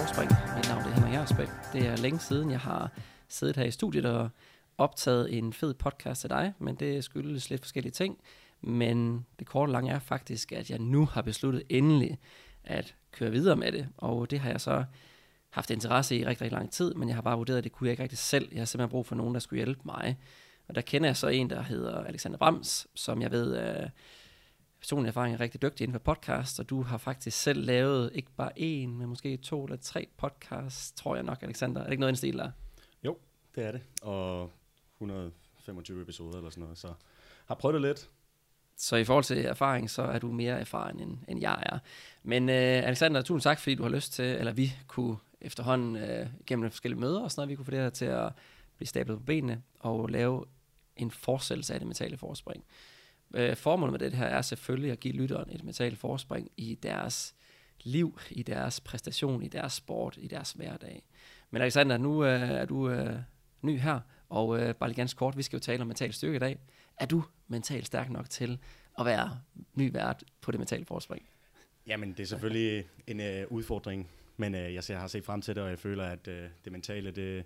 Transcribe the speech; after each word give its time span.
Forspring. 0.00 0.30
Mit 0.56 0.68
navn 0.68 0.82
er 0.82 0.94
Henrik 0.94 1.12
Jersbæk. 1.12 1.48
Det 1.72 1.86
er 1.86 1.96
længe 1.96 2.18
siden, 2.18 2.50
jeg 2.50 2.60
har 2.60 2.90
siddet 3.28 3.56
her 3.56 3.64
i 3.64 3.70
studiet 3.70 4.06
og 4.06 4.28
optaget 4.78 5.38
en 5.38 5.52
fed 5.52 5.74
podcast 5.74 6.20
til 6.20 6.30
dig, 6.30 6.52
men 6.58 6.74
det 6.74 7.04
skyldes 7.04 7.50
lidt 7.50 7.60
forskellige 7.60 7.92
ting. 7.92 8.18
Men 8.60 9.26
det 9.38 9.46
korte 9.46 9.70
og 9.70 9.72
lange 9.72 9.92
er 9.92 9.98
faktisk, 9.98 10.52
at 10.52 10.70
jeg 10.70 10.78
nu 10.78 11.06
har 11.06 11.22
besluttet 11.22 11.62
endelig 11.68 12.18
at 12.64 12.94
køre 13.12 13.30
videre 13.30 13.56
med 13.56 13.72
det, 13.72 13.88
og 13.96 14.30
det 14.30 14.40
har 14.40 14.50
jeg 14.50 14.60
så 14.60 14.84
haft 15.50 15.70
interesse 15.70 16.16
i 16.16 16.26
rigtig, 16.26 16.42
rigtig 16.42 16.58
lang 16.58 16.72
tid, 16.72 16.94
men 16.94 17.08
jeg 17.08 17.16
har 17.16 17.22
bare 17.22 17.36
vurderet, 17.36 17.58
at 17.58 17.64
det 17.64 17.72
kunne 17.72 17.86
jeg 17.86 17.92
ikke 17.92 18.02
rigtig 18.02 18.18
selv. 18.18 18.48
Jeg 18.52 18.60
har 18.60 18.66
simpelthen 18.66 18.90
brug 18.90 19.06
for 19.06 19.14
nogen, 19.14 19.34
der 19.34 19.40
skulle 19.40 19.64
hjælpe 19.64 19.82
mig. 19.84 20.18
Og 20.68 20.74
der 20.74 20.80
kender 20.80 21.08
jeg 21.08 21.16
så 21.16 21.28
en, 21.28 21.50
der 21.50 21.62
hedder 21.62 22.04
Alexander 22.04 22.38
Brams, 22.38 22.86
som 22.94 23.22
jeg 23.22 23.30
ved 23.30 23.58
Øh, 23.58 23.88
personlig 24.80 25.08
erfaring 25.08 25.34
er 25.34 25.40
rigtig 25.40 25.62
dygtig 25.62 25.84
inden 25.84 26.00
for 26.00 26.14
podcast, 26.14 26.60
og 26.60 26.70
du 26.70 26.82
har 26.82 26.98
faktisk 26.98 27.42
selv 27.42 27.64
lavet 27.64 28.10
ikke 28.14 28.30
bare 28.36 28.58
en, 28.58 28.98
men 28.98 29.08
måske 29.08 29.36
to 29.36 29.64
eller 29.64 29.76
tre 29.76 30.08
podcasts, 30.16 30.92
tror 30.92 31.14
jeg 31.14 31.24
nok, 31.24 31.42
Alexander. 31.42 31.80
Er 31.80 31.84
det 31.84 31.92
ikke 31.92 32.00
noget 32.00 32.12
i 32.12 32.16
stil 32.16 32.38
der? 32.38 32.50
Jo, 33.04 33.16
det 33.54 33.64
er 33.64 33.72
det. 33.72 33.80
Og 34.02 34.50
125 34.96 36.02
episoder 36.02 36.38
eller 36.38 36.50
sådan 36.50 36.62
noget, 36.62 36.78
så 36.78 36.92
har 37.46 37.54
prøvet 37.54 37.74
det 37.74 37.82
lidt. 37.82 38.10
Så 38.76 38.96
i 38.96 39.04
forhold 39.04 39.24
til 39.24 39.44
erfaring, 39.44 39.90
så 39.90 40.02
er 40.02 40.18
du 40.18 40.32
mere 40.32 40.60
erfaren, 40.60 41.00
end, 41.00 41.18
end 41.28 41.40
jeg 41.40 41.62
er. 41.62 41.78
Men 42.22 42.48
uh, 42.48 42.54
Alexander, 42.54 43.22
tusind 43.22 43.42
tak, 43.42 43.60
fordi 43.60 43.74
du 43.74 43.82
har 43.82 43.90
lyst 43.90 44.12
til, 44.12 44.24
eller 44.24 44.52
vi 44.52 44.72
kunne 44.86 45.16
efterhånden 45.40 45.94
uh, 45.96 46.28
gennem 46.46 46.70
forskellige 46.70 47.00
møder 47.00 47.20
og 47.20 47.30
sådan 47.30 47.40
noget, 47.40 47.48
vi 47.48 47.56
kunne 47.56 47.64
få 47.64 47.70
det 47.70 47.78
her 47.78 47.90
til 47.90 48.04
at 48.04 48.32
blive 48.76 48.88
stablet 48.88 49.18
på 49.18 49.24
benene 49.24 49.62
og 49.80 50.08
lave 50.08 50.44
en 50.96 51.10
fortsættelse 51.10 51.74
af 51.74 51.80
det 51.80 51.86
mentale 51.86 52.16
forspring. 52.16 52.64
Uh, 53.38 53.56
formålet 53.56 53.92
med 53.92 54.10
det 54.10 54.18
her 54.18 54.26
er 54.26 54.42
selvfølgelig 54.42 54.92
at 54.92 55.00
give 55.00 55.14
lytteren 55.14 55.50
et 55.50 55.64
mentalt 55.64 55.98
forspring 55.98 56.50
i 56.56 56.74
deres 56.82 57.34
liv, 57.82 58.18
i 58.30 58.42
deres 58.42 58.80
præstation, 58.80 59.42
i 59.42 59.48
deres 59.48 59.72
sport, 59.72 60.18
i 60.20 60.26
deres 60.26 60.52
hverdag. 60.52 61.02
Men 61.50 61.62
Alexander, 61.62 61.96
nu 61.96 62.24
øh, 62.24 62.50
er 62.50 62.64
du 62.64 62.90
øh, 62.90 63.16
ny 63.62 63.78
her, 63.78 64.00
og 64.28 64.58
bare 64.76 64.88
lige 64.88 64.96
ganske 64.96 65.18
kort, 65.18 65.36
vi 65.36 65.42
skal 65.42 65.56
jo 65.56 65.60
tale 65.60 65.80
om 65.80 65.86
mental 65.86 66.12
styrke 66.12 66.36
i 66.36 66.38
dag. 66.38 66.58
Er 66.96 67.06
du 67.06 67.24
mentalt 67.48 67.86
stærk 67.86 68.10
nok 68.10 68.30
til 68.30 68.58
at 68.98 69.06
være 69.06 69.40
ny 69.74 69.92
vært 69.92 70.24
på 70.40 70.50
det 70.50 70.60
mentale 70.60 70.84
forspring? 70.84 71.22
Jamen, 71.86 72.12
det 72.12 72.20
er 72.20 72.26
selvfølgelig 72.26 72.84
en 73.06 73.20
øh, 73.20 73.46
udfordring, 73.48 74.10
men 74.36 74.54
øh, 74.54 74.74
jeg 74.74 74.82
har 74.88 75.06
set 75.06 75.24
frem 75.24 75.42
til 75.42 75.54
det, 75.54 75.62
og 75.62 75.70
jeg 75.70 75.78
føler, 75.78 76.04
at 76.04 76.28
øh, 76.28 76.48
det 76.64 76.72
mentale, 76.72 77.10
det, 77.10 77.44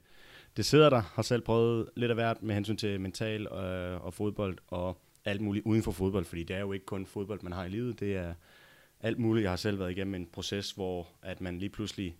det 0.56 0.64
sidder 0.64 0.90
der. 0.90 1.00
Har 1.00 1.22
selv 1.22 1.42
prøvet 1.42 1.90
lidt 1.96 2.10
af 2.10 2.16
hvert 2.16 2.42
med 2.42 2.54
hensyn 2.54 2.76
til 2.76 3.00
mental 3.00 3.46
øh, 3.46 4.04
og 4.04 4.14
fodbold, 4.14 4.58
og 4.66 4.98
alt 5.24 5.40
muligt 5.40 5.66
uden 5.66 5.82
for 5.82 5.92
fodbold, 5.92 6.24
fordi 6.24 6.42
det 6.42 6.56
er 6.56 6.60
jo 6.60 6.72
ikke 6.72 6.86
kun 6.86 7.06
fodbold, 7.06 7.42
man 7.42 7.52
har 7.52 7.64
i 7.64 7.68
livet, 7.68 8.00
det 8.00 8.16
er 8.16 8.34
alt 9.00 9.18
muligt. 9.18 9.42
Jeg 9.42 9.50
har 9.50 9.56
selv 9.56 9.78
været 9.78 9.90
igennem 9.90 10.14
en 10.14 10.26
proces, 10.26 10.72
hvor 10.72 11.08
at 11.22 11.40
man 11.40 11.58
lige 11.58 11.70
pludselig 11.70 12.16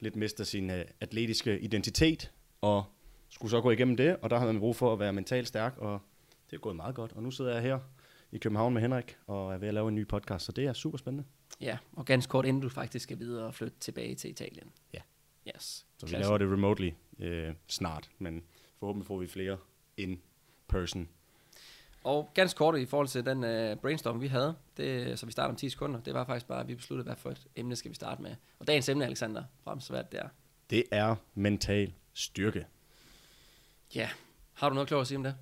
lidt 0.00 0.16
mister 0.16 0.44
sin 0.44 0.70
øh, 0.70 0.84
atletiske 1.00 1.60
identitet, 1.60 2.32
og 2.60 2.84
skulle 3.28 3.50
så 3.50 3.60
gå 3.60 3.70
igennem 3.70 3.96
det, 3.96 4.16
og 4.16 4.30
der 4.30 4.38
har 4.38 4.46
man 4.46 4.58
brug 4.58 4.76
for 4.76 4.92
at 4.92 4.98
være 4.98 5.12
mentalt 5.12 5.48
stærk, 5.48 5.74
og 5.78 6.00
det 6.50 6.56
er 6.56 6.60
gået 6.60 6.76
meget 6.76 6.94
godt. 6.94 7.12
Og 7.12 7.22
nu 7.22 7.30
sidder 7.30 7.52
jeg 7.52 7.62
her 7.62 7.78
i 8.32 8.38
København 8.38 8.74
med 8.74 8.82
Henrik, 8.82 9.16
og 9.26 9.54
er 9.54 9.58
ved 9.58 9.68
at 9.68 9.74
lave 9.74 9.88
en 9.88 9.94
ny 9.94 10.08
podcast, 10.08 10.44
så 10.44 10.52
det 10.52 10.64
er 10.64 10.72
super 10.72 10.98
spændende. 10.98 11.24
Ja, 11.60 11.78
og 11.92 12.04
ganske 12.04 12.30
kort 12.30 12.46
inden 12.46 12.62
du 12.62 12.68
faktisk 12.68 13.02
skal 13.02 13.18
videre 13.18 13.46
og 13.46 13.54
flytte 13.54 13.78
tilbage 13.80 14.14
til 14.14 14.30
Italien. 14.30 14.72
Ja. 14.92 15.00
Yes. 15.56 15.86
Så 15.98 16.06
vi 16.06 16.12
laver 16.12 16.38
det 16.38 16.52
remotely 16.52 16.90
øh, 17.18 17.54
snart, 17.68 18.10
men 18.18 18.42
forhåbentlig 18.78 19.06
får 19.06 19.18
vi 19.18 19.26
flere 19.26 19.58
in 19.96 20.20
person. 20.68 21.08
Og 22.04 22.30
ganske 22.34 22.58
kort 22.58 22.78
i 22.78 22.86
forhold 22.86 23.08
til 23.08 23.26
den 23.26 23.38
uh, 23.44 23.78
brainstorm, 23.78 24.20
vi 24.20 24.26
havde, 24.26 24.54
det, 24.76 25.18
så 25.18 25.26
vi 25.26 25.32
starter 25.32 25.50
om 25.50 25.56
10 25.56 25.68
sekunder, 25.68 26.00
det 26.00 26.14
var 26.14 26.24
faktisk 26.24 26.46
bare, 26.46 26.60
at 26.60 26.68
vi 26.68 26.74
besluttede, 26.74 27.06
hvad 27.06 27.16
for 27.16 27.30
et 27.30 27.46
emne 27.56 27.76
skal 27.76 27.90
vi 27.90 27.94
starte 27.94 28.22
med. 28.22 28.34
Og 28.58 28.66
dagens 28.66 28.88
emne, 28.88 29.06
Alexander, 29.06 29.42
frem 29.64 29.78
hvad 29.90 30.04
det 30.12 30.20
er. 30.20 30.28
Det 30.70 30.84
er 30.90 31.16
mental 31.34 31.92
styrke. 32.12 32.66
Ja, 33.94 34.08
har 34.52 34.68
du 34.68 34.74
noget 34.74 34.88
klogt 34.88 35.00
at 35.00 35.06
sige 35.06 35.18
om 35.18 35.24
det? 35.24 35.34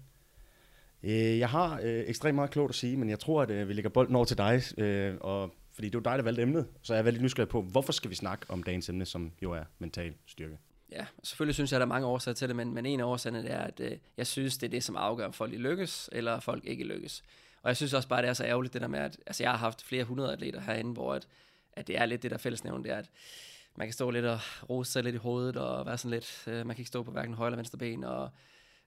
Øh, 1.02 1.38
jeg 1.38 1.48
har 1.48 1.80
øh, 1.82 2.04
ekstremt 2.06 2.34
meget 2.34 2.50
klogt 2.50 2.68
at 2.68 2.74
sige, 2.74 2.96
men 2.96 3.10
jeg 3.10 3.18
tror, 3.18 3.42
at 3.42 3.50
øh, 3.50 3.68
vi 3.68 3.72
lægger 3.72 3.90
bolden 3.90 4.16
over 4.16 4.24
til 4.24 4.38
dig, 4.38 4.62
øh, 4.78 5.16
og, 5.20 5.54
fordi 5.72 5.88
det 5.88 5.94
er 5.94 6.00
dig, 6.00 6.18
der 6.18 6.24
valgte 6.24 6.42
emnet, 6.42 6.66
så 6.82 6.94
jeg 6.94 6.98
er 6.98 7.04
veldig 7.04 7.22
nysgerrig 7.22 7.48
på, 7.48 7.62
hvorfor 7.62 7.92
skal 7.92 8.10
vi 8.10 8.14
snakke 8.14 8.46
om 8.48 8.62
dagens 8.62 8.88
emne, 8.88 9.04
som 9.04 9.32
jo 9.42 9.52
er 9.52 9.64
mental 9.78 10.14
styrke? 10.26 10.58
Ja, 10.92 11.06
selvfølgelig 11.22 11.54
synes 11.54 11.72
jeg, 11.72 11.76
at 11.76 11.80
der 11.80 11.86
er 11.86 11.88
mange 11.88 12.06
årsager 12.06 12.34
til 12.34 12.48
det, 12.48 12.56
men, 12.56 12.74
men 12.74 12.86
en 12.86 13.00
af 13.00 13.04
årsagerne 13.04 13.48
er, 13.48 13.60
at 13.64 13.80
øh, 13.80 13.98
jeg 14.16 14.26
synes, 14.26 14.58
det 14.58 14.66
er 14.66 14.70
det, 14.70 14.84
som 14.84 14.96
afgør, 14.96 15.26
om 15.26 15.32
folk 15.32 15.52
lykkes, 15.52 16.10
eller 16.12 16.40
folk 16.40 16.64
ikke 16.64 16.84
lykkes. 16.84 17.24
Og 17.62 17.68
jeg 17.68 17.76
synes 17.76 17.94
også 17.94 18.08
bare, 18.08 18.22
det 18.22 18.28
er 18.28 18.34
så 18.34 18.44
ærgerligt, 18.44 18.74
det 18.74 18.82
der 18.82 18.88
med, 18.88 18.98
at 18.98 19.18
altså, 19.26 19.42
jeg 19.42 19.50
har 19.50 19.58
haft 19.58 19.82
flere 19.82 20.04
hundrede 20.04 20.32
atleter 20.32 20.60
herinde, 20.60 20.92
hvor 20.92 21.14
at, 21.14 21.28
at 21.72 21.86
det 21.86 21.98
er 21.98 22.06
lidt 22.06 22.22
det 22.22 22.30
der 22.30 22.38
fællesnævn, 22.38 22.84
det 22.84 22.92
er, 22.92 22.96
at 22.96 23.10
man 23.76 23.86
kan 23.86 23.92
stå 23.92 24.10
lidt 24.10 24.24
og 24.24 24.40
rose 24.70 24.92
sig 24.92 25.04
lidt 25.04 25.14
i 25.14 25.18
hovedet, 25.18 25.56
og 25.56 25.86
være 25.86 25.98
sådan 25.98 26.10
lidt, 26.10 26.44
øh, 26.46 26.66
man 26.66 26.76
kan 26.76 26.78
ikke 26.78 26.88
stå 26.88 27.02
på 27.02 27.10
hverken 27.10 27.34
højre 27.34 27.48
eller 27.48 27.56
venstre 27.56 27.78
ben, 27.78 28.04
og 28.04 28.30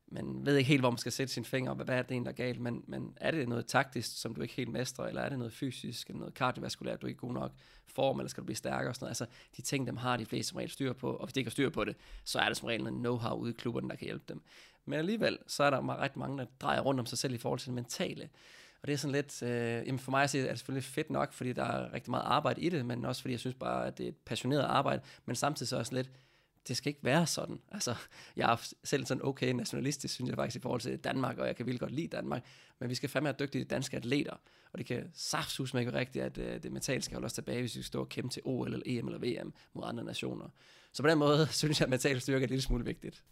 man 0.07 0.45
ved 0.45 0.57
ikke 0.57 0.67
helt, 0.67 0.81
hvor 0.81 0.89
man 0.89 0.97
skal 0.97 1.11
sætte 1.11 1.33
sin 1.33 1.45
finger 1.45 1.71
op, 1.71 1.77
hvad 1.85 1.97
er 1.97 2.01
det 2.01 2.11
egentlig, 2.11 2.37
der 2.37 2.43
er 2.43 2.47
galt, 2.47 2.61
men, 2.61 2.83
men 2.87 3.13
er 3.15 3.31
det 3.31 3.49
noget 3.49 3.65
taktisk, 3.65 4.21
som 4.21 4.35
du 4.35 4.41
ikke 4.41 4.53
helt 4.53 4.69
mestrer, 4.69 5.05
eller 5.05 5.21
er 5.21 5.29
det 5.29 5.37
noget 5.37 5.53
fysisk, 5.53 6.07
eller 6.07 6.19
noget 6.19 6.33
kardiovaskulært, 6.33 7.01
du 7.01 7.07
ikke 7.07 7.17
er 7.17 7.27
god 7.27 7.33
nok 7.33 7.51
form, 7.87 8.19
eller 8.19 8.29
skal 8.29 8.41
du 8.41 8.45
blive 8.45 8.55
stærkere 8.55 8.91
og 8.91 8.95
sådan 8.95 9.03
noget. 9.05 9.09
Altså, 9.09 9.25
de 9.57 9.61
ting, 9.61 9.87
dem 9.87 9.97
har 9.97 10.17
de 10.17 10.25
fleste 10.25 10.49
som 10.49 10.57
regel 10.57 10.71
styr 10.71 10.93
på, 10.93 11.11
og 11.11 11.25
hvis 11.25 11.33
de 11.33 11.39
ikke 11.39 11.49
har 11.49 11.51
styr 11.51 11.69
på 11.69 11.83
det, 11.83 11.95
så 12.23 12.39
er 12.39 12.47
det 12.47 12.57
som 12.57 12.67
regel 12.67 12.83
noget 12.83 13.05
know-how 13.05 13.33
ude 13.33 13.51
i 13.51 13.53
klubberne, 13.53 13.89
der 13.89 13.95
kan 13.95 14.05
hjælpe 14.05 14.25
dem. 14.27 14.41
Men 14.85 14.99
alligevel, 14.99 15.37
så 15.47 15.63
er 15.63 15.69
der 15.69 15.99
ret 15.99 16.17
mange, 16.17 16.37
der 16.37 16.45
drejer 16.61 16.81
rundt 16.81 16.99
om 16.99 17.05
sig 17.05 17.17
selv 17.17 17.33
i 17.33 17.37
forhold 17.37 17.59
til 17.59 17.67
det 17.67 17.75
mentale. 17.75 18.29
Og 18.81 18.87
det 18.87 18.93
er 18.93 18.97
sådan 18.97 19.11
lidt, 19.11 19.43
øh, 19.43 19.87
jamen 19.87 19.99
for 19.99 20.11
mig 20.11 20.23
at 20.23 20.29
se, 20.29 20.39
er 20.39 20.47
det 20.49 20.59
selvfølgelig 20.59 20.83
fedt 20.83 21.09
nok, 21.09 21.33
fordi 21.33 21.53
der 21.53 21.63
er 21.63 21.93
rigtig 21.93 22.11
meget 22.11 22.23
arbejde 22.25 22.61
i 22.61 22.69
det, 22.69 22.85
men 22.85 23.05
også 23.05 23.21
fordi 23.21 23.31
jeg 23.31 23.39
synes 23.39 23.55
bare, 23.59 23.87
at 23.87 23.97
det 23.97 24.03
er 24.03 24.09
et 24.09 24.17
passioneret 24.25 24.61
arbejde, 24.61 25.01
men 25.25 25.35
samtidig 25.35 25.67
så 25.67 25.77
også 25.77 25.95
lidt, 25.95 26.11
det 26.67 26.77
skal 26.77 26.89
ikke 26.89 27.03
være 27.03 27.27
sådan. 27.27 27.59
Altså, 27.71 27.95
jeg 28.35 28.51
er 28.51 28.73
selv 28.83 29.05
sådan 29.05 29.25
okay 29.25 29.51
nationalistisk, 29.51 30.13
synes 30.13 30.29
jeg 30.29 30.37
faktisk, 30.37 30.55
i 30.55 30.61
forhold 30.61 30.81
til 30.81 30.97
Danmark, 30.97 31.37
og 31.37 31.47
jeg 31.47 31.55
kan 31.55 31.65
vildt 31.65 31.79
godt 31.79 31.91
lide 31.91 32.07
Danmark, 32.07 32.43
men 32.79 32.89
vi 32.89 32.95
skal 32.95 33.09
fandme 33.09 33.27
have 33.27 33.35
dygtige 33.39 33.63
danske 33.63 33.97
atleter, 33.97 34.33
og 34.71 34.77
det 34.77 34.85
kan 34.85 35.09
saftsus 35.13 35.73
ikke 35.73 35.93
rigtigt, 35.93 36.25
at 36.25 36.37
uh, 36.37 36.63
det 36.63 36.71
mentale 36.71 37.01
skal 37.01 37.15
holde 37.15 37.25
os 37.25 37.33
tilbage, 37.33 37.59
hvis 37.59 37.75
vi 37.75 37.81
skal 37.81 37.87
stå 37.87 37.99
og 37.99 38.09
kæmpe 38.09 38.29
til 38.29 38.41
OL 38.45 38.73
eller 38.73 38.83
EM 38.85 39.07
eller 39.07 39.19
VM 39.19 39.53
mod 39.73 39.83
andre 39.85 40.03
nationer. 40.03 40.49
Så 40.91 41.03
på 41.03 41.09
den 41.09 41.17
måde 41.17 41.47
synes 41.51 41.79
jeg, 41.79 41.85
at 41.85 41.89
mental 41.89 42.21
styrke 42.21 42.43
er 42.43 42.47
en 42.47 42.49
lille 42.49 42.61
smule 42.61 42.85
vigtigt. 42.85 43.23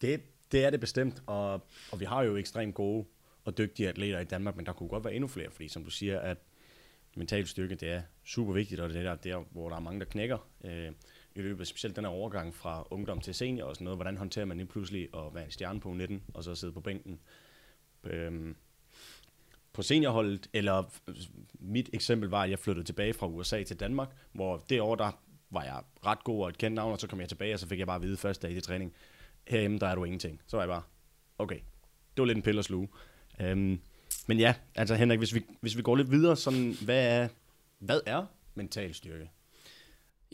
Det, 0.00 0.22
det 0.52 0.64
er 0.64 0.70
det 0.70 0.80
bestemt, 0.80 1.22
og, 1.26 1.52
og 1.92 2.00
vi 2.00 2.04
har 2.04 2.22
jo 2.22 2.36
ekstremt 2.36 2.74
gode 2.74 3.06
og 3.44 3.58
dygtige 3.58 3.88
atleter 3.88 4.20
i 4.20 4.24
Danmark, 4.24 4.56
men 4.56 4.66
der 4.66 4.72
kunne 4.72 4.88
godt 4.88 5.04
være 5.04 5.14
endnu 5.14 5.28
flere, 5.28 5.50
fordi 5.50 5.68
som 5.68 5.84
du 5.84 5.90
siger, 5.90 6.20
at 6.20 6.38
mental 7.16 7.46
styrke, 7.46 7.74
det 7.74 7.88
er 7.88 8.02
super 8.24 8.52
vigtigt, 8.52 8.80
og 8.80 8.88
det 8.88 8.96
er 8.96 9.02
der, 9.02 9.14
der 9.14 9.44
hvor 9.50 9.68
der 9.68 9.76
er 9.76 9.80
mange, 9.80 10.00
der 10.00 10.06
knækker. 10.06 10.48
Øh, 10.64 10.92
i 11.34 11.40
løbet 11.40 11.60
af 11.60 11.66
specielt 11.66 11.96
den 11.96 12.04
her 12.04 12.12
overgang 12.12 12.54
fra 12.54 12.86
ungdom 12.90 13.20
til 13.20 13.34
senior 13.34 13.66
og 13.66 13.74
sådan 13.74 13.84
noget. 13.84 13.98
Hvordan 13.98 14.16
håndterer 14.16 14.44
man 14.44 14.56
lige 14.56 14.66
pludselig 14.66 15.08
at 15.14 15.34
være 15.34 15.44
en 15.44 15.50
stjerne 15.50 15.80
på 15.80 15.92
19 15.92 16.22
og 16.34 16.44
så 16.44 16.54
sidde 16.54 16.72
på 16.72 16.80
bænken? 16.80 17.20
Øhm, 18.04 18.56
på 19.72 19.82
seniorholdet, 19.82 20.50
eller 20.52 20.84
mit 21.54 21.90
eksempel 21.92 22.28
var, 22.28 22.42
at 22.42 22.50
jeg 22.50 22.58
flyttede 22.58 22.86
tilbage 22.86 23.14
fra 23.14 23.26
USA 23.26 23.62
til 23.62 23.80
Danmark, 23.80 24.08
hvor 24.32 24.56
det 24.68 24.80
år, 24.80 24.94
der 24.94 25.20
var 25.50 25.64
jeg 25.64 25.82
ret 26.06 26.24
god 26.24 26.42
og 26.42 26.48
et 26.48 26.58
kendt 26.58 26.74
navn, 26.74 26.92
og 26.92 27.00
så 27.00 27.06
kom 27.06 27.20
jeg 27.20 27.28
tilbage, 27.28 27.54
og 27.54 27.60
så 27.60 27.68
fik 27.68 27.78
jeg 27.78 27.86
bare 27.86 27.96
at 27.96 28.02
vide 28.02 28.16
første 28.16 28.46
dag 28.46 28.56
i 28.56 28.60
træning, 28.60 28.94
herhjemme, 29.48 29.78
der 29.78 29.86
er 29.86 29.94
du 29.94 30.04
ingenting. 30.04 30.40
Så 30.46 30.56
var 30.56 30.64
jeg 30.64 30.68
bare, 30.68 30.82
okay, 31.38 31.58
det 32.16 32.18
var 32.18 32.24
lidt 32.24 32.36
en 32.36 32.42
pille 32.42 32.58
at 32.58 32.64
sluge. 32.64 32.88
Øhm, 33.40 33.80
men 34.26 34.38
ja, 34.38 34.54
altså 34.74 34.94
Henrik, 34.94 35.18
hvis 35.18 35.34
vi, 35.34 35.44
hvis 35.60 35.76
vi 35.76 35.82
går 35.82 35.96
lidt 35.96 36.10
videre, 36.10 36.36
sådan, 36.36 36.74
hvad 36.84 37.06
er, 37.06 37.28
hvad 37.78 38.00
er 38.06 38.26
mental 38.54 38.94
styrke? 38.94 39.30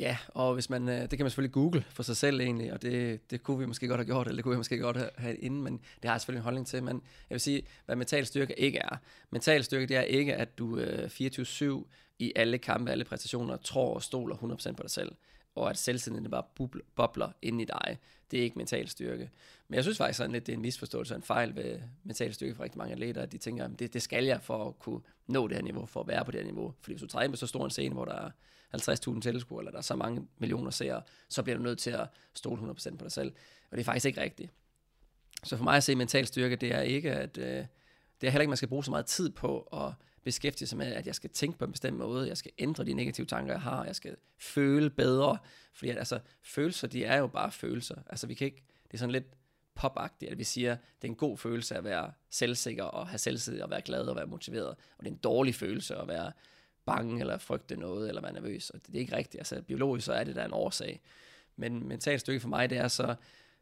Ja, 0.01 0.17
og 0.29 0.55
hvis 0.55 0.71
man, 0.71 0.89
øh, 0.89 1.01
det 1.01 1.11
kan 1.11 1.21
man 1.21 1.31
selvfølgelig 1.31 1.53
google 1.53 1.85
for 1.89 2.03
sig 2.03 2.17
selv 2.17 2.41
egentlig, 2.41 2.73
og 2.73 2.83
det, 2.83 3.31
det 3.31 3.43
kunne 3.43 3.59
vi 3.59 3.67
måske 3.67 3.89
godt 3.89 3.99
have 3.99 4.07
gjort, 4.07 4.27
eller 4.27 4.37
det 4.37 4.45
kunne 4.45 4.53
vi 4.53 4.57
måske 4.57 4.79
godt 4.79 4.97
have, 4.97 5.11
have 5.17 5.37
inden, 5.37 5.63
men 5.63 5.73
det 5.73 6.05
har 6.05 6.13
jeg 6.13 6.21
selvfølgelig 6.21 6.41
en 6.41 6.45
holdning 6.45 6.67
til. 6.67 6.83
Men 6.83 6.95
jeg 7.31 7.35
vil 7.35 7.41
sige, 7.41 7.63
hvad 7.87 7.97
mental 7.97 8.27
styrke 8.27 8.61
ikke 8.61 8.79
er. 8.79 8.97
Mental 9.31 9.65
styrke, 9.65 9.87
det 9.87 9.97
er 9.97 10.03
ikke, 10.03 10.35
at 10.35 10.59
du 10.59 10.79
øh, 10.79 11.11
24-7 11.21 11.65
i 12.19 12.33
alle 12.37 12.59
kampe, 12.59 12.91
alle 12.91 13.05
præstationer, 13.05 13.57
tror 13.57 13.95
og 13.95 14.03
stoler 14.03 14.37
100% 14.37 14.73
på 14.73 14.83
dig 14.83 14.91
selv, 14.91 15.13
og 15.61 15.71
at 15.71 15.79
selvtilliden 15.79 16.31
bare 16.31 16.43
bubler, 16.55 16.83
bobler 16.97 17.33
ind 17.43 17.61
i 17.61 17.65
dig. 17.65 17.99
Det 18.31 18.39
er 18.39 18.43
ikke 18.43 18.59
mental 18.59 18.89
styrke. 18.89 19.31
Men 19.69 19.75
jeg 19.75 19.85
synes 19.85 19.99
faktisk 19.99 20.17
sådan 20.17 20.33
lidt, 20.33 20.47
det 20.47 20.53
er 20.53 20.57
en 20.57 20.63
misforståelse 20.63 21.15
og 21.15 21.17
en 21.17 21.23
fejl 21.23 21.57
ved 21.57 21.81
mental 22.05 22.35
styrke 22.35 22.55
for 22.55 22.63
rigtig 22.63 22.79
mange 22.79 22.93
atleter, 22.93 23.23
at 23.23 23.33
de 23.33 23.39
tænker, 23.39 23.65
at 23.65 23.71
det, 23.79 23.95
det 23.95 24.03
skal 24.03 24.25
jeg 24.25 24.43
for 24.43 24.69
at 24.69 24.79
kunne 24.79 25.01
nå 25.27 25.49
det 25.49 25.57
her 25.57 25.63
niveau, 25.63 25.87
for 25.87 26.01
at 26.01 26.07
være 26.07 26.25
på 26.25 26.31
det 26.31 26.41
her 26.41 26.45
niveau. 26.45 26.75
Fordi 26.81 26.93
hvis 26.93 27.03
du 27.03 27.07
træder 27.07 27.29
med 27.29 27.37
så 27.37 27.47
stor 27.47 27.65
en 27.65 27.71
scene, 27.71 27.95
hvor 27.95 28.05
der 28.05 28.15
er 28.15 28.31
50.000 28.77 29.21
tilskuere, 29.21 29.61
eller 29.61 29.71
der 29.71 29.79
er 29.79 29.83
så 29.83 29.97
mange 29.97 30.27
millioner 30.39 30.71
seere, 30.71 31.03
så 31.29 31.43
bliver 31.43 31.57
du 31.57 31.63
nødt 31.63 31.79
til 31.79 31.91
at 31.91 32.09
stole 32.35 32.63
100% 32.63 32.97
på 32.97 33.05
dig 33.05 33.13
selv. 33.13 33.33
Og 33.71 33.77
det 33.77 33.81
er 33.81 33.85
faktisk 33.85 34.07
ikke 34.07 34.21
rigtigt. 34.21 34.51
Så 35.45 35.57
for 35.57 35.65
mig 35.65 35.77
at 35.77 35.85
se 35.85 35.95
mental 35.95 36.27
styrke, 36.27 36.57
det 36.57 36.75
er 36.75 36.81
ikke, 36.81 37.13
at 37.13 37.39
øh, 37.39 37.45
det 38.21 38.27
er 38.27 38.31
heller 38.31 38.41
ikke, 38.41 38.43
at 38.43 38.49
man 38.49 38.57
skal 38.57 38.69
bruge 38.69 38.85
så 38.85 38.91
meget 38.91 39.07
tid 39.07 39.31
på 39.31 39.61
at 39.61 39.93
beskæftige 40.25 40.69
sig 40.69 40.79
med, 40.79 40.87
at 40.87 41.07
jeg 41.07 41.15
skal 41.15 41.31
tænke 41.31 41.59
på 41.59 41.65
en 41.65 41.73
bestemt 41.73 41.99
måde, 41.99 42.29
jeg 42.29 42.37
skal 42.37 42.53
ændre 42.59 42.85
de 42.85 42.95
negative 42.95 43.27
tanker, 43.27 43.53
jeg 43.53 43.61
har, 43.61 43.85
jeg 43.85 43.97
skal 43.97 44.17
føle 44.39 44.91
bedre, 44.91 45.39
fordi 45.75 45.91
at, 45.91 45.99
altså, 45.99 46.21
følelser, 46.43 46.89
de 46.89 47.05
er 47.05 47.19
jo 47.19 47.27
bare 47.27 47.53
følelser. 47.53 47.97
Altså 48.07 48.27
vi 48.27 48.35
kan 48.35 48.45
ikke, 48.45 48.63
det 48.85 48.95
er 48.95 48.99
sådan 48.99 49.13
lidt 49.13 49.27
popagtigt, 49.75 50.33
at 50.33 50.39
vi 50.39 50.45
siger, 50.45 50.75
det 50.75 51.09
er 51.09 51.09
en 51.09 51.15
god 51.15 51.39
følelse 51.39 51.77
at 51.77 51.85
være 51.85 52.13
selvsikker 52.31 52.85
og 52.85 53.09
have 53.09 53.19
selvsikker 53.19 53.65
og 53.65 53.71
være 53.71 53.83
glad 53.83 54.07
og 54.07 54.17
være 54.17 54.27
motiveret, 54.27 54.69
og 54.69 54.77
det 55.01 55.07
er 55.07 55.11
en 55.11 55.17
dårlig 55.17 55.55
følelse 55.55 55.97
at 55.97 56.09
være 56.09 56.33
bange, 56.87 57.21
eller 57.21 57.39
frygte 57.39 57.77
noget, 57.77 58.09
eller 58.09 58.23
være 58.23 58.33
nervøs. 58.33 58.71
Og 58.71 58.81
det, 58.81 58.87
det 58.87 58.95
er 58.95 59.01
ikke 59.01 59.17
rigtigt. 59.17 59.41
Altså, 59.41 59.63
biologisk 59.63 60.07
så 60.07 60.13
er 60.13 60.25
det 60.25 60.37
der 60.37 60.45
en 60.45 60.53
årsag. 60.53 61.01
Men 61.57 61.89
mentalt 61.89 62.21
stykke 62.21 62.41
for 62.41 62.49
mig, 62.49 62.71
det 62.71 62.79
er 62.79 62.89
så, 62.89 63.15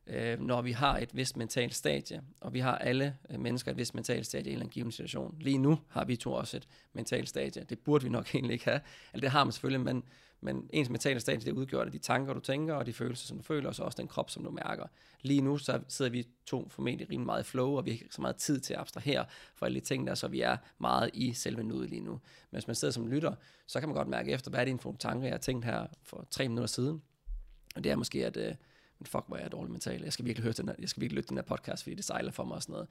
øh, 0.08 0.40
når 0.40 0.62
vi 0.62 0.72
har 0.72 0.98
et 0.98 1.16
vist 1.16 1.36
mentalt 1.36 1.74
stadie, 1.74 2.22
og 2.40 2.54
vi 2.54 2.60
har 2.60 2.78
alle 2.78 3.16
øh, 3.30 3.40
mennesker 3.40 3.70
et 3.70 3.76
vist 3.76 3.94
mentalt 3.94 4.26
stadie 4.26 4.46
i 4.46 4.48
en 4.48 4.52
eller 4.52 4.62
anden 4.62 4.72
given 4.72 4.92
situation. 4.92 5.36
Lige 5.40 5.58
nu 5.58 5.78
har 5.88 6.04
vi 6.04 6.16
to 6.16 6.32
også 6.32 6.56
et 6.56 6.68
mentalt 6.92 7.28
stadie. 7.28 7.64
Det 7.68 7.78
burde 7.78 8.04
vi 8.04 8.10
nok 8.10 8.26
egentlig 8.34 8.52
ikke 8.52 8.64
have. 8.64 8.80
Altså, 9.12 9.20
det 9.20 9.30
har 9.30 9.44
man 9.44 9.52
selvfølgelig, 9.52 9.84
men, 9.84 10.04
men 10.40 10.70
ens 10.72 10.90
mentale 10.90 11.20
stadie, 11.20 11.40
det 11.40 11.52
udgør 11.52 11.84
det 11.84 11.92
de 11.92 11.98
tanker, 11.98 12.32
du 12.32 12.40
tænker, 12.40 12.74
og 12.74 12.86
de 12.86 12.92
følelser, 12.92 13.26
som 13.26 13.36
du 13.36 13.42
føler, 13.42 13.68
og 13.68 13.74
så 13.74 13.82
også 13.82 13.96
den 13.96 14.08
krop, 14.08 14.30
som 14.30 14.44
du 14.44 14.50
mærker. 14.50 14.86
Lige 15.22 15.40
nu 15.40 15.58
så 15.58 15.80
sidder 15.88 16.10
vi 16.10 16.26
to 16.46 16.68
formentlig 16.68 17.10
rimelig 17.10 17.26
meget 17.26 17.40
i 17.40 17.46
flow, 17.46 17.76
og 17.76 17.84
vi 17.84 17.90
har 17.90 17.94
ikke 17.94 18.14
så 18.14 18.20
meget 18.20 18.36
tid 18.36 18.60
til 18.60 18.74
at 18.74 18.80
abstrahere 18.80 19.24
for 19.54 19.66
alle 19.66 19.80
de 19.80 19.84
ting 19.84 20.06
der, 20.06 20.14
så 20.14 20.28
vi 20.28 20.40
er 20.40 20.56
meget 20.78 21.10
i 21.14 21.32
selve 21.32 21.62
nuet 21.62 21.90
lige 21.90 22.00
nu. 22.00 22.12
Men 22.12 22.20
hvis 22.50 22.66
man 22.66 22.76
sidder 22.76 22.92
som 22.92 23.06
lytter, 23.06 23.34
så 23.66 23.80
kan 23.80 23.88
man 23.88 23.96
godt 23.96 24.08
mærke 24.08 24.30
efter, 24.30 24.50
hvad 24.50 24.60
er 24.60 24.64
det 24.64 24.80
for 24.80 24.88
nogle 24.88 24.98
tanker, 24.98 25.26
jeg 25.26 25.32
har 25.32 25.38
tænkt 25.38 25.64
her 25.64 25.86
for 26.02 26.26
tre 26.30 26.48
minutter 26.48 26.66
siden. 26.66 27.02
Og 27.76 27.84
det 27.84 27.92
er 27.92 27.96
måske, 27.96 28.26
at 28.26 28.36
øh, 28.36 28.54
men 28.98 29.06
fuck, 29.06 29.24
hvor 29.26 29.36
er 29.36 29.40
jeg 29.40 29.52
dårlig 29.52 29.72
mental. 29.72 30.02
Jeg 30.02 30.12
skal 30.12 30.24
virkelig 30.24 30.42
høre 30.42 30.52
den 30.52 30.68
her, 30.68 30.74
jeg 30.78 30.88
skal 30.88 31.00
virkelig 31.00 31.16
lytte 31.16 31.28
den 31.28 31.36
her 31.36 31.44
podcast, 31.44 31.82
fordi 31.82 31.94
det 31.94 32.04
sejler 32.04 32.30
for 32.30 32.44
mig 32.44 32.54
og 32.54 32.62
sådan 32.62 32.72
noget. 32.72 32.88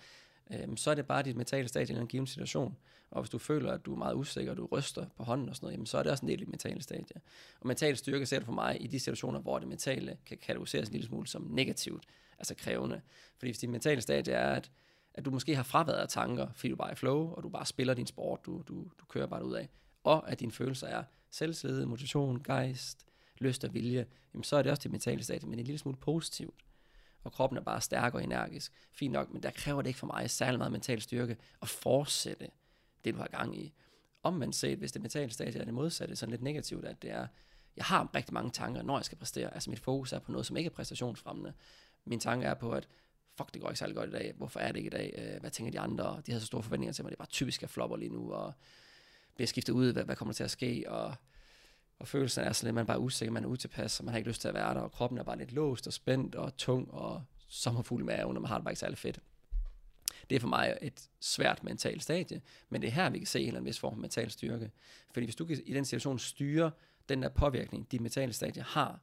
Øhm, 0.51 0.77
så 0.77 0.91
er 0.91 0.95
det 0.95 1.05
bare 1.05 1.23
dit 1.23 1.35
mentale 1.35 1.67
stadie 1.67 1.95
i 1.95 1.99
en 1.99 2.07
given 2.07 2.27
situation. 2.27 2.77
Og 3.11 3.21
hvis 3.21 3.29
du 3.29 3.37
føler, 3.37 3.71
at 3.71 3.85
du 3.85 3.93
er 3.93 3.97
meget 3.97 4.15
usikker, 4.15 4.51
og 4.51 4.57
du 4.57 4.65
ryster 4.71 5.05
på 5.17 5.23
hånden 5.23 5.49
og 5.49 5.55
sådan 5.55 5.65
noget, 5.65 5.73
jamen, 5.73 5.85
så 5.85 5.97
er 5.97 6.03
det 6.03 6.11
også 6.11 6.25
en 6.25 6.27
del 6.27 6.33
af 6.33 6.39
dit 6.39 6.49
mentale 6.49 6.83
stadie. 6.83 7.21
Og 7.59 7.67
mental 7.67 7.97
styrke 7.97 8.25
ser 8.25 8.39
du 8.39 8.45
for 8.45 8.51
mig 8.51 8.83
i 8.83 8.87
de 8.87 8.99
situationer, 8.99 9.39
hvor 9.39 9.59
det 9.59 9.67
mentale 9.67 10.17
kan 10.25 10.37
kategoriseres 10.37 10.87
en 10.87 10.91
lille 10.91 11.07
smule 11.07 11.27
som 11.27 11.47
negativt, 11.49 12.03
altså 12.37 12.55
krævende. 12.55 13.01
Fordi 13.37 13.51
hvis 13.51 13.59
dit 13.59 13.69
mentale 13.69 14.01
stadie 14.01 14.33
er, 14.33 14.55
at, 14.55 14.71
at 15.13 15.25
du 15.25 15.31
måske 15.31 15.55
har 15.55 15.63
fraværet 15.63 15.97
af 15.97 16.07
tanker, 16.07 16.47
fordi 16.53 16.69
du 16.69 16.75
bare 16.75 16.89
er 16.89 16.93
i 16.93 16.95
flow, 16.95 17.33
og 17.33 17.43
du 17.43 17.49
bare 17.49 17.65
spiller 17.65 17.93
din 17.93 18.07
sport, 18.07 18.39
du, 18.45 18.63
du, 18.67 18.75
du 18.99 19.05
kører 19.09 19.27
bare 19.27 19.45
ud 19.45 19.53
af, 19.53 19.69
og 20.03 20.31
at 20.31 20.39
dine 20.39 20.51
følelser 20.51 20.87
er 20.87 21.03
selvtillid, 21.31 21.85
motivation, 21.85 22.43
gejst, 22.43 23.06
lyst 23.41 23.63
og 23.63 23.73
vilje, 23.73 24.05
jamen 24.33 24.43
så 24.43 24.55
er 24.55 24.61
det 24.61 24.71
også 24.71 24.83
det 24.83 24.91
mentale 24.91 25.23
stadie, 25.23 25.49
men 25.49 25.59
en 25.59 25.65
lille 25.65 25.79
smule 25.79 25.97
positivt. 25.97 26.65
Og 27.23 27.31
kroppen 27.31 27.57
er 27.57 27.61
bare 27.61 27.81
stærk 27.81 28.13
og 28.13 28.23
energisk. 28.23 28.73
Fint 28.91 29.13
nok, 29.13 29.33
men 29.33 29.43
der 29.43 29.51
kræver 29.51 29.81
det 29.81 29.89
ikke 29.89 29.99
for 29.99 30.07
mig 30.07 30.29
særlig 30.29 30.57
meget 30.57 30.71
mental 30.71 31.01
styrke 31.01 31.37
at 31.61 31.69
fortsætte 31.69 32.47
det, 33.05 33.13
du 33.13 33.19
har 33.19 33.27
gang 33.27 33.57
i. 33.57 33.73
Om 34.23 34.33
man 34.33 34.53
set, 34.53 34.77
hvis 34.77 34.91
det 34.91 35.01
mentale 35.01 35.31
stadie 35.31 35.61
er 35.61 35.65
det 35.65 35.73
modsatte, 35.73 36.15
sådan 36.15 36.31
lidt 36.31 36.41
negativt, 36.41 36.85
at 36.85 37.01
det 37.01 37.11
er, 37.11 37.27
jeg 37.75 37.85
har 37.85 38.09
rigtig 38.15 38.33
mange 38.33 38.51
tanker, 38.51 38.81
når 38.81 38.97
jeg 38.97 39.05
skal 39.05 39.17
præstere. 39.17 39.53
Altså 39.53 39.69
mit 39.69 39.79
fokus 39.79 40.13
er 40.13 40.19
på 40.19 40.31
noget, 40.31 40.45
som 40.45 40.57
ikke 40.57 40.67
er 40.67 40.73
præstationsfremmende. 40.73 41.53
Min 42.05 42.19
tanke 42.19 42.47
er 42.47 42.53
på, 42.53 42.71
at 42.71 42.87
fuck, 43.37 43.53
det 43.53 43.61
går 43.61 43.69
ikke 43.69 43.79
særlig 43.79 43.95
godt 43.95 44.09
i 44.09 44.13
dag. 44.13 44.33
Hvorfor 44.37 44.59
er 44.59 44.71
det 44.71 44.77
ikke 44.77 44.87
i 44.87 44.89
dag? 44.89 45.13
Øh, 45.17 45.39
hvad 45.39 45.51
tænker 45.51 45.71
de 45.71 45.79
andre? 45.79 46.21
De 46.25 46.31
har 46.31 46.39
så 46.39 46.45
store 46.45 46.63
forventninger 46.63 46.93
til 46.93 47.03
mig. 47.03 47.09
Det 47.09 47.15
er 47.15 47.23
bare 47.23 47.27
typisk, 47.27 47.59
at 47.59 47.61
jeg 47.61 47.69
flopper 47.69 47.97
lige 47.97 48.13
nu, 48.13 48.33
og 48.33 48.53
bliver 49.35 49.47
skiftet 49.47 49.73
ud. 49.73 49.93
Hvad, 49.93 50.03
hvad 50.03 50.15
kommer 50.15 50.31
der 50.31 50.35
til 50.35 50.43
at 50.43 50.51
ske? 50.51 50.85
Og 50.87 51.15
og 51.99 52.07
følelsen 52.07 52.43
er 52.43 52.53
sådan 52.53 52.67
lidt, 52.67 52.75
man 52.75 52.81
er 52.81 52.87
bare 52.87 52.99
usikker, 52.99 53.33
man 53.33 53.43
er 53.43 53.47
utilpas, 53.47 53.99
og 53.99 54.05
man 54.05 54.11
har 54.11 54.17
ikke 54.17 54.29
lyst 54.29 54.41
til 54.41 54.47
at 54.47 54.53
være 54.53 54.73
der, 54.73 54.79
og 54.79 54.91
kroppen 54.91 55.19
er 55.19 55.23
bare 55.23 55.37
lidt 55.37 55.51
låst 55.51 55.87
og 55.87 55.93
spændt 55.93 56.35
og 56.35 56.57
tung 56.57 56.93
og 56.93 57.23
sommerfugl 57.47 58.01
i 58.01 58.05
maven, 58.05 58.35
og 58.35 58.41
man 58.41 58.49
har 58.49 58.57
det 58.57 58.63
bare 58.63 58.71
ikke 58.71 58.79
særlig 58.79 58.97
fedt. 58.97 59.19
Det 60.29 60.35
er 60.35 60.39
for 60.39 60.47
mig 60.47 60.77
et 60.81 61.09
svært 61.19 61.63
mentalt 61.63 62.03
stadie, 62.03 62.41
men 62.69 62.81
det 62.81 62.87
er 62.87 62.91
her, 62.91 63.09
vi 63.09 63.17
kan 63.17 63.27
se 63.27 63.39
en 63.39 63.47
eller 63.47 63.57
anden 63.59 63.67
vis 63.67 63.79
form 63.79 63.93
for 63.93 64.01
mental 64.01 64.31
styrke. 64.31 64.71
Fordi 65.11 65.25
hvis 65.25 65.35
du 65.35 65.45
kan 65.45 65.61
i 65.65 65.73
den 65.73 65.85
situation 65.85 66.19
styre 66.19 66.71
den 67.09 67.21
der 67.21 67.29
påvirkning, 67.29 67.91
dit 67.91 68.01
mentale 68.01 68.33
stadie 68.33 68.63
har, 68.63 68.99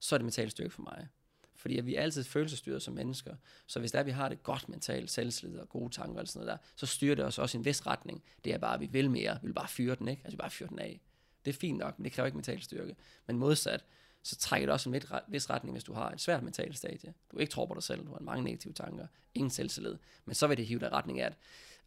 så 0.00 0.16
er 0.16 0.18
det 0.18 0.24
mental 0.24 0.50
styrke 0.50 0.70
for 0.70 0.82
mig. 0.82 1.08
Fordi 1.56 1.78
at 1.78 1.86
vi 1.86 1.94
er 1.94 2.02
altid 2.02 2.24
følelsesstyret 2.24 2.82
som 2.82 2.94
mennesker. 2.94 3.34
Så 3.66 3.80
hvis 3.80 3.92
der 3.92 4.02
vi 4.02 4.10
har 4.10 4.28
det 4.28 4.42
godt 4.42 4.68
mentalt, 4.68 5.10
selvslid 5.10 5.58
og 5.58 5.68
gode 5.68 5.90
tanker 5.90 6.20
og 6.20 6.28
sådan 6.28 6.46
noget 6.46 6.60
der, 6.60 6.68
så 6.76 6.86
styrer 6.86 7.14
det 7.14 7.24
os 7.24 7.38
også 7.38 7.56
i 7.56 7.58
en 7.58 7.64
vis 7.64 7.86
retning. 7.86 8.22
Det 8.44 8.54
er 8.54 8.58
bare, 8.58 8.74
at 8.74 8.80
vi 8.80 8.86
vil 8.86 9.10
mere. 9.10 9.38
Vi 9.42 9.46
vil 9.46 9.54
bare 9.54 9.68
fyre 9.68 9.94
den, 9.94 10.08
ikke? 10.08 10.22
Altså 10.24 10.36
vi 10.36 10.40
bare 10.40 10.50
fyre 10.50 10.68
den 10.68 10.78
af. 10.78 11.00
Det 11.44 11.54
er 11.54 11.58
fint 11.58 11.78
nok, 11.78 11.98
men 11.98 12.04
det 12.04 12.12
kræver 12.12 12.26
ikke 12.26 12.36
mental 12.36 12.62
styrke. 12.62 12.96
Men 13.26 13.38
modsat, 13.38 13.84
så 14.22 14.36
trækker 14.36 14.66
det 14.66 14.72
også 14.72 14.90
en 14.90 15.02
vis 15.28 15.50
retning, 15.50 15.74
hvis 15.74 15.84
du 15.84 15.92
har 15.92 16.10
et 16.10 16.20
svært 16.20 16.42
mentalt 16.42 16.76
stadie. 16.76 17.14
Du 17.32 17.38
ikke 17.38 17.52
tror 17.52 17.66
på 17.66 17.74
dig 17.74 17.82
selv, 17.82 18.06
du 18.06 18.12
har 18.12 18.20
mange 18.20 18.44
negative 18.44 18.72
tanker, 18.72 19.06
ingen 19.34 19.50
selvtillid. 19.50 19.96
Men 20.24 20.34
så 20.34 20.46
vil 20.46 20.56
det 20.56 20.66
hive 20.66 20.80
dig 20.80 20.86
i 20.86 20.90
retning 20.90 21.20
af, 21.20 21.26
at 21.26 21.36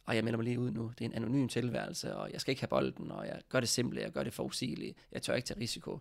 og 0.04 0.16
jeg 0.16 0.24
melder 0.24 0.36
mig 0.36 0.44
lige 0.44 0.60
ud 0.60 0.70
nu, 0.70 0.92
det 0.98 1.04
er 1.04 1.08
en 1.08 1.14
anonym 1.14 1.48
tilværelse, 1.48 2.16
og 2.16 2.32
jeg 2.32 2.40
skal 2.40 2.52
ikke 2.52 2.62
have 2.62 2.68
bolden, 2.68 3.10
og 3.10 3.26
jeg 3.26 3.42
gør 3.48 3.60
det 3.60 3.68
simple, 3.68 4.00
jeg 4.00 4.12
gør 4.12 4.22
det 4.22 4.32
forudsigeligt, 4.32 4.98
jeg 5.12 5.22
tør 5.22 5.34
ikke 5.34 5.46
tage 5.46 5.60
risiko. 5.60 6.00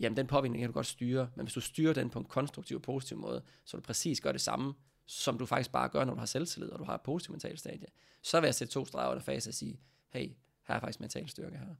Jamen 0.00 0.16
den 0.16 0.26
påvirkning 0.26 0.62
kan 0.62 0.68
du 0.68 0.72
godt 0.72 0.86
styre, 0.86 1.30
men 1.36 1.46
hvis 1.46 1.54
du 1.54 1.60
styrer 1.60 1.92
den 1.92 2.10
på 2.10 2.18
en 2.18 2.24
konstruktiv 2.24 2.76
og 2.76 2.82
positiv 2.82 3.18
måde, 3.18 3.42
så 3.64 3.76
du 3.76 3.82
præcis 3.82 4.20
gør 4.20 4.32
det 4.32 4.40
samme, 4.40 4.74
som 5.06 5.38
du 5.38 5.46
faktisk 5.46 5.72
bare 5.72 5.88
gør, 5.88 6.04
når 6.04 6.14
du 6.14 6.18
har 6.18 6.26
selvtillid, 6.26 6.70
og 6.70 6.78
du 6.78 6.84
har 6.84 6.94
et 6.94 7.00
positivt 7.00 7.32
mentalt 7.32 7.58
stadie, 7.58 7.86
så 8.22 8.40
vil 8.40 8.46
jeg 8.46 8.54
sætte 8.54 8.72
to 8.72 8.84
streger 8.84 9.10
under 9.10 9.22
fase 9.22 9.50
og 9.50 9.54
sige, 9.54 9.80
hey, 10.08 10.28
her 10.68 10.74
er 10.74 10.80
faktisk 10.80 11.00
mental 11.00 11.28
styrke 11.28 11.56
her. 11.56 11.74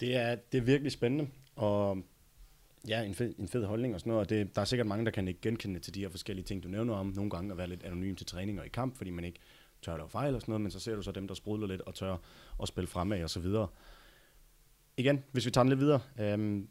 Det 0.00 0.16
er, 0.16 0.34
det 0.34 0.58
er 0.58 0.62
virkelig 0.62 0.92
spændende, 0.92 1.28
og 1.56 2.02
ja, 2.88 3.02
en 3.02 3.14
fed, 3.14 3.34
en 3.38 3.48
fed 3.48 3.64
holdning 3.64 3.94
og 3.94 4.00
sådan 4.00 4.10
noget, 4.10 4.26
og 4.26 4.30
det, 4.30 4.54
der 4.54 4.60
er 4.60 4.64
sikkert 4.64 4.86
mange, 4.86 5.04
der 5.04 5.10
kan 5.10 5.28
ikke 5.28 5.40
genkende 5.40 5.80
til 5.80 5.94
de 5.94 6.00
her 6.00 6.08
forskellige 6.08 6.44
ting, 6.44 6.62
du 6.62 6.68
nævner 6.68 6.94
om. 6.94 7.06
Nogle 7.06 7.30
gange 7.30 7.50
at 7.52 7.58
være 7.58 7.68
lidt 7.68 7.82
anonym 7.82 8.14
til 8.14 8.26
træning 8.26 8.60
og 8.60 8.66
i 8.66 8.68
kamp, 8.68 8.96
fordi 8.96 9.10
man 9.10 9.24
ikke 9.24 9.40
tør 9.82 9.92
at 9.92 9.98
lave 9.98 10.08
fejl 10.08 10.34
og 10.34 10.40
sådan 10.40 10.52
noget, 10.52 10.60
men 10.60 10.70
så 10.70 10.80
ser 10.80 10.94
du 10.94 11.02
så 11.02 11.12
dem, 11.12 11.28
der 11.28 11.34
sprudler 11.34 11.66
lidt 11.66 11.80
og 11.80 11.94
tør 11.94 12.16
at 12.62 12.68
spille 12.68 12.88
fremad 12.88 13.22
og 13.22 13.30
så 13.30 13.40
videre. 13.40 13.68
Igen, 14.96 15.24
hvis 15.32 15.46
vi 15.46 15.50
tager 15.50 15.62
den 15.62 15.68
lidt 15.68 15.80
videre, 15.80 16.00
øhm, 16.20 16.68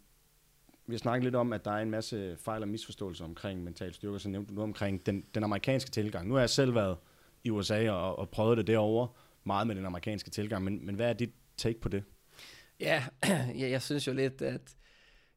vi 0.87 0.93
har 0.93 0.97
snakket 0.97 1.23
lidt 1.23 1.35
om, 1.35 1.53
at 1.53 1.65
der 1.65 1.71
er 1.71 1.81
en 1.81 1.91
masse 1.91 2.37
fejl 2.39 2.61
og 2.61 2.67
misforståelser 2.67 3.25
omkring 3.25 3.63
mental 3.63 3.93
styrke, 3.93 4.19
så 4.19 4.29
nævnte 4.29 4.49
du 4.49 4.55
noget 4.55 4.67
omkring 4.67 5.05
den, 5.05 5.25
den 5.35 5.43
amerikanske 5.43 5.91
tilgang. 5.91 6.27
Nu 6.27 6.33
har 6.33 6.41
jeg 6.41 6.49
selv 6.49 6.75
været 6.75 6.97
i 7.43 7.49
USA 7.49 7.91
og, 7.91 8.19
og 8.19 8.29
prøvet 8.29 8.57
det 8.57 8.67
derovre, 8.67 9.07
meget 9.43 9.67
med 9.67 9.75
den 9.75 9.85
amerikanske 9.85 10.29
tilgang, 10.29 10.63
men, 10.63 10.85
men 10.85 10.95
hvad 10.95 11.09
er 11.09 11.13
dit 11.13 11.33
take 11.57 11.79
på 11.79 11.89
det? 11.89 12.03
Ja, 12.79 13.03
jeg, 13.59 13.71
jeg 13.71 13.81
synes 13.81 14.07
jo 14.07 14.13
lidt, 14.13 14.41
at 14.41 14.75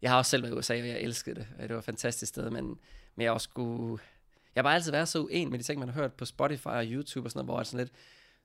jeg 0.02 0.10
har 0.10 0.18
også 0.18 0.30
selv 0.30 0.42
været 0.42 0.54
i 0.54 0.58
USA, 0.58 0.74
og 0.74 0.88
jeg 0.88 1.00
elskede 1.00 1.34
det. 1.34 1.46
Det 1.60 1.70
var 1.70 1.78
et 1.78 1.84
fantastisk 1.84 2.28
sted, 2.28 2.50
men, 2.50 2.64
men 3.14 3.24
jeg 3.24 3.32
også 3.32 3.44
skulle... 3.44 4.02
Jeg 4.54 4.60
har 4.60 4.62
bare 4.62 4.74
altid 4.74 4.90
været 4.90 5.08
så 5.08 5.18
uenig 5.18 5.50
med 5.50 5.58
de 5.58 5.64
ting, 5.64 5.78
man 5.78 5.88
har 5.88 6.00
hørt 6.00 6.12
på 6.12 6.24
Spotify 6.24 6.66
og 6.66 6.84
YouTube 6.84 7.26
og 7.26 7.30
sådan 7.30 7.38
noget, 7.38 7.46
hvor 7.46 7.58
det 7.58 7.66
sådan 7.66 7.86
lidt, 7.86 7.92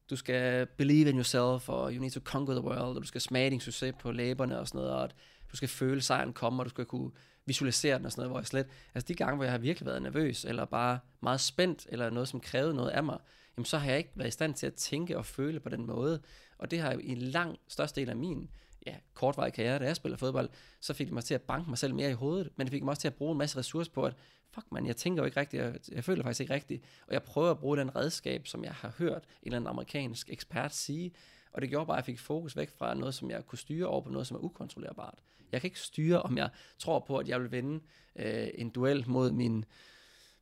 du 0.09 0.15
skal 0.15 0.65
believe 0.65 1.09
in 1.09 1.15
yourself, 1.15 1.69
og 1.69 1.93
you 1.93 2.01
need 2.01 2.11
to 2.11 2.19
conquer 2.19 2.53
the 2.53 2.63
world, 2.63 2.97
og 2.97 3.01
du 3.01 3.07
skal 3.07 3.21
smage 3.21 3.49
din 3.49 3.59
succes 3.59 3.93
på 3.99 4.11
læberne 4.11 4.59
og 4.59 4.67
sådan 4.67 4.79
noget, 4.79 4.93
og 4.93 5.09
du 5.51 5.57
skal 5.57 5.69
føle 5.69 6.01
sejren 6.01 6.33
komme, 6.33 6.61
og 6.61 6.65
du 6.65 6.69
skal 6.69 6.85
kunne 6.85 7.11
visualisere 7.45 7.97
den 7.97 8.05
og 8.05 8.11
sådan 8.11 8.21
noget, 8.21 8.31
hvor 8.31 8.39
jeg 8.39 8.47
slet, 8.47 8.67
altså 8.95 9.07
de 9.07 9.15
gange, 9.15 9.35
hvor 9.35 9.43
jeg 9.43 9.51
har 9.51 9.57
virkelig 9.57 9.85
været 9.85 10.01
nervøs, 10.01 10.45
eller 10.45 10.65
bare 10.65 10.99
meget 11.21 11.41
spændt, 11.41 11.87
eller 11.89 12.09
noget, 12.09 12.27
som 12.27 12.39
krævede 12.39 12.73
noget 12.73 12.89
af 12.89 13.03
mig, 13.03 13.17
jamen 13.57 13.65
så 13.65 13.77
har 13.77 13.89
jeg 13.89 13.97
ikke 13.97 14.11
været 14.15 14.27
i 14.27 14.31
stand 14.31 14.53
til 14.53 14.67
at 14.67 14.73
tænke 14.73 15.17
og 15.17 15.25
føle 15.25 15.59
på 15.59 15.69
den 15.69 15.85
måde, 15.85 16.21
og 16.57 16.71
det 16.71 16.79
har 16.79 16.93
jo 16.93 16.99
i 16.99 17.09
en 17.09 17.17
lang 17.17 17.57
største 17.67 18.01
del 18.01 18.09
af 18.09 18.15
min 18.15 18.49
ja, 18.85 18.95
kortvarig 19.13 19.53
karriere, 19.53 19.79
da 19.79 19.85
jeg 19.85 19.95
spiller 19.95 20.17
fodbold, 20.17 20.49
så 20.79 20.93
fik 20.93 21.07
det 21.07 21.13
mig 21.13 21.23
til 21.23 21.33
at 21.33 21.41
banke 21.41 21.69
mig 21.69 21.77
selv 21.77 21.95
mere 21.95 22.09
i 22.09 22.13
hovedet, 22.13 22.49
men 22.55 22.67
det 22.67 22.71
fik 22.71 22.83
mig 22.83 22.89
også 22.89 23.01
til 23.01 23.07
at 23.07 23.15
bruge 23.15 23.31
en 23.31 23.37
masse 23.37 23.57
ressourcer 23.57 23.91
på, 23.91 24.03
at 24.03 24.13
fuck 24.53 24.71
man, 24.71 24.85
jeg 24.85 24.95
tænker 24.97 25.21
jo 25.21 25.25
ikke 25.25 25.39
rigtigt, 25.39 25.63
jeg, 25.63 25.75
jeg 25.91 26.03
føler 26.03 26.23
faktisk 26.23 26.41
ikke 26.41 26.53
rigtigt, 26.53 26.83
og 27.07 27.13
jeg 27.13 27.23
prøver 27.23 27.51
at 27.51 27.59
bruge 27.59 27.77
den 27.77 27.95
redskab, 27.95 28.47
som 28.47 28.63
jeg 28.63 28.73
har 28.73 28.93
hørt 28.97 29.23
en 29.23 29.29
eller 29.43 29.57
anden 29.57 29.69
amerikansk 29.69 30.29
ekspert 30.29 30.75
sige, 30.75 31.11
og 31.51 31.61
det 31.61 31.69
gjorde 31.69 31.85
bare, 31.85 31.97
at 31.97 32.01
jeg 32.01 32.05
fik 32.05 32.19
fokus 32.19 32.57
væk 32.57 32.69
fra 32.69 32.93
noget, 32.93 33.15
som 33.15 33.29
jeg 33.29 33.45
kunne 33.45 33.59
styre 33.59 33.87
over 33.87 34.01
på 34.01 34.09
noget, 34.09 34.27
som 34.27 34.37
er 34.37 34.41
ukontrollerbart. 34.41 35.19
Jeg 35.51 35.61
kan 35.61 35.67
ikke 35.67 35.79
styre, 35.79 36.21
om 36.21 36.37
jeg 36.37 36.49
tror 36.79 36.99
på, 36.99 37.17
at 37.17 37.27
jeg 37.27 37.41
vil 37.41 37.51
vinde 37.51 37.83
øh, 38.15 38.47
en 38.55 38.69
duel 38.69 39.03
mod 39.07 39.31
min 39.31 39.65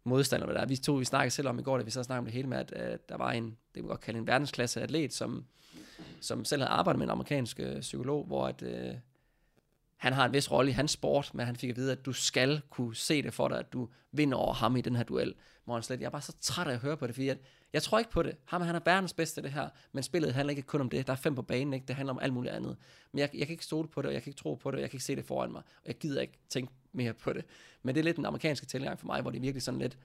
modstander. 0.03 0.45
Hvad 0.45 0.55
der. 0.55 0.65
Vi 0.65 0.75
to, 0.75 0.93
vi 0.93 1.05
snakkede 1.05 1.31
selv 1.31 1.47
om 1.47 1.59
i 1.59 1.61
går, 1.61 1.77
da 1.77 1.83
vi 1.83 1.91
så 1.91 2.03
snakkede 2.03 2.19
om 2.19 2.25
det 2.25 2.33
hele 2.33 2.47
med, 2.47 2.57
at, 2.57 2.71
at 2.71 3.09
der 3.09 3.17
var 3.17 3.31
en, 3.31 3.45
det 3.45 3.81
kan 3.81 3.83
godt 3.83 4.01
kalde 4.01 4.19
en 4.19 4.27
verdensklasse 4.27 4.81
atlet, 4.81 5.13
som 5.13 5.45
som 6.21 6.45
selv 6.45 6.61
havde 6.61 6.71
arbejdet 6.71 6.99
med 6.99 7.05
en 7.05 7.11
amerikansk 7.11 7.59
øh, 7.59 7.79
psykolog, 7.79 8.25
hvor 8.25 8.47
at, 8.47 8.61
øh, 8.61 8.95
han 9.97 10.13
har 10.13 10.25
en 10.25 10.33
vis 10.33 10.51
rolle 10.51 10.71
i 10.71 10.73
hans 10.73 10.91
sport, 10.91 11.31
men 11.33 11.45
han 11.45 11.55
fik 11.55 11.69
at 11.69 11.75
vide, 11.75 11.91
at 11.91 12.05
du 12.05 12.13
skal 12.13 12.61
kunne 12.69 12.95
se 12.95 13.21
det 13.21 13.33
for 13.33 13.47
dig, 13.47 13.59
at 13.59 13.73
du 13.73 13.89
vinder 14.11 14.37
over 14.37 14.53
ham 14.53 14.75
i 14.75 14.81
den 14.81 14.95
her 14.95 15.03
duel. 15.03 15.33
Hvor 15.65 15.73
han 15.73 15.83
slet, 15.83 15.99
jeg 15.99 16.05
er 16.05 16.09
bare 16.09 16.21
så 16.21 16.33
træt 16.41 16.67
af 16.67 16.73
at 16.73 16.79
høre 16.79 16.97
på 16.97 17.07
det, 17.07 17.15
fordi 17.15 17.29
at, 17.29 17.37
jeg 17.73 17.83
tror 17.83 17.99
ikke 17.99 18.11
på 18.11 18.23
det. 18.23 18.35
Ham 18.45 18.61
han 18.61 18.75
er 18.75 18.79
verdens 18.85 19.13
bedste 19.13 19.41
det 19.41 19.51
her, 19.51 19.69
men 19.91 20.03
spillet 20.03 20.33
handler 20.33 20.49
ikke 20.49 20.61
kun 20.61 20.81
om 20.81 20.89
det. 20.89 21.07
Der 21.07 21.13
er 21.13 21.17
fem 21.17 21.35
på 21.35 21.41
banen, 21.41 21.73
ikke? 21.73 21.85
det 21.85 21.95
handler 21.95 22.13
om 22.13 22.19
alt 22.21 22.33
muligt 22.33 22.53
andet. 22.53 22.77
Men 23.11 23.19
jeg, 23.19 23.29
jeg 23.33 23.47
kan 23.47 23.53
ikke 23.53 23.65
stole 23.65 23.87
på 23.87 24.01
det, 24.01 24.07
og 24.07 24.13
jeg 24.13 24.23
kan 24.23 24.29
ikke 24.29 24.39
tro 24.39 24.55
på 24.55 24.71
det, 24.71 24.75
og 24.75 24.81
jeg 24.81 24.89
kan 24.89 24.97
ikke 24.97 25.05
se 25.05 25.15
det 25.15 25.25
foran 25.25 25.51
mig, 25.51 25.61
og 25.61 25.87
jeg 25.87 25.95
gider 25.95 26.21
ikke 26.21 26.39
tænke 26.49 26.73
mere 26.93 27.13
på 27.13 27.33
det. 27.33 27.45
Men 27.83 27.95
det 27.95 28.01
er 28.01 28.03
lidt 28.03 28.17
den 28.17 28.25
amerikanske 28.25 28.65
tilgang 28.65 28.99
for 28.99 29.07
mig, 29.07 29.21
hvor 29.21 29.31
det 29.31 29.37
er 29.37 29.41
virkelig 29.41 29.63
sådan 29.63 29.79
lidt, 29.79 29.97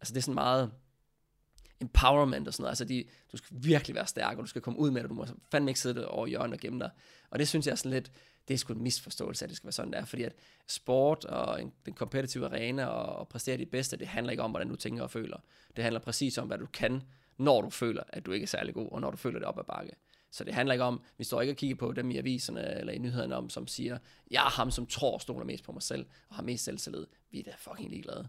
altså 0.00 0.14
det 0.14 0.18
er 0.18 0.22
sådan 0.22 0.34
meget, 0.34 0.70
empowerment 1.80 2.48
og 2.48 2.54
sådan 2.54 2.62
noget. 2.62 2.70
Altså, 2.70 2.84
de, 2.84 3.04
du 3.32 3.36
skal 3.36 3.56
virkelig 3.60 3.94
være 3.94 4.06
stærk, 4.06 4.36
og 4.36 4.42
du 4.42 4.48
skal 4.48 4.62
komme 4.62 4.78
ud 4.78 4.90
med 4.90 5.02
det. 5.02 5.10
Du 5.10 5.14
må 5.14 5.26
fandme 5.50 5.70
ikke 5.70 5.80
sidde 5.80 6.08
over 6.08 6.26
hjørnet 6.26 6.52
og 6.52 6.60
gemme 6.60 6.78
dig. 6.78 6.90
Og 7.30 7.38
det 7.38 7.48
synes 7.48 7.66
jeg 7.66 7.72
er 7.72 7.76
sådan 7.76 7.90
lidt, 7.90 8.12
det 8.48 8.54
er 8.54 8.58
sgu 8.58 8.72
en 8.72 8.82
misforståelse, 8.82 9.44
at 9.44 9.48
det 9.48 9.56
skal 9.56 9.66
være 9.66 9.72
sådan 9.72 9.92
der. 9.92 10.04
Fordi 10.04 10.22
at 10.22 10.34
sport 10.66 11.24
og 11.24 11.62
en, 11.62 11.72
den 11.86 11.94
kompetitive 11.94 12.46
arena 12.46 12.86
og, 12.86 13.16
og 13.16 13.28
præstere 13.28 13.56
dit 13.56 13.70
bedste, 13.70 13.96
det 13.96 14.06
handler 14.06 14.30
ikke 14.30 14.42
om, 14.42 14.50
hvordan 14.50 14.68
du 14.68 14.76
tænker 14.76 15.02
og 15.02 15.10
føler. 15.10 15.36
Det 15.76 15.84
handler 15.84 16.00
præcis 16.00 16.38
om, 16.38 16.46
hvad 16.46 16.58
du 16.58 16.66
kan, 16.66 17.02
når 17.38 17.60
du 17.60 17.70
føler, 17.70 18.02
at 18.08 18.26
du 18.26 18.32
ikke 18.32 18.44
er 18.44 18.48
særlig 18.48 18.74
god, 18.74 18.88
og 18.92 19.00
når 19.00 19.10
du 19.10 19.16
føler 19.16 19.38
det 19.38 19.48
op 19.48 19.58
ad 19.58 19.64
bakke. 19.64 19.92
Så 20.36 20.44
det 20.44 20.54
handler 20.54 20.72
ikke 20.72 20.84
om, 20.84 21.00
vi 21.18 21.24
står 21.24 21.40
ikke 21.40 21.52
og 21.52 21.56
kigger 21.56 21.76
på 21.76 21.92
dem 21.92 22.10
i 22.10 22.16
aviserne 22.16 22.78
eller 22.78 22.92
i 22.92 22.98
nyhederne 22.98 23.36
om, 23.36 23.50
som 23.50 23.66
siger, 23.66 23.98
jeg 24.30 24.46
er 24.46 24.50
ham, 24.50 24.70
som 24.70 24.86
tror 24.86 25.18
stoler 25.18 25.44
mest 25.44 25.64
på 25.64 25.72
mig 25.72 25.82
selv, 25.82 26.06
og 26.28 26.34
har 26.34 26.42
mest 26.42 26.64
selvtillid. 26.64 27.06
Vi 27.30 27.38
er 27.38 27.42
da 27.42 27.52
fucking 27.58 27.90
ligeglade. 27.90 28.28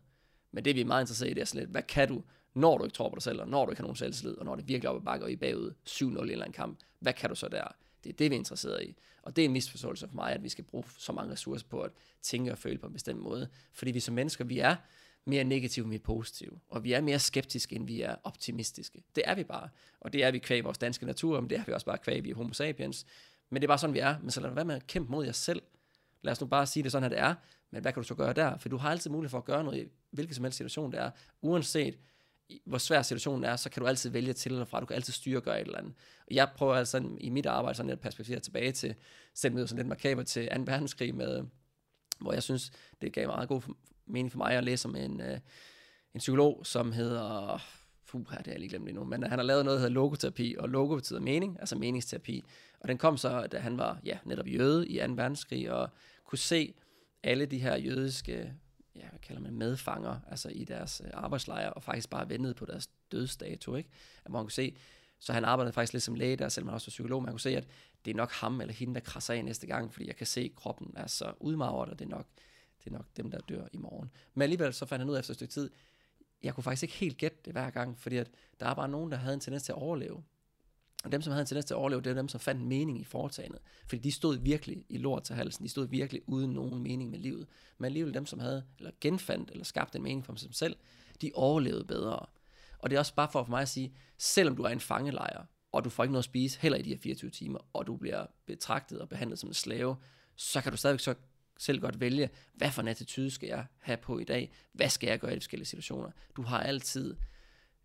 Men 0.51 0.65
det 0.65 0.75
vi 0.75 0.81
er 0.81 0.85
meget 0.85 1.03
interesseret 1.03 1.29
i, 1.29 1.33
det 1.33 1.41
er 1.41 1.45
sådan 1.45 1.59
lidt, 1.59 1.71
hvad 1.71 1.83
kan 1.83 2.07
du, 2.07 2.23
når 2.53 2.77
du 2.77 2.83
ikke 2.83 2.93
tror 2.93 3.09
på 3.09 3.15
dig 3.15 3.23
selv, 3.23 3.41
og 3.41 3.47
når 3.47 3.65
du 3.65 3.71
ikke 3.71 3.79
har 3.79 3.83
nogen 3.83 3.95
selvtillid, 3.95 4.37
og 4.37 4.45
når 4.45 4.55
det 4.55 4.67
virkelig 4.67 4.89
op 4.89 4.95
ad 4.95 5.01
bakke, 5.01 5.25
og 5.25 5.31
I 5.31 5.35
bagud 5.35 5.73
7-0 5.89 6.03
i 6.03 6.05
en 6.05 6.17
eller 6.17 6.33
anden 6.35 6.53
kamp, 6.53 6.79
hvad 6.99 7.13
kan 7.13 7.29
du 7.29 7.35
så 7.35 7.47
der? 7.47 7.63
Det 7.63 8.07
Det 8.07 8.13
er 8.13 8.17
det, 8.17 8.31
vi 8.31 8.35
er 8.35 8.39
interesseret 8.39 8.83
i. 8.83 8.95
Og 9.21 9.35
det 9.35 9.41
er 9.41 9.45
en 9.45 9.53
misforståelse 9.53 10.07
for 10.07 10.15
mig, 10.15 10.31
at 10.31 10.43
vi 10.43 10.49
skal 10.49 10.63
bruge 10.63 10.83
så 10.97 11.11
mange 11.11 11.31
ressourcer 11.31 11.67
på 11.69 11.81
at 11.81 11.91
tænke 12.21 12.51
og 12.51 12.57
føle 12.57 12.77
på 12.77 12.87
en 12.87 12.93
bestemt 12.93 13.21
måde. 13.21 13.47
Fordi 13.73 13.91
vi 13.91 13.99
som 13.99 14.15
mennesker, 14.15 14.45
vi 14.45 14.59
er 14.59 14.75
mere 15.27 15.43
negative 15.43 15.83
end 15.83 15.89
vi 15.89 15.95
er 15.95 16.03
positive. 16.03 16.59
Og 16.69 16.83
vi 16.83 16.93
er 16.93 17.01
mere 17.01 17.19
skeptiske, 17.19 17.75
end 17.75 17.87
vi 17.87 18.01
er 18.01 18.15
optimistiske. 18.23 19.03
Det 19.15 19.23
er 19.25 19.35
vi 19.35 19.43
bare. 19.43 19.69
Og 19.99 20.13
det 20.13 20.23
er 20.23 20.31
vi 20.31 20.39
kvæg 20.39 20.63
vores 20.63 20.77
danske 20.77 21.05
natur, 21.05 21.41
men 21.41 21.49
det 21.49 21.57
er 21.57 21.63
vi 21.65 21.71
også 21.71 21.85
bare 21.85 21.97
kvæg 21.97 22.23
vi 22.23 22.29
er 22.29 22.35
homo 22.35 22.53
sapiens. 22.53 23.05
Men 23.49 23.61
det 23.61 23.65
er 23.65 23.67
bare 23.67 23.77
sådan, 23.77 23.93
vi 23.93 23.99
er. 23.99 24.15
Men 24.19 24.31
så 24.31 24.41
lad 24.41 24.49
være 24.49 24.65
med 24.65 24.75
at 24.75 24.87
kæmpe 24.87 25.11
mod 25.11 25.25
jer 25.25 25.31
selv. 25.31 25.61
Lad 26.21 26.31
os 26.31 26.41
nu 26.41 26.47
bare 26.47 26.65
sige 26.65 26.83
det 26.83 26.91
sådan, 26.91 27.03
at 27.03 27.11
det 27.11 27.19
er. 27.19 27.35
Men 27.71 27.81
hvad 27.81 27.93
kan 27.93 28.03
du 28.03 28.07
så 28.07 28.15
gøre 28.15 28.33
der? 28.33 28.57
For 28.57 28.69
du 28.69 28.77
har 28.77 28.91
altid 28.91 29.09
mulighed 29.09 29.29
for 29.29 29.37
at 29.37 29.45
gøre 29.45 29.63
noget 29.63 29.77
i 29.77 29.87
hvilken 30.11 30.35
som 30.35 30.43
helst 30.43 30.57
situation 30.57 30.91
det 30.91 30.99
er. 30.99 31.11
Uanset 31.41 31.97
hvor 32.65 32.77
svær 32.77 33.01
situationen 33.01 33.43
er, 33.43 33.55
så 33.55 33.69
kan 33.69 33.81
du 33.81 33.87
altid 33.87 34.09
vælge 34.09 34.33
til 34.33 34.51
eller 34.51 34.65
fra. 34.65 34.79
Du 34.79 34.85
kan 34.85 34.95
altid 34.95 35.13
styre 35.13 35.37
og 35.37 35.43
gøre 35.43 35.61
et 35.61 35.65
eller 35.65 35.77
andet. 35.77 35.93
Og 36.27 36.35
jeg 36.35 36.49
prøver 36.55 36.75
altså 36.75 37.09
i 37.19 37.29
mit 37.29 37.45
arbejde 37.45 37.77
sådan 37.77 37.89
et 37.89 37.99
perspektiv 37.99 38.39
tilbage 38.39 38.71
til, 38.71 38.95
selv 39.33 39.53
med 39.53 39.67
sådan 39.67 39.77
lidt 39.77 39.87
makaber 39.87 40.23
til 40.23 40.49
2. 40.55 40.61
verdenskrig, 40.65 41.15
med, 41.15 41.43
hvor 42.19 42.33
jeg 42.33 42.43
synes, 42.43 42.71
det 43.01 43.13
gav 43.13 43.27
meget 43.27 43.49
god 43.49 43.61
mening 44.07 44.31
for 44.31 44.37
mig 44.37 44.51
at 44.51 44.63
læse 44.63 44.87
om 44.87 44.95
en, 44.95 45.21
øh, 45.21 45.39
en 46.13 46.19
psykolog, 46.19 46.65
som 46.65 46.91
hedder, 46.91 47.61
fuh, 48.05 48.21
det 48.21 48.29
har 48.29 48.43
jeg 48.45 48.59
lige 48.59 48.69
glemt 48.69 48.89
endnu. 48.89 49.03
nu, 49.03 49.09
men 49.09 49.23
øh, 49.23 49.29
han 49.29 49.39
har 49.39 49.43
lavet 49.43 49.65
noget, 49.65 49.77
der 49.77 49.81
hedder 49.81 49.93
logoterapi, 49.93 50.55
og 50.59 50.69
logo 50.69 50.95
betyder 50.95 51.19
mening, 51.19 51.57
altså 51.59 51.75
meningsterapi. 51.75 52.43
Og 52.79 52.87
den 52.87 52.97
kom 52.97 53.17
så, 53.17 53.47
da 53.47 53.59
han 53.59 53.77
var 53.77 53.99
ja, 54.05 54.17
netop 54.25 54.47
jøde 54.47 54.87
i 54.87 54.97
2. 54.97 55.13
verdenskrig, 55.13 55.71
og 55.71 55.89
kunne 56.25 56.39
se 56.39 56.73
alle 57.23 57.45
de 57.45 57.59
her 57.59 57.77
jødiske 57.77 58.53
ja, 58.97 59.09
hvad 59.09 59.19
kalder 59.19 59.41
man, 59.41 59.53
medfanger, 59.53 60.19
altså 60.29 60.49
i 60.49 60.63
deres 60.63 61.01
øh, 61.05 61.11
arbejdslejre, 61.13 61.73
og 61.73 61.83
faktisk 61.83 62.09
bare 62.09 62.29
ventede 62.29 62.53
på 62.53 62.65
deres 62.65 62.89
dødsdato, 63.11 63.75
ikke? 63.75 63.89
At 64.25 64.31
man 64.31 64.41
kunne 64.41 64.51
se, 64.51 64.75
så 65.19 65.33
han 65.33 65.45
arbejdede 65.45 65.73
faktisk 65.73 65.93
lidt 65.93 66.03
som 66.03 66.15
læge 66.15 66.35
der, 66.35 66.49
selvom 66.49 66.67
han 66.67 66.73
også 66.73 66.87
var 66.87 66.91
psykolog, 66.91 67.23
man 67.23 67.31
kunne 67.31 67.39
se, 67.39 67.57
at 67.57 67.67
det 68.05 68.11
er 68.11 68.15
nok 68.15 68.31
ham 68.31 68.61
eller 68.61 68.73
hende, 68.73 68.93
der 68.93 68.99
krasser 68.99 69.33
af 69.33 69.45
næste 69.45 69.67
gang, 69.67 69.93
fordi 69.93 70.07
jeg 70.07 70.15
kan 70.15 70.27
se, 70.27 70.41
at 70.41 70.55
kroppen 70.55 70.93
er 70.95 71.07
så 71.07 71.33
udmagret, 71.39 71.89
og 71.89 71.99
det 71.99 72.05
er 72.05 72.09
nok, 72.09 72.25
det 72.87 72.93
er 72.93 72.97
nok 72.97 73.17
dem, 73.17 73.31
der 73.31 73.39
dør 73.39 73.67
i 73.73 73.77
morgen. 73.77 74.11
Men 74.33 74.41
alligevel 74.41 74.73
så 74.73 74.85
fandt 74.85 75.01
han 75.01 75.09
ud 75.09 75.15
af 75.15 75.19
efter 75.19 75.31
et 75.31 75.35
stykke 75.35 75.53
tid, 75.53 75.69
jeg 76.43 76.53
kunne 76.53 76.63
faktisk 76.63 76.83
ikke 76.83 76.95
helt 76.95 77.17
gætte 77.17 77.37
det 77.45 77.53
hver 77.53 77.69
gang, 77.69 77.99
fordi 77.99 78.17
at 78.17 78.31
der 78.59 78.65
er 78.65 78.73
bare 78.73 78.89
nogen, 78.89 79.11
der 79.11 79.17
havde 79.17 79.33
en 79.33 79.39
tendens 79.39 79.63
til 79.63 79.71
at 79.71 79.77
overleve. 79.77 80.23
Og 81.03 81.11
dem, 81.11 81.21
som 81.21 81.31
havde 81.31 81.41
en 81.41 81.47
tendens 81.47 81.65
til 81.65 81.73
at 81.73 81.77
overleve, 81.77 82.01
det 82.01 82.09
er 82.09 82.13
dem, 82.13 82.27
som 82.27 82.39
fandt 82.39 82.61
mening 82.61 82.99
i 82.99 83.03
foretagendet. 83.03 83.61
Fordi 83.87 84.01
de 84.01 84.11
stod 84.11 84.37
virkelig 84.37 84.85
i 84.89 84.97
lort 84.97 85.23
til 85.23 85.35
halsen. 85.35 85.65
De 85.65 85.69
stod 85.69 85.87
virkelig 85.87 86.21
uden 86.27 86.51
nogen 86.51 86.83
mening 86.83 87.11
med 87.11 87.19
livet. 87.19 87.47
Men 87.77 87.85
alligevel 87.85 88.13
dem, 88.13 88.25
som 88.25 88.39
havde, 88.39 88.63
eller 88.77 88.91
genfandt, 89.01 89.51
eller 89.51 89.63
skabt 89.63 89.95
en 89.95 90.03
mening 90.03 90.25
for 90.25 90.35
sig 90.35 90.55
selv, 90.55 90.75
de 91.21 91.31
overlevede 91.33 91.85
bedre. 91.85 92.25
Og 92.79 92.89
det 92.89 92.95
er 92.95 92.99
også 92.99 93.13
bare 93.13 93.29
for, 93.31 93.43
for 93.43 93.49
mig 93.49 93.61
at 93.61 93.69
sige, 93.69 93.93
selvom 94.17 94.55
du 94.55 94.63
er 94.63 94.69
en 94.69 94.79
fangelejr, 94.79 95.45
og 95.71 95.83
du 95.83 95.89
får 95.89 96.03
ikke 96.03 96.11
noget 96.11 96.21
at 96.21 96.25
spise, 96.25 96.59
heller 96.59 96.77
i 96.77 96.81
de 96.81 96.89
her 96.89 96.97
24 96.97 97.31
timer, 97.31 97.59
og 97.73 97.87
du 97.87 97.95
bliver 97.95 98.25
betragtet 98.45 99.01
og 99.01 99.09
behandlet 99.09 99.39
som 99.39 99.49
en 99.49 99.53
slave, 99.53 99.95
så 100.35 100.61
kan 100.61 100.71
du 100.71 100.77
stadigvæk 100.77 100.99
så 100.99 101.15
selv 101.59 101.79
godt 101.79 101.99
vælge, 101.99 102.29
hvad 102.53 102.71
for 102.71 102.81
en 102.81 102.87
attitude 102.87 103.31
skal 103.31 103.47
jeg 103.47 103.65
have 103.79 103.97
på 103.97 104.19
i 104.19 104.23
dag? 104.23 104.51
Hvad 104.71 104.89
skal 104.89 105.07
jeg 105.07 105.19
gøre 105.19 105.31
i 105.31 105.35
de 105.35 105.39
forskellige 105.39 105.67
situationer? 105.67 106.11
Du 106.35 106.41
har 106.41 106.59
altid 106.59 107.15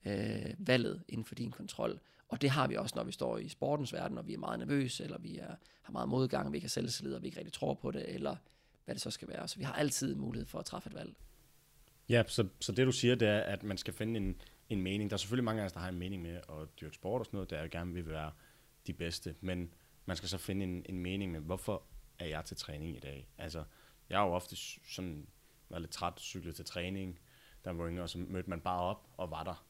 øh, 0.05 0.55
valget 0.59 1.02
inden 1.09 1.25
for 1.25 1.35
din 1.35 1.50
kontrol. 1.50 2.00
Og 2.29 2.43
det 2.43 2.50
har 2.50 2.67
vi 2.67 2.76
også, 2.76 2.93
når 2.97 3.05
vi 3.05 3.12
står 3.12 3.38
i 3.38 3.49
sportens 3.49 3.93
verden, 3.93 4.19
og 4.19 4.26
vi 4.26 4.35
er 4.35 4.38
meget 4.38 4.59
nervøse, 4.59 5.05
eller 5.05 5.19
vi 5.19 5.38
er, 5.38 5.55
har 5.83 5.93
meget 5.93 6.09
modgang, 6.09 6.52
vi 6.52 6.57
ikke 6.57 6.64
har 6.64 6.69
selvtillid, 6.69 7.14
og 7.14 7.23
vi 7.23 7.26
ikke 7.26 7.38
rigtig 7.38 7.52
tror 7.52 7.75
på 7.75 7.91
det, 7.91 8.14
eller 8.14 8.37
hvad 8.85 8.95
det 8.95 9.02
så 9.02 9.11
skal 9.11 9.29
være. 9.29 9.49
Så 9.49 9.59
vi 9.59 9.64
har 9.64 9.73
altid 9.73 10.14
mulighed 10.14 10.47
for 10.47 10.59
at 10.59 10.64
træffe 10.64 10.88
et 10.91 10.95
valg. 10.95 11.14
Ja, 12.09 12.23
så, 12.26 12.49
så 12.61 12.73
det 12.73 12.87
du 12.87 12.93
siger, 12.93 13.14
det 13.14 13.29
er, 13.29 13.41
at 13.41 13.62
man 13.62 13.79
skal 13.79 13.95
finde 13.95 14.17
en, 14.17 14.41
en 14.69 14.83
mening. 14.83 15.11
Der 15.11 15.14
er 15.14 15.19
selvfølgelig 15.19 15.45
mange 15.45 15.62
af 15.62 15.67
os, 15.67 15.73
der 15.73 15.81
har 15.81 15.88
en 15.88 15.99
mening 15.99 16.23
med 16.23 16.35
at 16.37 16.81
dyrke 16.81 16.95
sport 16.95 17.21
og 17.21 17.26
sådan 17.26 17.37
noget, 17.37 17.50
der 17.50 17.69
gerne 17.69 17.95
vil 17.95 18.09
være 18.09 18.33
de 18.87 18.93
bedste, 18.93 19.35
men 19.41 19.75
man 20.07 20.17
skal 20.17 20.29
så 20.29 20.38
finde 20.38 20.64
en, 20.64 20.87
en 20.88 20.99
mening 20.99 21.33
med, 21.33 21.41
hvorfor 21.41 21.83
er 22.19 22.26
jeg 22.26 22.45
til 22.45 22.57
træning 22.57 22.97
i 22.97 23.00
dag? 23.00 23.28
Altså, 23.38 23.64
jeg 24.11 24.19
har 24.19 24.26
jo 24.26 24.33
ofte 24.33 24.57
sådan 24.90 25.26
været 25.69 25.83
lidt 25.83 25.92
træt, 25.92 26.21
cyklet 26.21 26.57
til 26.57 26.64
træning, 26.64 27.21
der 27.64 27.73
var 27.73 27.88
yngre, 27.88 28.02
og 28.02 28.11
så 28.11 28.19
mødte 28.19 28.50
man 28.50 28.61
bare 28.61 28.81
op 28.81 29.09
og 29.16 29.31
var 29.31 29.45
der 29.45 29.66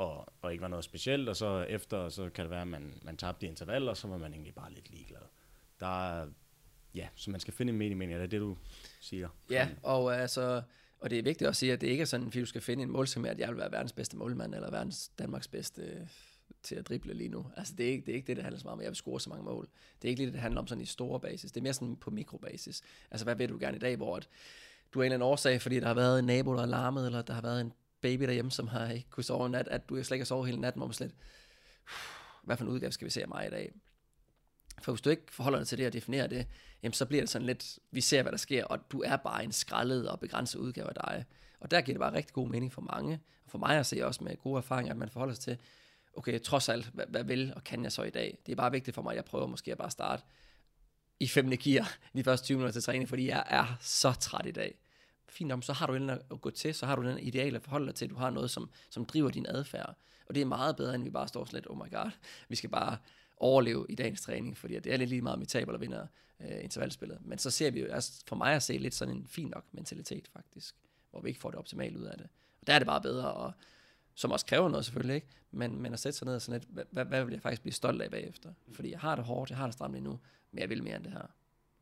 og, 0.00 0.26
og 0.42 0.52
ikke 0.52 0.62
var 0.62 0.68
noget 0.68 0.84
specielt, 0.84 1.28
og 1.28 1.36
så 1.36 1.62
efter, 1.68 2.08
så 2.08 2.30
kan 2.30 2.42
det 2.42 2.50
være, 2.50 2.60
at 2.60 2.68
man, 2.68 3.00
man 3.02 3.16
tabte 3.16 3.46
i 3.46 3.48
intervaller, 3.48 3.90
og 3.90 3.96
så 3.96 4.08
var 4.08 4.18
man 4.18 4.32
egentlig 4.32 4.54
bare 4.54 4.72
lidt 4.72 4.90
ligeglad. 4.90 5.20
Der 5.80 6.10
er, 6.10 6.26
ja, 6.94 7.08
så 7.14 7.30
man 7.30 7.40
skal 7.40 7.54
finde 7.54 7.72
en 7.72 7.78
mening 7.78 7.98
med 7.98 8.08
det, 8.08 8.22
er 8.22 8.26
det, 8.26 8.40
du 8.40 8.56
siger? 9.00 9.28
Ja, 9.50 9.68
og 9.82 10.16
altså, 10.16 10.62
og 11.00 11.10
det 11.10 11.18
er 11.18 11.22
vigtigt 11.22 11.48
at 11.48 11.56
sige, 11.56 11.72
at 11.72 11.80
det 11.80 11.86
ikke 11.86 12.00
er 12.00 12.06
sådan, 12.06 12.26
at 12.26 12.34
du 12.34 12.46
skal 12.46 12.60
finde 12.60 12.82
en 12.82 12.90
målsætning, 12.90 13.28
at 13.28 13.38
jeg 13.38 13.48
vil 13.48 13.56
være 13.56 13.72
verdens 13.72 13.92
bedste 13.92 14.16
målmand, 14.16 14.54
eller 14.54 14.70
verdens 14.70 15.08
Danmarks 15.08 15.48
bedste 15.48 16.08
til 16.62 16.74
at 16.74 16.88
drible 16.88 17.14
lige 17.14 17.28
nu. 17.28 17.46
Altså, 17.56 17.74
det 17.78 17.86
er, 17.86 17.90
ikke, 17.90 18.06
det 18.06 18.12
er 18.12 18.16
ikke 18.16 18.26
det, 18.26 18.36
det 18.36 18.44
handler 18.44 18.58
så 18.58 18.64
meget 18.64 18.72
om, 18.72 18.80
at 18.80 18.84
jeg 18.84 18.90
vil 18.90 18.96
score 18.96 19.20
så 19.20 19.30
mange 19.30 19.44
mål. 19.44 19.68
Det 20.02 20.08
er 20.08 20.10
ikke 20.10 20.18
lige 20.18 20.26
det, 20.26 20.32
det 20.32 20.42
handler 20.42 20.60
om 20.60 20.66
sådan 20.66 20.82
i 20.82 20.86
store 20.86 21.20
basis. 21.20 21.52
Det 21.52 21.60
er 21.60 21.62
mere 21.62 21.72
sådan 21.72 21.96
på 21.96 22.10
mikrobasis. 22.10 22.82
Altså, 23.10 23.24
hvad 23.24 23.34
ved 23.34 23.48
du 23.48 23.58
gerne 23.60 23.76
i 23.76 23.80
dag, 23.80 23.96
hvor 23.96 24.16
at 24.16 24.28
du 24.94 24.98
er 24.98 25.02
en 25.02 25.06
eller 25.06 25.16
anden 25.16 25.28
årsag, 25.28 25.62
fordi 25.62 25.80
der 25.80 25.86
har 25.86 25.94
været 25.94 26.18
en 26.18 26.24
nabo, 26.24 26.52
der 26.52 26.60
har 26.60 26.66
larmet, 26.66 27.06
eller 27.06 27.22
der 27.22 27.34
har 27.34 27.42
været 27.42 27.60
en 27.60 27.72
baby 28.00 28.24
derhjemme, 28.24 28.50
som 28.50 28.68
har 28.68 28.90
ikke 28.90 29.10
kunne 29.10 29.24
sove 29.24 29.46
en 29.46 29.52
nat, 29.52 29.68
at 29.68 29.88
du 29.88 29.94
slet 29.94 30.10
ikke 30.10 30.22
har 30.22 30.26
sovet 30.26 30.46
hele 30.46 30.60
natten, 30.60 30.80
hvor 30.80 30.86
man 30.86 30.94
slet, 30.94 31.14
hvad 32.42 32.56
for 32.56 32.64
en 32.64 32.70
udgave 32.70 32.92
skal 32.92 33.04
vi 33.04 33.10
se 33.10 33.22
af 33.22 33.28
mig 33.28 33.46
i 33.46 33.50
dag? 33.50 33.72
For 34.82 34.92
hvis 34.92 35.00
du 35.00 35.10
ikke 35.10 35.22
forholder 35.30 35.58
dig 35.58 35.68
til 35.68 35.78
det 35.78 35.86
og 35.86 35.92
definerer 35.92 36.26
det, 36.26 36.46
jamen 36.82 36.92
så 36.92 37.06
bliver 37.06 37.22
det 37.22 37.30
sådan 37.30 37.46
lidt, 37.46 37.78
vi 37.90 38.00
ser, 38.00 38.22
hvad 38.22 38.32
der 38.32 38.38
sker, 38.38 38.64
og 38.64 38.90
du 38.92 39.02
er 39.02 39.16
bare 39.16 39.44
en 39.44 39.52
skrællet 39.52 40.08
og 40.08 40.20
begrænset 40.20 40.58
udgave 40.58 40.88
af 40.88 40.94
dig. 40.94 41.24
Og 41.60 41.70
der 41.70 41.80
giver 41.80 41.94
det 41.94 42.00
bare 42.00 42.12
rigtig 42.12 42.34
god 42.34 42.48
mening 42.48 42.72
for 42.72 42.80
mange, 42.80 43.20
og 43.44 43.50
for 43.50 43.58
mig 43.58 43.78
at 43.78 43.86
se 43.86 44.06
også 44.06 44.24
med 44.24 44.36
gode 44.36 44.56
erfaringer, 44.56 44.92
at 44.92 44.98
man 44.98 45.10
forholder 45.10 45.34
sig 45.34 45.42
til, 45.42 45.58
okay, 46.14 46.40
trods 46.40 46.68
alt, 46.68 46.86
hvad, 46.86 47.06
hvad 47.08 47.24
vil 47.24 47.52
og 47.56 47.64
kan 47.64 47.82
jeg 47.82 47.92
så 47.92 48.02
i 48.02 48.10
dag? 48.10 48.38
Det 48.46 48.52
er 48.52 48.56
bare 48.56 48.70
vigtigt 48.70 48.94
for 48.94 49.02
mig, 49.02 49.10
at 49.10 49.16
jeg 49.16 49.24
prøver 49.24 49.46
måske 49.46 49.72
at 49.72 49.78
bare 49.78 49.90
starte 49.90 50.22
i 51.20 51.28
femte 51.28 51.56
gear 51.56 51.96
de 52.16 52.24
første 52.24 52.46
20 52.46 52.56
minutter 52.56 52.72
til 52.72 52.82
træning, 52.82 53.08
fordi 53.08 53.28
jeg 53.28 53.44
er 53.46 53.76
så 53.80 54.12
træt 54.12 54.46
i 54.46 54.50
dag 54.50 54.74
fint 55.30 55.52
om, 55.52 55.62
så 55.62 55.72
har 55.72 55.86
du 55.86 55.94
en 55.94 56.10
at 56.10 56.40
gå 56.40 56.50
til, 56.50 56.74
så 56.74 56.86
har 56.86 56.96
du 56.96 57.02
den 57.02 57.18
ideale 57.18 57.56
at 57.56 57.62
forholde 57.62 57.86
dig 57.86 57.94
til, 57.94 58.10
du 58.10 58.14
har 58.14 58.30
noget, 58.30 58.50
som, 58.50 58.70
som 58.90 59.04
driver 59.04 59.30
din 59.30 59.46
adfærd. 59.48 59.96
Og 60.26 60.34
det 60.34 60.40
er 60.40 60.46
meget 60.46 60.76
bedre, 60.76 60.94
end 60.94 61.04
vi 61.04 61.10
bare 61.10 61.28
står 61.28 61.44
slet, 61.44 61.66
oh 61.70 61.76
my 61.76 61.90
god, 61.90 62.10
vi 62.48 62.56
skal 62.56 62.70
bare 62.70 62.96
overleve 63.36 63.86
i 63.88 63.94
dagens 63.94 64.20
træning, 64.20 64.58
fordi 64.58 64.74
det 64.74 64.92
er 64.92 64.96
lidt 64.96 65.10
lige 65.10 65.22
meget, 65.22 65.34
om 65.34 65.40
vi 65.40 65.46
taber 65.46 65.72
eller 65.72 65.80
vinder 65.80 66.06
øh, 66.40 66.64
intervalspillet. 66.64 67.18
Men 67.20 67.38
så 67.38 67.50
ser 67.50 67.70
vi 67.70 67.80
jo, 67.80 67.86
altså 67.86 68.22
for 68.26 68.36
mig 68.36 68.54
at 68.54 68.62
se 68.62 68.78
lidt 68.78 68.94
sådan 68.94 69.16
en 69.16 69.26
fin 69.26 69.48
nok 69.48 69.64
mentalitet 69.72 70.28
faktisk, 70.32 70.74
hvor 71.10 71.20
vi 71.20 71.28
ikke 71.28 71.40
får 71.40 71.50
det 71.50 71.58
optimale 71.58 71.98
ud 71.98 72.04
af 72.04 72.18
det. 72.18 72.28
Og 72.60 72.66
der 72.66 72.72
er 72.72 72.78
det 72.78 72.86
bare 72.86 73.00
bedre, 73.00 73.46
at 73.46 73.54
som 74.20 74.30
også 74.30 74.46
kræver 74.46 74.68
noget 74.68 74.84
selvfølgelig, 74.84 75.14
ikke? 75.14 75.26
Men, 75.50 75.82
men 75.82 75.92
at 75.92 75.98
sætte 75.98 76.18
sig 76.18 76.26
ned 76.26 76.34
og 76.34 76.42
sådan 76.42 76.60
lidt, 76.60 76.88
hvad, 76.90 77.04
hvad 77.04 77.24
vil 77.24 77.32
jeg 77.32 77.42
faktisk 77.42 77.62
blive 77.62 77.72
stolt 77.72 78.02
af 78.02 78.10
bagefter? 78.10 78.52
Fordi 78.72 78.90
jeg 78.90 79.00
har 79.00 79.16
det 79.16 79.24
hårdt, 79.24 79.50
jeg 79.50 79.58
har 79.58 79.64
det 79.64 79.74
stramt 79.74 79.94
lige 79.94 80.04
nu, 80.04 80.20
men 80.52 80.58
jeg 80.58 80.68
vil 80.68 80.82
mere 80.82 80.96
end 80.96 81.04
det 81.04 81.12
her. 81.12 81.26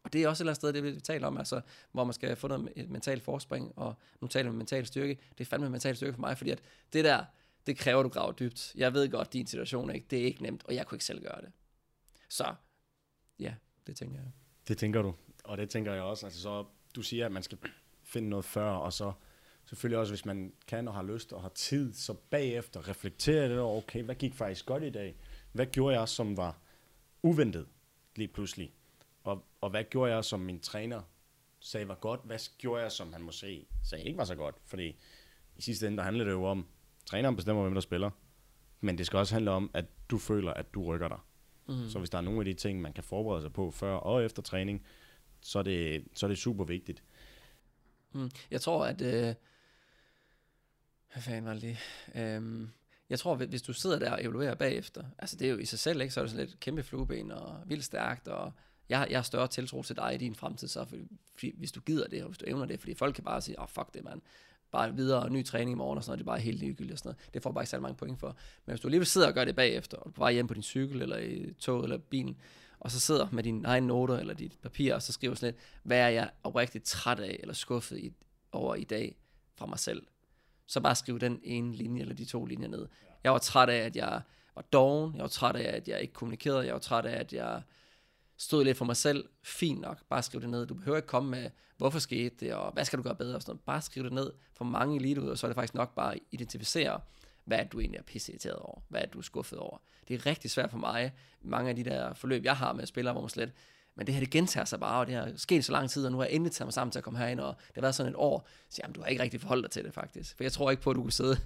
Og 0.02 0.12
det 0.12 0.23
er 0.23 0.28
også 0.28 0.42
et 0.42 0.45
eller 0.45 0.50
andet 0.50 0.57
sted, 0.57 0.73
det 0.73 0.85
vi 0.85 1.00
taler 1.00 1.26
om, 1.26 1.37
altså, 1.37 1.61
hvor 1.92 2.04
man 2.04 2.12
skal 2.12 2.37
få 2.37 2.49
noget 2.49 2.73
et 2.76 2.90
mentalt 2.90 3.23
forspring, 3.23 3.73
og 3.76 3.95
nu 4.21 4.28
taler 4.28 4.45
vi 4.45 4.49
om 4.49 4.54
mental 4.54 4.87
styrke. 4.87 5.18
Det 5.38 5.40
er 5.40 5.45
fandme 5.45 5.71
mental 5.71 5.97
styrke 5.97 6.12
for 6.12 6.21
mig, 6.21 6.38
fordi 6.38 6.50
at 6.50 6.62
det 6.92 7.04
der, 7.04 7.25
det 7.66 7.78
kræver, 7.78 8.02
du 8.02 8.09
graver 8.09 8.33
dybt. 8.33 8.75
Jeg 8.75 8.95
ved 8.95 9.11
godt, 9.11 9.33
din 9.33 9.47
situation 9.47 9.95
ikke, 9.95 10.07
det 10.11 10.18
er 10.21 10.25
ikke 10.25 10.42
nemt, 10.42 10.64
og 10.64 10.75
jeg 10.75 10.87
kunne 10.87 10.97
ikke 10.97 11.04
selv 11.04 11.23
gøre 11.23 11.40
det. 11.40 11.52
Så, 12.28 12.54
ja, 13.38 13.54
det 13.87 13.97
tænker 13.97 14.16
jeg. 14.16 14.30
Det 14.68 14.78
tænker 14.78 15.02
du, 15.02 15.14
og 15.45 15.59
det 15.59 15.71
tænker 15.71 15.92
jeg 15.92 16.02
også. 16.02 16.26
Altså, 16.26 16.40
så, 16.40 16.64
du 16.97 17.02
siger, 17.02 17.26
at 17.26 17.33
man 17.33 17.42
skal 17.42 17.59
finde 18.02 18.28
noget 18.28 18.45
før, 18.45 18.71
og 18.71 18.92
så 18.92 19.12
selvfølgelig 19.68 19.98
også, 19.98 20.12
hvis 20.12 20.25
man 20.25 20.52
kan 20.66 20.88
og 20.88 20.94
har 20.94 21.02
lyst 21.02 21.32
og 21.32 21.42
har 21.42 21.48
tid, 21.48 21.94
så 21.94 22.14
bagefter 22.30 22.88
reflektere 22.88 23.48
det 23.48 23.60
over, 23.60 23.76
okay, 23.76 24.02
hvad 24.02 24.14
gik 24.14 24.34
faktisk 24.34 24.66
godt 24.66 24.82
i 24.82 24.90
dag? 24.90 25.16
Hvad 25.52 25.66
gjorde 25.66 25.98
jeg, 25.98 26.08
som 26.08 26.37
var 26.37 26.58
uventet 27.22 27.66
lige 28.16 28.28
pludselig? 28.28 28.72
Og, 29.25 29.44
og 29.60 29.70
hvad 29.70 29.84
gjorde 29.84 30.14
jeg, 30.14 30.25
som 30.25 30.40
min 30.40 30.60
træner 30.60 31.02
sagde 31.60 31.88
var 31.88 31.94
godt? 31.94 32.20
Hvad 32.25 32.38
gjorde 32.58 32.82
jeg, 32.82 32.92
som 32.92 33.12
han 33.12 33.22
måske 33.22 33.66
sagde 33.84 34.04
ikke 34.04 34.18
var 34.18 34.25
så 34.25 34.34
godt? 34.34 34.54
Fordi 34.64 34.96
i 35.56 35.62
sidste 35.62 35.87
ende, 35.87 35.98
der 35.98 36.04
handler 36.04 36.25
det 36.25 36.32
jo 36.32 36.44
om, 36.44 36.66
træneren 37.06 37.37
bestemmer, 37.37 37.62
hvem 37.62 37.75
der 37.75 37.80
spiller. 37.80 38.10
Men 38.80 38.98
det 38.98 39.06
skal 39.06 39.18
også 39.18 39.34
handle 39.34 39.50
om, 39.50 39.70
at 39.75 39.84
du 40.10 40.18
føler, 40.18 40.52
at 40.52 40.75
du 40.75 40.84
rykker 40.84 41.08
dig. 41.08 41.18
Mm. 41.66 41.88
Så 41.90 41.98
hvis 41.98 42.10
der 42.10 42.18
er 42.18 42.22
nogle 42.22 42.40
af 42.40 42.44
de 42.44 42.54
ting, 42.54 42.80
man 42.80 42.92
kan 42.92 43.04
forberede 43.04 43.42
sig 43.42 43.52
på 43.52 43.70
før 43.70 43.94
og 43.94 44.25
efter 44.25 44.42
træning, 44.42 44.87
så 45.40 45.58
er 45.58 45.62
det, 45.62 46.04
så 46.14 46.26
er 46.26 46.28
det 46.28 46.38
super 46.38 46.64
vigtigt. 46.64 47.02
Mm. 48.12 48.30
Jeg 48.50 48.60
tror, 48.60 48.87
at... 48.87 49.00
Øh, 49.00 49.34
hvad 51.18 51.22
fanden 51.22 51.44
var 51.44 51.52
det 51.52 51.62
lige? 51.62 51.78
Øhm, 52.14 52.70
jeg 53.10 53.18
tror, 53.18 53.34
hvis 53.34 53.62
du 53.62 53.72
sidder 53.72 53.98
der 53.98 54.10
og 54.10 54.25
evaluerer 54.25 54.54
bagefter, 54.54 55.04
altså 55.18 55.37
det 55.37 55.46
er 55.46 55.50
jo 55.50 55.58
i 55.58 55.64
sig 55.64 55.78
selv, 55.78 56.00
ikke, 56.00 56.14
så 56.14 56.20
er 56.20 56.25
det 56.25 56.30
sådan 56.30 56.46
lidt 56.46 56.60
kæmpe 56.60 56.82
flueben 56.82 57.32
og 57.32 57.62
vildt 57.66 57.84
stærkt, 57.84 58.28
og 58.28 58.52
jeg, 58.88 59.06
jeg 59.10 59.18
har 59.18 59.22
større 59.22 59.48
tiltro 59.48 59.82
til 59.82 59.96
dig 59.96 60.14
i 60.14 60.16
din 60.16 60.34
fremtid, 60.34 60.68
så 60.68 60.84
fordi, 60.84 61.08
fordi, 61.34 61.54
hvis 61.56 61.72
du 61.72 61.80
gider 61.80 62.08
det, 62.08 62.22
og 62.22 62.28
hvis 62.28 62.38
du 62.38 62.44
evner 62.48 62.64
det, 62.64 62.80
fordi 62.80 62.94
folk 62.94 63.14
kan 63.14 63.25
bare 63.25 63.40
sige, 63.40 63.58
åh 63.58 63.62
oh, 63.62 63.68
fuck 63.68 63.94
det 63.94 64.04
mand, 64.04 64.20
bare 64.70 64.94
videre, 64.94 65.30
ny 65.30 65.44
træning 65.44 65.70
i 65.70 65.75
morgen 65.75 65.98
og 65.98 66.04
sådan 66.04 66.10
noget, 66.10 66.18
det 66.18 66.25
er 66.25 66.32
bare 66.32 66.40
helt 66.40 66.58
ligegyldigt 66.58 66.92
og 66.92 66.98
sådan 66.98 67.08
noget. 67.08 67.34
Det 67.34 67.42
får 67.42 67.52
bare 67.52 67.62
ikke 67.62 67.70
særlig 67.70 67.82
mange 67.82 67.96
point 67.96 68.20
for. 68.20 68.37
Men 68.66 68.72
hvis 68.72 68.80
du 68.80 68.88
alligevel 68.88 69.06
sidder 69.06 69.26
og 69.26 69.34
gør 69.34 69.44
det 69.44 69.56
bagefter, 69.56 69.96
og 69.96 70.04
du 70.04 70.10
er 70.10 70.14
på 70.14 70.20
vej 70.20 70.32
hjem 70.32 70.46
på 70.46 70.54
din 70.54 70.62
cykel, 70.62 71.02
eller 71.02 71.16
i 71.18 71.52
toget, 71.58 71.84
eller 71.84 71.98
bilen, 71.98 72.37
og 72.80 72.90
så 72.90 73.00
sidder 73.00 73.28
med 73.32 73.42
dine 73.42 73.68
egne 73.68 73.87
noter, 73.87 74.18
eller 74.18 74.34
dit 74.34 74.58
papir, 74.62 74.94
og 74.94 75.02
så 75.02 75.12
skriver 75.12 75.34
sådan 75.34 75.54
lidt, 75.54 75.64
hvad 75.82 75.98
er 75.98 76.08
jeg 76.08 76.30
oprigtigt 76.42 76.84
træt 76.84 77.20
af, 77.20 77.38
eller 77.40 77.54
skuffet 77.54 77.98
i, 77.98 78.12
over 78.52 78.75
i 78.75 78.84
dag 78.84 79.16
fra 79.56 79.66
mig 79.66 79.78
selv. 79.78 80.02
Så 80.68 80.80
bare 80.80 80.94
skriv 80.94 81.20
den 81.20 81.40
ene 81.44 81.75
linje, 81.75 82.00
eller 82.00 82.14
de 82.14 82.25
to 82.25 82.44
linjer 82.44 82.68
ned. 82.68 82.87
Jeg 83.25 83.32
var 83.32 83.38
træt 83.38 83.68
af, 83.68 83.78
at 83.78 83.96
jeg 83.96 84.20
var 84.54 84.62
doven, 84.62 85.14
jeg 85.14 85.22
var 85.22 85.28
træt 85.28 85.56
af, 85.56 85.76
at 85.76 85.88
jeg 85.88 86.00
ikke 86.00 86.14
kommunikerede, 86.14 86.66
jeg 86.66 86.72
var 86.75 86.80
træt 86.80 87.06
af, 87.06 87.20
at 87.20 87.32
jeg 87.32 87.62
stod 88.37 88.64
lidt 88.64 88.76
for 88.76 88.84
mig 88.84 88.96
selv. 88.96 89.28
Fint 89.42 89.80
nok, 89.80 90.04
bare 90.08 90.22
skriv 90.22 90.40
det 90.40 90.50
ned. 90.50 90.66
Du 90.66 90.75
behøver 90.75 90.96
ikke 90.96 91.08
komme 91.08 91.30
med, 91.30 91.50
hvorfor 91.76 91.98
skete 91.98 92.37
det, 92.40 92.54
og 92.54 92.72
hvad 92.72 92.84
skal 92.84 92.98
du 92.98 93.02
gøre 93.02 93.14
bedre, 93.14 93.37
og 93.37 93.42
sådan 93.42 93.50
noget. 93.50 93.60
Bare 93.60 93.82
skriv 93.82 94.04
det 94.04 94.12
ned. 94.12 94.32
For 94.54 94.64
mange 94.64 95.10
i 95.10 95.18
ud, 95.18 95.28
og 95.28 95.38
så 95.38 95.46
er 95.46 95.48
det 95.48 95.54
faktisk 95.54 95.75
nok 95.75 95.94
bare 95.94 96.14
at 96.14 96.20
identificere, 96.30 97.00
hvad 97.44 97.66
du 97.72 97.80
egentlig 97.80 97.98
er 97.98 98.02
pisse 98.02 98.56
over? 98.58 98.82
Hvad 98.88 99.02
du 99.12 99.18
er 99.18 99.22
skuffet 99.22 99.58
over? 99.58 99.78
Det 100.08 100.14
er 100.14 100.26
rigtig 100.26 100.50
svært 100.50 100.70
for 100.70 100.78
mig, 100.78 101.12
mange 101.42 101.70
af 101.70 101.76
de 101.76 101.84
der 101.84 102.14
forløb, 102.14 102.44
jeg 102.44 102.56
har 102.56 102.72
med 102.72 102.87
spillere, 102.87 103.12
hvor 103.12 103.20
man 103.20 103.30
slet, 103.30 103.52
men 103.98 104.06
det 104.06 104.14
her, 104.14 104.20
det 104.20 104.30
gentager 104.30 104.64
sig 104.64 104.80
bare, 104.80 105.00
og 105.00 105.06
det 105.06 105.14
har 105.14 105.32
sket 105.36 105.64
så 105.64 105.72
lang 105.72 105.90
tid, 105.90 106.04
og 106.06 106.12
nu 106.12 106.18
har 106.18 106.24
jeg 106.24 106.34
endelig 106.34 106.52
taget 106.52 106.66
mig 106.66 106.72
sammen 106.72 106.92
til 106.92 106.98
at 106.98 107.04
komme 107.04 107.18
herind, 107.18 107.40
og 107.40 107.54
det 107.56 107.74
har 107.74 107.80
været 107.80 107.94
sådan 107.94 108.12
et 108.12 108.16
år, 108.16 108.48
så 108.68 108.80
jamen, 108.82 108.94
du 108.94 109.00
har 109.00 109.08
ikke 109.08 109.22
rigtig 109.22 109.40
forholdt 109.40 109.62
dig 109.62 109.70
til 109.70 109.84
det 109.84 109.94
faktisk. 109.94 110.36
For 110.36 110.44
jeg 110.44 110.52
tror 110.52 110.70
ikke 110.70 110.82
på, 110.82 110.90
at 110.90 110.96
du 110.96 111.02
kunne 111.02 111.12
sidde 111.12 111.38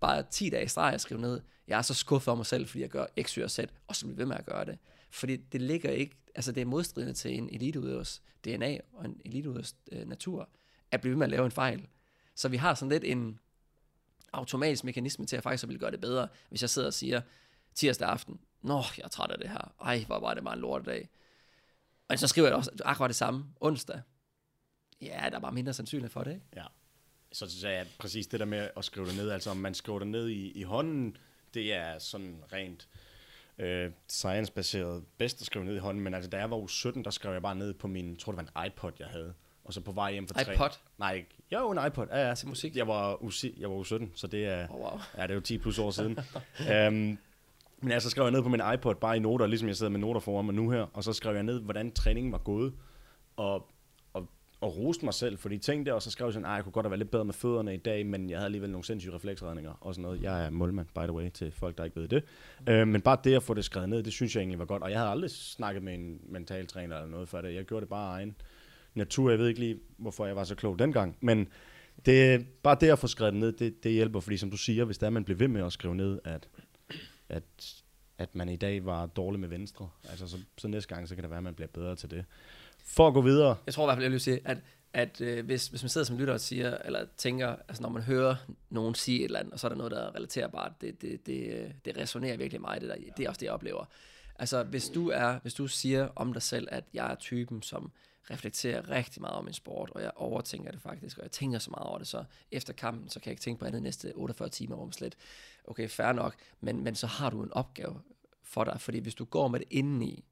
bare 0.00 0.24
10 0.30 0.50
dage 0.50 0.64
i 0.64 0.68
streg 0.68 0.94
og 0.94 1.00
skrive 1.00 1.20
ned, 1.20 1.40
jeg 1.68 1.78
er 1.78 1.82
så 1.82 1.94
skuffet 1.94 2.28
over 2.28 2.36
mig 2.36 2.46
selv, 2.46 2.66
fordi 2.66 2.82
jeg 2.82 2.88
gør 2.88 3.06
X, 3.22 3.34
Y 3.34 3.40
og 3.40 3.50
Z, 3.50 3.58
og 3.86 3.96
så 3.96 4.06
bliver 4.06 4.16
ved 4.16 4.26
med 4.26 4.36
at 4.36 4.46
gøre 4.46 4.64
det. 4.64 4.78
Fordi 5.10 5.36
det 5.36 5.62
ligger 5.62 5.90
ikke, 5.90 6.16
altså 6.34 6.52
det 6.52 6.60
er 6.60 6.64
modstridende 6.64 7.14
til 7.14 7.38
en 7.38 7.48
eliteudøvers 7.52 8.22
DNA 8.44 8.78
og 8.92 9.04
en 9.04 9.20
eliteudøvers 9.24 9.76
øh, 9.92 10.08
natur, 10.08 10.48
at 10.90 11.00
blive 11.00 11.10
ved 11.10 11.18
med 11.18 11.26
at 11.26 11.30
lave 11.30 11.44
en 11.44 11.52
fejl. 11.52 11.86
Så 12.34 12.48
vi 12.48 12.56
har 12.56 12.74
sådan 12.74 12.92
lidt 12.92 13.04
en 13.04 13.38
automatisk 14.32 14.84
mekanisme 14.84 15.26
til 15.26 15.36
at 15.36 15.42
faktisk 15.42 15.64
at 15.64 15.68
ville 15.68 15.80
gøre 15.80 15.90
det 15.90 16.00
bedre, 16.00 16.28
hvis 16.48 16.62
jeg 16.62 16.70
sidder 16.70 16.88
og 16.88 16.94
siger 16.94 17.20
tirsdag 17.74 18.08
aften, 18.08 18.40
Nå, 18.66 18.82
jeg 18.96 19.04
er 19.04 19.08
træt 19.08 19.30
af 19.30 19.38
det 19.38 19.50
her. 19.50 19.72
Ej, 19.80 20.04
hvor 20.06 20.20
var 20.20 20.34
det 20.34 20.44
bare 20.44 20.54
en 20.54 20.60
lortedag. 20.60 21.08
Og 22.08 22.18
så 22.18 22.28
skriver 22.28 22.48
jeg 22.48 22.56
også 22.56 22.70
akkurat 22.84 23.08
det 23.08 23.16
samme 23.16 23.44
onsdag. 23.60 24.00
Ja, 25.00 25.26
der 25.30 25.36
er 25.36 25.40
bare 25.40 25.52
mindre 25.52 25.72
sandsynlighed 25.72 26.10
for 26.10 26.24
det, 26.24 26.30
ikke? 26.34 26.46
Ja. 26.56 26.64
Så 27.32 27.58
jeg, 27.62 27.72
at 27.72 27.86
præcis 27.98 28.26
det 28.26 28.40
der 28.40 28.46
med 28.46 28.68
at 28.76 28.84
skrive 28.84 29.06
det 29.06 29.16
ned, 29.16 29.30
altså 29.30 29.50
om 29.50 29.56
man 29.56 29.74
skriver 29.74 29.98
det 29.98 30.08
ned 30.08 30.28
i, 30.28 30.50
i 30.52 30.62
hånden, 30.62 31.16
det 31.54 31.74
er 31.74 31.98
sådan 31.98 32.42
rent 32.52 32.88
øh, 33.58 33.90
science-baseret 34.08 35.04
bedst 35.18 35.40
at 35.40 35.46
skrive 35.46 35.64
ned 35.64 35.74
i 35.74 35.78
hånden, 35.78 36.04
men 36.04 36.14
altså 36.14 36.30
da 36.30 36.36
jeg 36.36 36.50
var 36.50 36.56
uge 36.56 36.70
17, 36.70 37.04
der 37.04 37.10
skrev 37.10 37.32
jeg 37.32 37.42
bare 37.42 37.54
ned 37.54 37.74
på 37.74 37.86
min, 37.88 38.16
tror 38.16 38.32
det 38.32 38.46
var 38.54 38.60
en 38.62 38.66
iPod, 38.66 38.92
jeg 38.98 39.06
havde. 39.08 39.34
Og 39.64 39.72
så 39.74 39.80
på 39.80 39.92
vej 39.92 40.12
hjem 40.12 40.28
fra 40.28 40.52
iPod? 40.52 40.68
Nej, 40.98 41.14
ikke. 41.14 41.28
Jo, 41.52 41.70
en 41.70 41.86
iPod. 41.86 42.06
Ja, 42.10 42.28
ja. 42.28 42.34
Til 42.34 42.48
musik? 42.48 42.76
Jeg 42.76 42.88
var, 42.88 43.22
uge, 43.22 43.32
jeg 43.56 43.70
var 43.70 43.76
uge 43.76 43.86
17, 43.86 44.12
så 44.14 44.26
det 44.26 44.46
er, 44.46 44.68
Oh, 44.70 44.80
wow. 44.80 45.00
ja, 45.16 45.22
det 45.22 45.30
er 45.30 45.34
jo 45.34 45.40
10 45.40 45.58
plus 45.58 45.78
år 45.78 45.90
siden. 45.90 46.18
um, 46.88 47.18
men 47.82 47.92
jeg 47.92 48.02
så 48.02 48.10
skrev 48.10 48.24
jeg 48.24 48.32
ned 48.32 48.42
på 48.42 48.48
min 48.48 48.60
iPod, 48.74 48.94
bare 48.94 49.16
i 49.16 49.20
noter, 49.20 49.46
ligesom 49.46 49.68
jeg 49.68 49.76
sidder 49.76 49.92
med 49.92 50.00
noter 50.00 50.20
foran 50.20 50.44
mig 50.44 50.54
nu 50.54 50.70
her, 50.70 50.86
og 50.92 51.04
så 51.04 51.12
skrev 51.12 51.34
jeg 51.34 51.42
ned, 51.42 51.60
hvordan 51.60 51.92
træningen 51.92 52.32
var 52.32 52.38
gået, 52.38 52.72
og, 53.36 53.68
og, 54.12 54.28
og 54.60 54.78
roste 54.78 55.04
mig 55.04 55.14
selv 55.14 55.38
for 55.38 55.48
de 55.48 55.58
ting 55.58 55.86
der, 55.86 55.92
og 55.92 56.02
så 56.02 56.10
skrev 56.10 56.26
jeg 56.26 56.34
sådan, 56.34 56.50
jeg 56.50 56.62
kunne 56.64 56.72
godt 56.72 56.86
have 56.86 56.90
været 56.90 56.98
lidt 56.98 57.10
bedre 57.10 57.24
med 57.24 57.34
fødderne 57.34 57.74
i 57.74 57.76
dag, 57.76 58.06
men 58.06 58.30
jeg 58.30 58.38
havde 58.38 58.46
alligevel 58.46 58.70
nogle 58.70 58.84
sindssyge 58.84 59.14
refleksredninger 59.14 59.72
og 59.80 59.94
sådan 59.94 60.02
noget. 60.02 60.22
Jeg 60.22 60.46
er 60.46 60.50
målmand, 60.50 60.86
by 60.94 61.00
the 61.00 61.12
way, 61.12 61.30
til 61.30 61.52
folk, 61.52 61.78
der 61.78 61.84
ikke 61.84 62.00
ved 62.00 62.08
det. 62.08 62.24
Mm. 62.66 62.72
Øh, 62.72 62.88
men 62.88 63.00
bare 63.00 63.18
det 63.24 63.34
at 63.34 63.42
få 63.42 63.54
det 63.54 63.64
skrevet 63.64 63.88
ned, 63.88 64.02
det 64.02 64.12
synes 64.12 64.34
jeg 64.34 64.40
egentlig 64.40 64.58
var 64.58 64.64
godt, 64.64 64.82
og 64.82 64.90
jeg 64.90 64.98
havde 64.98 65.10
aldrig 65.10 65.30
snakket 65.30 65.82
med 65.82 65.94
en 65.94 66.20
mental 66.28 66.66
træner 66.66 66.96
eller 66.96 67.10
noget 67.10 67.28
for 67.28 67.40
det. 67.40 67.54
Jeg 67.54 67.64
gjorde 67.64 67.80
det 67.80 67.88
bare 67.88 68.10
af 68.10 68.16
egen 68.16 68.36
natur. 68.94 69.30
Jeg 69.30 69.38
ved 69.38 69.48
ikke 69.48 69.60
lige, 69.60 69.78
hvorfor 69.96 70.26
jeg 70.26 70.36
var 70.36 70.44
så 70.44 70.54
klog 70.54 70.78
dengang, 70.78 71.16
men 71.20 71.48
det, 72.06 72.46
bare 72.62 72.76
det 72.80 72.90
at 72.90 72.98
få 72.98 73.06
skrevet 73.06 73.32
det 73.32 73.40
ned, 73.40 73.52
det, 73.52 73.84
det 73.84 73.92
hjælper, 73.92 74.20
fordi 74.20 74.36
som 74.36 74.50
du 74.50 74.56
siger, 74.56 74.84
hvis 74.84 74.98
der 74.98 75.10
man 75.10 75.24
bliver 75.24 75.38
ved 75.38 75.48
med 75.48 75.64
at 75.64 75.72
skrive 75.72 75.94
ned, 75.94 76.18
at 76.24 76.48
at, 77.28 77.42
at 78.18 78.34
man 78.34 78.48
i 78.48 78.56
dag 78.56 78.84
var 78.84 79.06
dårlig 79.06 79.40
med 79.40 79.48
venstre. 79.48 79.88
Altså, 80.10 80.28
så, 80.28 80.38
så 80.58 80.68
næste 80.68 80.94
gang, 80.94 81.08
så 81.08 81.14
kan 81.14 81.22
det 81.22 81.30
være, 81.30 81.36
at 81.36 81.44
man 81.44 81.54
bliver 81.54 81.68
bedre 81.68 81.96
til 81.96 82.10
det. 82.10 82.24
For 82.84 83.08
at 83.08 83.14
gå 83.14 83.20
videre. 83.20 83.56
Jeg 83.66 83.74
tror 83.74 83.84
i 83.84 83.86
hvert 83.86 83.96
fald, 83.96 84.04
jeg 84.04 84.12
vil 84.12 84.20
sige, 84.20 84.40
at, 84.44 84.58
at 84.92 85.20
øh, 85.20 85.44
hvis, 85.44 85.68
hvis 85.68 85.82
man 85.82 85.90
sidder 85.90 86.04
som 86.04 86.18
lytter 86.18 86.34
og 86.34 86.40
siger, 86.40 86.78
eller 86.84 87.06
tænker, 87.16 87.56
altså 87.68 87.82
når 87.82 87.88
man 87.88 88.02
hører 88.02 88.36
nogen 88.70 88.94
sige 88.94 89.18
et 89.18 89.24
eller 89.24 89.38
andet, 89.38 89.52
og 89.52 89.60
så 89.60 89.66
er 89.66 89.68
der 89.68 89.76
noget, 89.76 89.92
der 89.92 90.06
er 90.06 90.14
relaterbart, 90.14 90.72
det, 90.80 91.02
det, 91.02 91.26
det, 91.26 91.52
øh, 91.52 91.70
det 91.84 91.96
resonerer 91.96 92.36
virkelig 92.36 92.60
meget, 92.60 92.82
det, 92.82 92.88
der, 92.88 92.96
det 93.16 93.24
er 93.24 93.28
også 93.28 93.38
det, 93.38 93.46
jeg 93.46 93.52
oplever. 93.52 93.84
Altså, 94.38 94.62
hvis 94.62 94.88
du, 94.88 95.10
er, 95.10 95.38
hvis 95.42 95.54
du 95.54 95.66
siger 95.66 96.08
om 96.16 96.32
dig 96.32 96.42
selv, 96.42 96.68
at 96.70 96.84
jeg 96.92 97.10
er 97.10 97.14
typen, 97.14 97.62
som 97.62 97.92
reflekterer 98.30 98.90
rigtig 98.90 99.20
meget 99.20 99.36
om 99.36 99.44
min 99.44 99.54
sport, 99.54 99.90
og 99.90 100.02
jeg 100.02 100.10
overtænker 100.16 100.70
det 100.70 100.80
faktisk, 100.80 101.18
og 101.18 101.22
jeg 101.22 101.30
tænker 101.30 101.58
så 101.58 101.70
meget 101.70 101.86
over 101.86 101.98
det, 101.98 102.06
så 102.06 102.24
efter 102.52 102.72
kampen, 102.72 103.08
så 103.08 103.20
kan 103.20 103.26
jeg 103.26 103.32
ikke 103.32 103.42
tænke 103.42 103.58
på 103.58 103.66
andet 103.66 103.82
næste 103.82 104.12
48 104.14 104.48
timer, 104.48 104.76
om 104.76 104.92
slet, 104.92 105.16
okay, 105.66 105.88
fair 105.88 106.12
nok, 106.12 106.34
men, 106.60 106.84
men 106.84 106.94
så 106.94 107.06
har 107.06 107.30
du 107.30 107.42
en 107.42 107.52
opgave 107.52 108.00
for 108.42 108.64
dig, 108.64 108.80
fordi 108.80 108.98
hvis 108.98 109.14
du 109.14 109.24
går 109.24 109.48
med 109.48 109.60
det 109.60 109.68
indeni, 109.70 110.24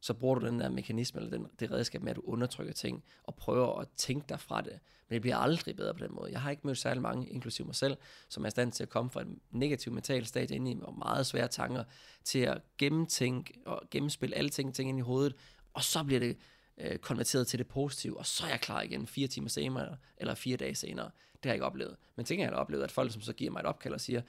så 0.00 0.14
bruger 0.14 0.38
du 0.38 0.46
den 0.46 0.60
der 0.60 0.68
mekanisme, 0.68 1.20
eller 1.20 1.36
den, 1.36 1.46
det 1.60 1.70
redskab 1.70 2.02
med, 2.02 2.10
at 2.10 2.16
du 2.16 2.22
undertrykker 2.24 2.72
ting, 2.72 3.04
og 3.22 3.34
prøver 3.34 3.80
at 3.80 3.88
tænke 3.96 4.26
dig 4.28 4.40
fra 4.40 4.60
det. 4.60 4.78
Men 5.08 5.14
det 5.14 5.22
bliver 5.22 5.36
aldrig 5.36 5.76
bedre 5.76 5.94
på 5.94 6.04
den 6.04 6.14
måde. 6.14 6.32
Jeg 6.32 6.40
har 6.40 6.50
ikke 6.50 6.66
mødt 6.66 6.78
særlig 6.78 7.02
mange, 7.02 7.28
inklusive 7.28 7.66
mig 7.66 7.74
selv, 7.74 7.96
som 8.28 8.44
er 8.44 8.48
i 8.48 8.50
stand 8.50 8.72
til 8.72 8.82
at 8.82 8.88
komme 8.88 9.10
fra 9.10 9.20
en 9.20 9.40
negativ 9.50 9.92
mental 9.92 10.26
stadie 10.26 10.56
ind 10.56 10.68
i, 10.68 10.76
og 10.82 10.98
meget 10.98 11.26
svære 11.26 11.48
tanker, 11.48 11.84
til 12.24 12.38
at 12.38 12.60
gennemtænke 12.78 13.54
og 13.66 13.82
gennemspille 13.90 14.36
alle 14.36 14.50
ting, 14.50 14.74
ting 14.74 14.88
ind 14.88 14.98
i 14.98 15.02
hovedet, 15.02 15.36
og 15.74 15.82
så 15.82 16.04
bliver 16.04 16.20
det 16.20 16.36
øh, 16.78 16.98
konverteret 16.98 17.46
til 17.46 17.58
det 17.58 17.68
positive, 17.68 18.18
og 18.18 18.26
så 18.26 18.44
er 18.44 18.50
jeg 18.50 18.60
klar 18.60 18.82
igen 18.82 19.06
fire 19.06 19.28
timer 19.28 19.48
senere, 19.48 19.96
eller 20.16 20.34
fire 20.34 20.56
dage 20.56 20.74
senere. 20.74 21.10
Det 21.32 21.44
har 21.44 21.50
jeg 21.50 21.54
ikke 21.54 21.66
oplevet. 21.66 21.96
Men 22.16 22.26
tænker 22.26 22.44
jeg 22.44 22.52
har 22.52 22.56
oplevet, 22.56 22.82
at 22.84 22.90
folk 22.90 23.12
som 23.12 23.22
så 23.22 23.32
giver 23.32 23.50
mig 23.50 23.60
et 23.60 23.66
opkald 23.66 23.94
og 23.94 24.00
siger, 24.00 24.22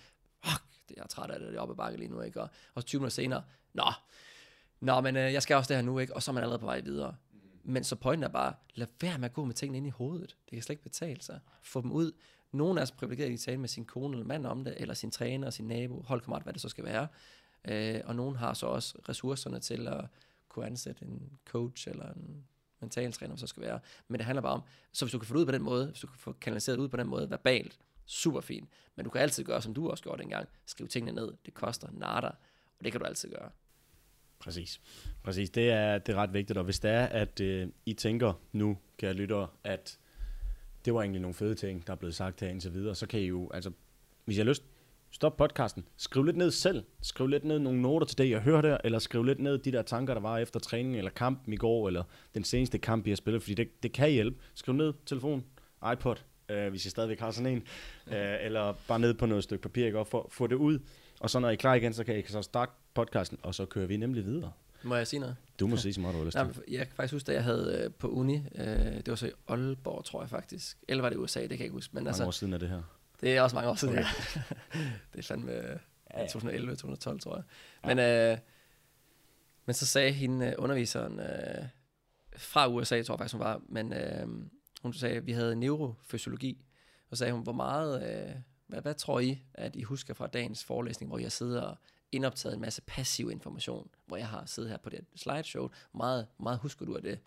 det 0.92 1.00
er 1.00 1.04
jeg 1.04 1.10
træt 1.10 1.32
af 1.32 1.40
det, 1.40 1.48
det 1.48 1.58
er 1.58 1.62
oppe 1.62 1.76
bakke 1.76 1.98
lige 1.98 2.10
nu, 2.10 2.22
ikke? 2.22 2.42
Og, 2.42 2.50
og 2.76 2.86
20 2.86 3.00
minutter 3.00 3.14
senere, 3.14 3.44
nå, 3.74 3.92
nå, 4.80 5.02
men 5.02 5.16
øh, 5.18 5.34
jeg 5.34 5.42
skal 5.42 5.56
også 5.56 5.68
det 5.68 5.78
her 5.78 5.84
nu, 5.84 6.00
ikke? 6.00 6.16
Og 6.16 6.24
så 6.24 6.32
er 6.32 6.34
man 6.34 6.44
allerede 6.44 6.60
på 6.60 6.66
vej 6.66 6.80
videre. 6.80 7.16
Men 7.64 7.84
så 7.84 7.96
pointen 7.96 8.24
er 8.24 8.28
bare, 8.28 8.54
lad 8.76 8.88
være 9.02 9.18
med 9.18 9.26
at 9.26 9.34
gå 9.34 9.46
med 9.46 9.54
tingene 9.54 9.78
ind 9.78 9.88
i 9.88 9.90
hovedet. 9.90 10.38
Det 10.46 10.54
kan 10.54 10.62
slet 10.62 10.74
ikke 10.74 10.84
betale 10.84 11.22
sig. 11.22 11.40
Få 11.62 11.82
dem 11.82 11.92
ud. 11.92 12.12
Nogle 12.52 12.82
er 12.82 12.86
så 12.86 12.94
privilegerede, 12.94 13.34
at 13.34 13.40
de 13.40 13.44
taler 13.44 13.60
med 13.60 13.70
sin 13.70 13.86
kone 13.86 14.14
eller 14.14 14.28
mand 14.28 14.46
om 14.46 14.64
det, 14.64 14.76
eller 14.78 14.94
sin 14.94 15.12
træner, 15.12 15.50
sin 15.50 15.68
nabo, 15.68 16.02
holdkammerat, 16.02 16.44
hvad 16.44 16.54
det 16.54 16.62
så 16.62 16.70
skal 16.70 16.84
være. 16.84 17.08
Øh, 17.68 18.02
og 18.06 18.16
nogle 18.16 18.38
har 18.38 18.54
så 18.54 18.66
også 18.66 18.98
ressourcerne 19.10 19.60
til 19.60 19.88
at 19.88 20.06
kunne 20.50 20.66
ansætte 20.66 21.06
en 21.06 21.40
coach 21.46 21.90
eller 21.90 22.14
en 22.14 22.46
mental 22.80 23.12
træner, 23.12 23.36
så 23.36 23.48
skal 23.48 23.64
være. 23.64 23.80
Men 24.08 24.20
det 24.20 24.26
handler 24.26 24.42
bare 24.42 24.54
om, 24.54 24.62
så 24.92 25.06
hvis 25.06 25.12
du 25.12 25.20
kan 25.20 25.28
få 25.28 25.34
det 25.34 25.40
ud 25.40 25.46
på 25.46 25.52
den 25.52 25.62
måde, 25.62 25.86
hvis 25.88 26.00
du 26.00 26.08
kan 26.08 26.18
få 26.18 26.32
kanaliseret 26.32 26.78
ud 26.78 26.90
på 26.90 26.98
den 26.98 27.08
måde, 27.08 27.30
verbalt, 27.30 27.80
super 28.12 28.42
fint. 28.42 28.70
Men 28.96 29.04
du 29.04 29.10
kan 29.10 29.22
altid 29.22 29.44
gøre, 29.44 29.62
som 29.62 29.74
du 29.74 29.90
også 29.90 30.04
gjorde 30.04 30.22
dengang, 30.22 30.48
skrive 30.66 30.88
tingene 30.88 31.12
ned. 31.12 31.34
Det 31.46 31.54
koster 31.54 31.88
nada, 31.92 32.28
og 32.80 32.84
det 32.84 32.92
kan 32.92 33.02
du 33.02 33.06
altid 33.06 33.30
gøre. 33.30 33.50
Præcis. 34.40 34.82
Præcis. 35.24 35.50
Det 35.50 35.72
er, 35.72 35.98
det 35.98 36.16
er 36.16 36.18
ret 36.18 36.34
vigtigt, 36.34 36.58
og 36.58 36.64
hvis 36.64 36.80
det 36.80 36.92
er, 36.92 37.06
at 37.06 37.40
øh, 37.42 37.68
I 37.86 37.94
tænker 37.94 38.34
nu, 38.52 38.78
kære 38.98 39.14
lyttere, 39.14 39.48
at 39.64 40.00
det 40.86 40.94
var 40.94 41.02
egentlig 41.02 41.22
nogle 41.22 41.34
fede 41.34 41.56
ting, 41.56 41.88
der 41.88 41.94
er 41.94 41.98
blevet 41.98 42.16
sagt 42.16 42.42
her 42.42 42.48
indtil 42.48 42.74
videre, 42.74 42.96
så 42.96 43.08
kan 43.08 43.20
I 43.20 43.26
jo, 43.26 43.50
altså, 43.54 43.72
hvis 44.26 44.38
I 44.38 44.40
har 44.40 44.46
lyst, 44.46 44.64
stop 45.12 45.38
podcasten, 45.38 45.88
skriv 45.98 46.24
lidt 46.24 46.38
ned 46.38 46.52
selv, 46.52 46.84
skriv 47.02 47.28
lidt 47.28 47.44
ned 47.44 47.60
nogle 47.60 47.82
noter 47.82 48.08
til 48.08 48.18
det, 48.18 48.30
jeg 48.30 48.42
hører 48.42 48.62
der, 48.62 48.78
eller 48.84 49.00
skriv 49.00 49.24
lidt 49.24 49.40
ned 49.40 49.58
de 49.58 49.72
der 49.72 49.82
tanker, 49.82 50.14
der 50.14 50.22
var 50.22 50.38
efter 50.38 50.60
træningen, 50.60 50.96
eller 50.96 51.12
kampen 51.12 51.54
i 51.54 51.58
går, 51.58 51.88
eller 51.88 52.04
den 52.36 52.44
seneste 52.44 52.78
kamp, 52.78 53.08
I 53.08 53.10
har 53.10 53.16
spillet, 53.16 53.42
fordi 53.42 53.54
det, 53.54 53.84
det 53.84 53.92
kan 53.92 54.12
hjælpe. 54.12 54.42
Skriv 54.56 54.76
ned, 54.76 54.94
telefon, 55.06 55.46
iPod, 55.94 56.16
øh, 56.52 56.70
hvis 56.70 56.86
I 56.86 56.90
stadigvæk 56.90 57.20
har 57.20 57.32
sådan 57.32 57.52
en, 57.52 57.64
øh, 58.08 58.36
eller 58.42 58.74
bare 58.88 59.00
ned 59.00 59.14
på 59.14 59.26
noget 59.26 59.44
stykke 59.44 59.62
papir, 59.62 59.86
ikke? 59.86 60.00
og 60.00 60.08
få, 60.08 60.30
få 60.32 60.48
det 60.48 60.56
ud, 60.56 60.80
og 61.20 61.30
så 61.30 61.40
når 61.40 61.50
I 61.50 61.54
er 61.54 61.58
klar 61.58 61.74
igen, 61.74 61.94
så 61.94 62.04
kan 62.04 62.20
I 62.20 62.24
så 62.28 62.42
starte 62.42 62.72
podcasten, 62.94 63.38
og 63.44 63.56
så 63.56 63.66
kører 63.66 63.86
vi 63.88 63.98
nemlig 63.98 64.26
videre. 64.26 64.52
Må 64.84 64.96
jeg 64.96 65.08
sige 65.08 65.20
noget? 65.20 65.36
Du 65.60 65.68
må 65.68 65.78
sige 65.78 65.94
så 65.94 66.02
meget, 66.02 66.14
du 66.14 66.18
har 66.20 66.26
lyst 66.26 66.38
til. 66.38 66.64
jeg 66.74 66.88
kan 66.88 66.96
faktisk 66.96 67.14
huske, 67.14 67.28
da 67.28 67.34
jeg 67.34 67.44
havde 67.44 67.82
øh, 67.86 67.92
på 67.94 68.08
uni, 68.08 68.44
øh, 68.56 68.66
det 68.76 69.08
var 69.08 69.16
så 69.16 69.28
i 69.28 69.32
Aalborg, 69.48 70.06
tror 70.06 70.22
jeg 70.22 70.30
faktisk. 70.30 70.78
Eller 70.88 71.02
var 71.02 71.10
det 71.10 71.18
USA, 71.18 71.40
det 71.40 71.50
kan 71.50 71.58
jeg 71.58 71.66
ikke 71.66 71.74
huske. 71.74 71.92
Men 71.94 72.04
Mange 72.04 72.10
altså, 72.10 72.26
år 72.26 72.32
siden 72.32 72.54
er 72.54 72.58
det 72.58 72.70
her. 72.70 72.82
det 73.22 73.38
er 73.38 73.42
også 73.42 73.56
mange 73.56 73.70
år 73.70 73.76
siden, 73.76 73.94
Okay. 73.94 74.04
ja. 74.36 74.42
det 75.14 75.20
er 75.20 75.24
fandme 75.24 75.52
øh, 75.52 75.78
ja. 76.18 76.22
2011, 76.28 76.76
2012, 76.76 77.20
tror 77.20 77.36
jeg. 77.36 77.44
Men, 77.96 78.00
øh, 78.00 78.38
men 79.66 79.74
så 79.74 79.86
sagde 79.86 80.12
hende 80.12 80.46
øh, 80.48 80.54
underviseren 80.58 81.20
øh, 81.20 81.66
fra 82.38 82.68
USA, 82.68 83.02
tror 83.04 83.14
jeg 83.16 83.20
faktisk 83.20 83.34
hun 83.34 83.40
var, 83.40 83.62
men 83.70 83.94
øh, 83.94 84.28
hun 84.82 84.94
sagde, 84.94 85.16
at 85.16 85.26
vi 85.26 85.32
havde 85.32 85.56
neurofysiologi, 85.56 86.66
og 87.10 87.18
sagde 87.18 87.34
hun, 87.34 87.44
hvor 87.44 87.52
meget, 87.52 88.04
øh, 88.10 88.36
hvad, 88.68 88.82
hvad 88.82 88.94
tror 88.94 89.20
I, 89.20 89.44
at 89.54 89.76
I 89.76 89.84
husker 89.84 90.14
fra 90.14 90.28
dagens 90.28 90.64
forelæsning, 90.64 91.10
hvor 91.10 91.20
jeg 91.20 91.32
sidder 91.32 91.62
og 91.62 91.78
indoptaget 92.12 92.56
en 92.56 92.62
masse 92.62 92.82
passiv 92.82 93.32
information, 93.32 93.90
hvor 94.06 94.18
jeg 94.18 94.28
har 94.28 94.46
siddet 94.46 94.72
her 94.72 94.78
på 94.78 94.90
det 94.90 95.06
slideshow, 95.16 95.70
meget, 95.94 96.28
meget 96.40 96.60
husker 96.60 96.86
du 96.86 96.96
af 96.96 97.02
det? 97.02 97.20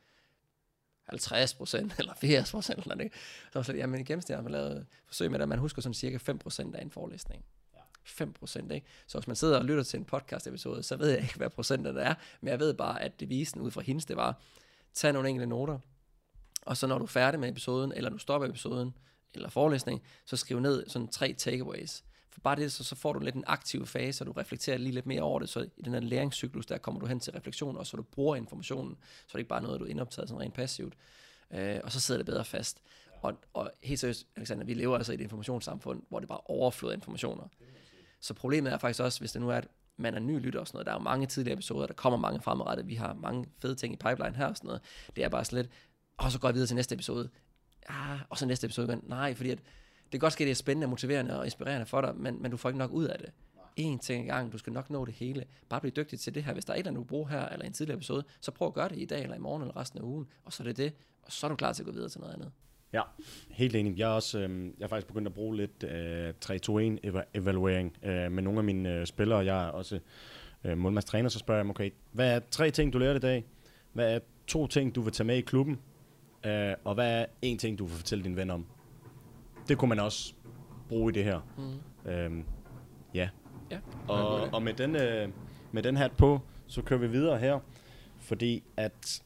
50 1.04 1.54
procent, 1.60 1.94
eller 1.98 2.14
80 2.14 2.50
procent, 2.50 2.82
eller 2.82 2.94
det. 2.94 3.12
Så 3.52 3.72
var 3.72 3.78
jamen 3.78 4.00
i 4.00 4.04
gennemsnit 4.04 4.36
har 4.36 4.42
man 4.42 4.52
lavet 4.52 4.86
forsøg 5.06 5.30
med 5.30 5.38
det, 5.38 5.42
at 5.42 5.48
man 5.48 5.58
husker 5.58 5.82
sådan 5.82 5.94
cirka 5.94 6.16
5 6.16 6.38
procent 6.38 6.74
af 6.74 6.82
en 6.82 6.90
forelæsning. 6.90 7.44
5 8.04 8.32
procent, 8.32 8.72
ikke? 8.72 8.86
Så 9.06 9.18
hvis 9.18 9.26
man 9.26 9.36
sidder 9.36 9.58
og 9.58 9.64
lytter 9.64 9.82
til 9.82 9.98
en 9.98 10.04
podcast 10.04 10.46
episode, 10.46 10.82
så 10.82 10.96
ved 10.96 11.08
jeg 11.08 11.20
ikke, 11.22 11.36
hvad 11.36 11.50
procenten 11.50 11.96
er, 11.96 12.14
men 12.40 12.50
jeg 12.50 12.60
ved 12.60 12.74
bare, 12.74 13.02
at 13.02 13.20
devisen 13.20 13.60
ud 13.60 13.70
fra 13.70 13.80
hendes, 13.80 14.04
det 14.04 14.16
var, 14.16 14.40
tag 14.94 15.12
nogle 15.12 15.28
enkelte 15.28 15.46
noter, 15.46 15.78
og 16.66 16.76
så 16.76 16.86
når 16.86 16.98
du 16.98 17.04
er 17.04 17.08
færdig 17.08 17.40
med 17.40 17.48
episoden, 17.48 17.92
eller 17.96 18.10
du 18.10 18.18
stopper 18.18 18.48
episoden, 18.48 18.94
eller 19.34 19.48
forelæsning, 19.48 20.02
så 20.26 20.36
skriv 20.36 20.60
ned 20.60 20.88
sådan 20.88 21.08
tre 21.08 21.32
takeaways. 21.32 22.04
For 22.30 22.40
bare 22.40 22.56
det, 22.56 22.72
så, 22.72 22.84
så 22.84 22.94
får 22.94 23.12
du 23.12 23.20
lidt 23.20 23.34
en 23.34 23.44
aktiv 23.46 23.86
fase, 23.86 24.22
og 24.22 24.26
du 24.26 24.32
reflekterer 24.32 24.78
lige 24.78 24.92
lidt 24.92 25.06
mere 25.06 25.22
over 25.22 25.40
det, 25.40 25.48
så 25.48 25.60
i 25.76 25.82
den 25.82 25.92
her 25.92 26.00
læringscyklus, 26.00 26.66
der 26.66 26.78
kommer 26.78 27.00
du 27.00 27.06
hen 27.06 27.20
til 27.20 27.32
refleksion, 27.32 27.76
og 27.76 27.86
så 27.86 27.96
du 27.96 28.02
bruger 28.02 28.36
informationen, 28.36 28.96
så 29.00 29.26
det 29.28 29.34
er 29.34 29.38
ikke 29.38 29.48
bare 29.48 29.62
noget, 29.62 29.80
du 29.80 29.84
indoptager 29.84 30.26
sådan 30.26 30.40
rent 30.40 30.54
passivt. 30.54 30.94
Øh, 31.50 31.80
og 31.84 31.92
så 31.92 32.00
sidder 32.00 32.18
det 32.18 32.26
bedre 32.26 32.44
fast. 32.44 32.82
Og, 33.22 33.34
og 33.54 33.70
helt 33.82 34.00
seriøst, 34.00 34.26
Alexander, 34.36 34.64
vi 34.64 34.74
lever 34.74 34.96
altså 34.96 35.12
i 35.12 35.14
et 35.14 35.20
informationssamfund, 35.20 36.02
hvor 36.08 36.20
det 36.20 36.28
bare 36.28 36.40
overfløder 36.44 36.94
informationer. 36.94 37.48
Så 38.20 38.34
problemet 38.34 38.72
er 38.72 38.78
faktisk 38.78 39.02
også, 39.02 39.20
hvis 39.20 39.32
det 39.32 39.40
nu 39.40 39.50
er, 39.50 39.56
at 39.56 39.68
man 39.96 40.14
er 40.14 40.18
ny 40.18 40.38
lytter 40.40 40.60
og 40.60 40.66
sådan 40.66 40.76
noget. 40.76 40.86
Der 40.86 40.92
er 40.92 40.96
jo 40.96 41.02
mange 41.02 41.26
tidligere 41.26 41.54
episoder, 41.54 41.86
der 41.86 41.94
kommer 41.94 42.18
mange 42.18 42.40
fremadrettet. 42.40 42.88
Vi 42.88 42.94
har 42.94 43.14
mange 43.14 43.46
fede 43.58 43.74
ting 43.74 43.94
i 43.94 43.96
pipeline 43.96 44.36
her 44.36 44.46
og 44.46 44.56
sådan 44.56 44.68
noget. 44.68 44.82
Det 45.16 45.24
er 45.24 45.28
bare 45.28 45.44
sådan 45.44 45.56
lidt, 45.56 45.72
og 46.16 46.32
så 46.32 46.38
går 46.38 46.48
jeg 46.48 46.54
videre 46.54 46.66
til 46.66 46.76
næste 46.76 46.94
episode. 46.94 47.28
Ja, 47.90 48.18
og 48.28 48.38
så 48.38 48.46
næste 48.46 48.64
episode 48.64 48.86
igen. 48.86 49.00
Nej, 49.06 49.34
fordi 49.34 49.50
at, 49.50 49.58
det 49.58 50.10
kan 50.10 50.20
godt 50.20 50.32
ske, 50.32 50.44
at 50.44 50.46
det 50.46 50.50
er 50.50 50.54
spændende, 50.56 50.86
motiverende 50.86 51.38
og 51.38 51.44
inspirerende 51.44 51.86
for 51.86 52.00
dig, 52.00 52.16
men, 52.16 52.42
men 52.42 52.50
du 52.50 52.56
får 52.56 52.68
ikke 52.68 52.78
nok 52.78 52.90
ud 52.90 53.04
af 53.04 53.18
det. 53.18 53.30
En 53.76 53.98
ting 53.98 54.24
i 54.24 54.28
gang, 54.28 54.52
du 54.52 54.58
skal 54.58 54.72
nok 54.72 54.90
nå 54.90 55.04
det 55.04 55.14
hele. 55.14 55.44
Bare 55.68 55.80
blive 55.80 55.92
dygtig 55.96 56.20
til 56.20 56.34
det 56.34 56.44
her. 56.44 56.52
Hvis 56.52 56.64
der 56.64 56.72
er 56.72 56.76
et 56.76 56.78
eller 56.78 56.90
andet, 56.90 57.00
du 57.00 57.04
bruger 57.04 57.28
her, 57.28 57.48
eller 57.48 57.66
en 57.66 57.72
tidligere 57.72 57.96
episode, 57.96 58.24
så 58.40 58.50
prøv 58.50 58.68
at 58.68 58.74
gøre 58.74 58.88
det 58.88 58.98
i 58.98 59.04
dag, 59.04 59.22
eller 59.22 59.36
i 59.36 59.38
morgen, 59.38 59.62
eller 59.62 59.76
resten 59.76 59.98
af 59.98 60.02
ugen, 60.02 60.26
og 60.44 60.52
så 60.52 60.62
er 60.62 60.66
det 60.66 60.76
det, 60.76 60.92
og 61.22 61.32
så 61.32 61.46
er 61.46 61.48
du 61.48 61.56
klar 61.56 61.72
til 61.72 61.82
at 61.82 61.86
gå 61.86 61.92
videre 61.92 62.08
til 62.08 62.20
noget 62.20 62.34
andet. 62.34 62.52
Ja, 62.92 63.02
helt 63.50 63.76
enig. 63.76 63.98
Jeg 63.98 64.10
er 64.10 64.14
også, 64.14 64.38
øh, 64.38 64.66
jeg 64.78 64.84
er 64.84 64.88
faktisk 64.88 65.06
begyndt 65.06 65.28
at 65.28 65.34
bruge 65.34 65.56
lidt 65.56 65.84
øh, 65.84 66.34
3-2-1-evaluering 66.44 67.96
øh, 68.02 68.32
med 68.32 68.42
nogle 68.42 68.58
af 68.58 68.64
mine 68.64 68.94
øh, 68.94 69.06
spillere. 69.06 69.38
Jeg 69.38 69.64
er 69.64 69.68
også 69.68 69.98
øh, 70.64 70.78
målmandstræner, 70.78 71.28
så 71.28 71.38
spørger 71.38 71.58
jeg 71.58 71.64
dem, 71.64 71.70
okay, 71.70 71.90
hvad 72.12 72.34
er 72.34 72.40
tre 72.50 72.70
ting, 72.70 72.92
du 72.92 72.98
lærte 72.98 73.16
i 73.16 73.20
dag? 73.20 73.44
Hvad 73.92 74.14
er 74.14 74.18
to 74.46 74.66
ting, 74.66 74.94
du 74.94 75.00
vil 75.00 75.12
tage 75.12 75.26
med 75.26 75.36
i 75.36 75.40
klubben? 75.40 75.80
Øh, 76.44 76.74
og 76.84 76.94
hvad 76.94 77.20
er 77.20 77.26
en 77.42 77.58
ting, 77.58 77.78
du 77.78 77.84
vil 77.84 77.96
fortælle 77.96 78.24
din 78.24 78.36
ven 78.36 78.50
om? 78.50 78.66
Det 79.68 79.78
kunne 79.78 79.88
man 79.88 80.00
også 80.00 80.34
bruge 80.88 81.12
i 81.12 81.14
det 81.14 81.24
her. 81.24 81.40
Mm. 82.04 82.10
Øhm, 82.10 82.44
ja. 83.14 83.28
Ja, 83.70 83.78
Og, 84.08 84.40
og 84.40 84.62
med, 84.62 84.74
den, 84.74 84.96
øh, 84.96 85.28
med 85.72 85.82
den 85.82 85.96
hat 85.96 86.12
på, 86.12 86.40
så 86.66 86.82
kører 86.82 87.00
vi 87.00 87.08
videre 87.08 87.38
her. 87.38 87.60
Fordi 88.18 88.62
at, 88.76 89.22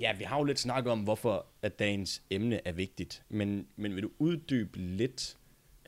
ja, 0.00 0.12
vi 0.18 0.24
har 0.24 0.38
jo 0.38 0.44
lidt 0.44 0.58
snakket 0.58 0.92
om, 0.92 1.00
hvorfor 1.00 1.46
at 1.62 1.78
dagens 1.78 2.22
emne 2.30 2.60
er 2.68 2.72
vigtigt. 2.72 3.22
Men, 3.28 3.66
men 3.76 3.94
vil 3.94 4.02
du 4.02 4.10
uddybe 4.18 4.78
lidt, 4.78 5.36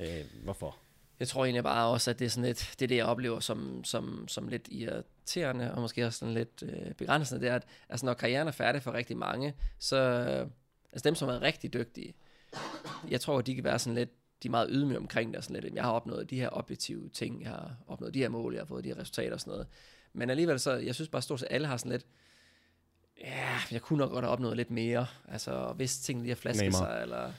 øh, 0.01 0.07
hvorfor? 0.45 0.77
Jeg 1.21 1.29
tror 1.29 1.45
egentlig 1.45 1.63
bare 1.65 1.89
også, 1.89 2.11
at 2.11 2.19
det 2.19 2.25
er 2.25 2.29
sådan 2.29 2.47
lidt, 2.47 2.75
det 2.79 2.83
er 2.83 2.89
det, 2.89 2.97
jeg 2.97 3.07
oplever 3.07 3.41
som, 3.41 3.85
som, 3.85 4.29
som 4.29 4.49
lidt 4.49 4.69
irriterende, 4.71 5.09
og 5.75 5.81
måske 5.81 6.07
også 6.07 6.19
sådan 6.19 6.35
lidt 6.35 6.63
øh, 6.63 6.95
begrænsende, 6.95 7.41
det 7.41 7.49
er, 7.51 7.55
at 7.55 7.67
altså, 7.89 8.07
når 8.07 8.15
karrieren 8.15 8.49
er 8.49 8.53
færdig 8.53 8.83
for 8.83 8.93
rigtig 8.93 9.17
mange, 9.17 9.55
så 9.79 9.97
øh, 9.97 10.47
altså 10.93 11.09
dem, 11.09 11.15
som 11.15 11.29
er 11.29 11.43
rigtig 11.43 11.73
dygtige, 11.73 12.15
jeg 13.09 13.21
tror, 13.21 13.39
at 13.39 13.47
de 13.47 13.55
kan 13.55 13.65
være 13.65 13.79
sådan 13.79 13.95
lidt, 13.95 14.11
de 14.43 14.49
er 14.49 14.51
meget 14.51 14.69
ydmyge 14.71 14.99
omkring 14.99 15.31
det, 15.31 15.37
og 15.37 15.45
sådan 15.45 15.63
lidt, 15.63 15.75
jeg 15.75 15.83
har 15.85 15.91
opnået 15.93 16.31
de 16.31 16.37
her 16.41 16.49
objektive 16.53 17.09
ting, 17.09 17.43
jeg 17.43 17.51
har 17.51 17.77
opnået 17.87 18.15
de 18.15 18.19
her 18.19 18.29
mål, 18.29 18.53
jeg 18.55 18.61
har 18.61 18.67
fået 18.67 18.85
de 18.85 18.89
her 18.89 18.99
resultater 18.99 19.33
og 19.33 19.41
sådan 19.41 19.51
noget. 19.51 19.67
Men 20.13 20.31
alligevel 20.31 20.61
så, 20.61 20.73
jeg 20.73 20.95
synes 20.95 21.09
bare 21.09 21.23
stort 21.23 21.41
set 21.41 21.49
alle 21.51 21.67
har 21.67 21.77
sådan 21.77 21.93
lidt, 21.93 22.07
ja, 23.21 23.59
jeg 23.73 23.83
kunne 23.83 23.99
nok 23.99 24.11
godt 24.11 24.25
have 24.25 24.33
opnået 24.33 24.57
lidt 24.57 24.71
mere, 24.71 25.07
altså 25.29 25.73
hvis 25.77 25.99
tingene 25.99 26.23
lige 26.25 26.31
har 26.35 26.37
flasket 26.37 26.63
Neymar. 26.63 26.79
sig, 26.79 26.99
eller 27.03 27.33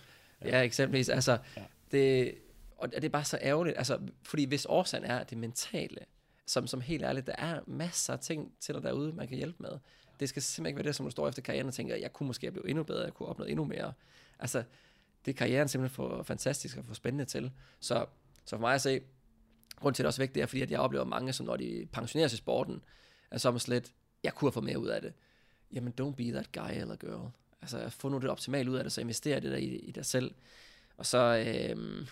ja, 0.45 0.61
eksempelvis, 0.61 1.09
altså, 1.09 1.37
Ja. 1.57 1.63
det, 1.91 2.35
og 2.77 2.91
det 2.91 3.05
er 3.05 3.09
bare 3.09 3.23
så 3.25 3.39
ærgerligt, 3.41 3.77
altså, 3.77 3.99
fordi 4.23 4.45
hvis 4.45 4.65
årsagen 4.69 5.03
er 5.05 5.23
det 5.23 5.37
mentale, 5.37 5.99
som, 6.47 6.67
som 6.67 6.81
helt 6.81 7.03
ærligt, 7.03 7.27
der 7.27 7.35
er 7.37 7.59
masser 7.67 8.13
af 8.13 8.19
ting 8.19 8.53
til 8.59 8.75
dig 8.75 8.83
derude, 8.83 9.13
man 9.13 9.27
kan 9.27 9.37
hjælpe 9.37 9.63
med. 9.63 9.71
Det 10.19 10.29
skal 10.29 10.41
simpelthen 10.41 10.67
ikke 10.67 10.77
være 10.77 10.87
det, 10.87 10.95
som 10.95 11.05
du 11.05 11.09
står 11.09 11.27
efter 11.27 11.41
karrieren 11.41 11.67
og 11.67 11.73
tænker, 11.73 11.95
jeg 11.95 12.13
kunne 12.13 12.27
måske 12.27 12.51
blive 12.51 12.69
endnu 12.69 12.83
bedre, 12.83 13.03
jeg 13.03 13.13
kunne 13.13 13.29
opnå 13.29 13.45
endnu 13.45 13.65
mere. 13.65 13.93
Altså, 14.39 14.63
det 15.25 15.33
er 15.33 15.37
karrieren 15.37 15.67
simpelthen 15.67 15.95
for 15.95 16.23
fantastisk 16.23 16.77
og 16.77 16.85
for 16.85 16.93
spændende 16.93 17.25
til. 17.25 17.51
Så, 17.79 18.05
så 18.45 18.55
for 18.55 18.61
mig 18.61 18.73
at 18.75 18.81
se, 18.81 19.01
grund 19.75 19.95
til 19.95 20.03
at 20.03 20.03
det 20.03 20.07
er 20.07 20.09
også 20.09 20.21
vigtigt, 20.21 20.35
det 20.35 20.41
er, 20.41 20.45
fordi 20.45 20.61
at 20.61 20.71
jeg 20.71 20.79
oplever 20.79 21.05
mange, 21.05 21.33
som 21.33 21.45
når 21.45 21.57
de 21.57 21.87
pensioneres 21.91 22.33
i 22.33 22.37
sporten, 22.37 22.81
er 23.31 23.37
så 23.37 23.59
slet, 23.59 23.93
jeg 24.23 24.33
kunne 24.33 24.47
have 24.47 24.53
fået 24.53 24.65
mere 24.65 24.79
ud 24.79 24.87
af 24.87 25.01
det. 25.01 25.13
Jamen, 25.73 25.93
don't 26.01 26.15
be 26.15 26.31
that 26.31 26.51
guy 26.51 26.81
eller 26.81 26.95
girl. 26.95 27.31
Altså, 27.61 27.89
få 27.89 28.09
nu 28.09 28.17
det 28.17 28.29
optimale 28.29 28.71
ud 28.71 28.75
af 28.75 28.83
det, 28.83 28.93
så 28.93 29.01
investere 29.01 29.39
det 29.39 29.51
der 29.51 29.57
i, 29.57 29.65
i 29.65 29.91
dig 29.91 30.05
selv. 30.05 30.35
Og 30.97 31.05
så, 31.05 31.17
øh, 31.47 32.07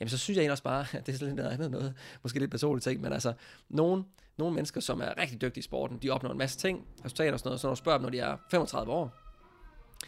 jamen, 0.00 0.10
så 0.10 0.18
synes 0.18 0.36
jeg 0.36 0.42
egentlig 0.42 0.52
også 0.52 0.62
bare, 0.62 0.86
at 0.98 1.06
det 1.06 1.12
er 1.12 1.18
sådan 1.18 1.28
lidt 1.28 1.36
noget 1.36 1.50
andet 1.50 1.70
noget, 1.70 1.94
måske 2.22 2.38
lidt 2.38 2.50
personligt 2.50 2.84
ting, 2.84 3.00
men 3.00 3.12
altså, 3.12 3.32
nogle, 3.68 4.04
nogle 4.36 4.54
mennesker, 4.54 4.80
som 4.80 5.00
er 5.00 5.18
rigtig 5.18 5.40
dygtige 5.40 5.60
i 5.60 5.62
sporten, 5.62 5.98
de 6.02 6.10
opnår 6.10 6.30
en 6.30 6.38
masse 6.38 6.58
ting, 6.58 6.86
resultater 7.04 7.32
og 7.32 7.38
sådan 7.38 7.48
noget, 7.48 7.60
så 7.60 7.66
når 7.66 7.74
du 7.74 7.78
spørger 7.78 7.98
dem, 7.98 8.02
når 8.02 8.10
de 8.10 8.18
er 8.18 8.36
35 8.50 8.92
år, 8.92 9.18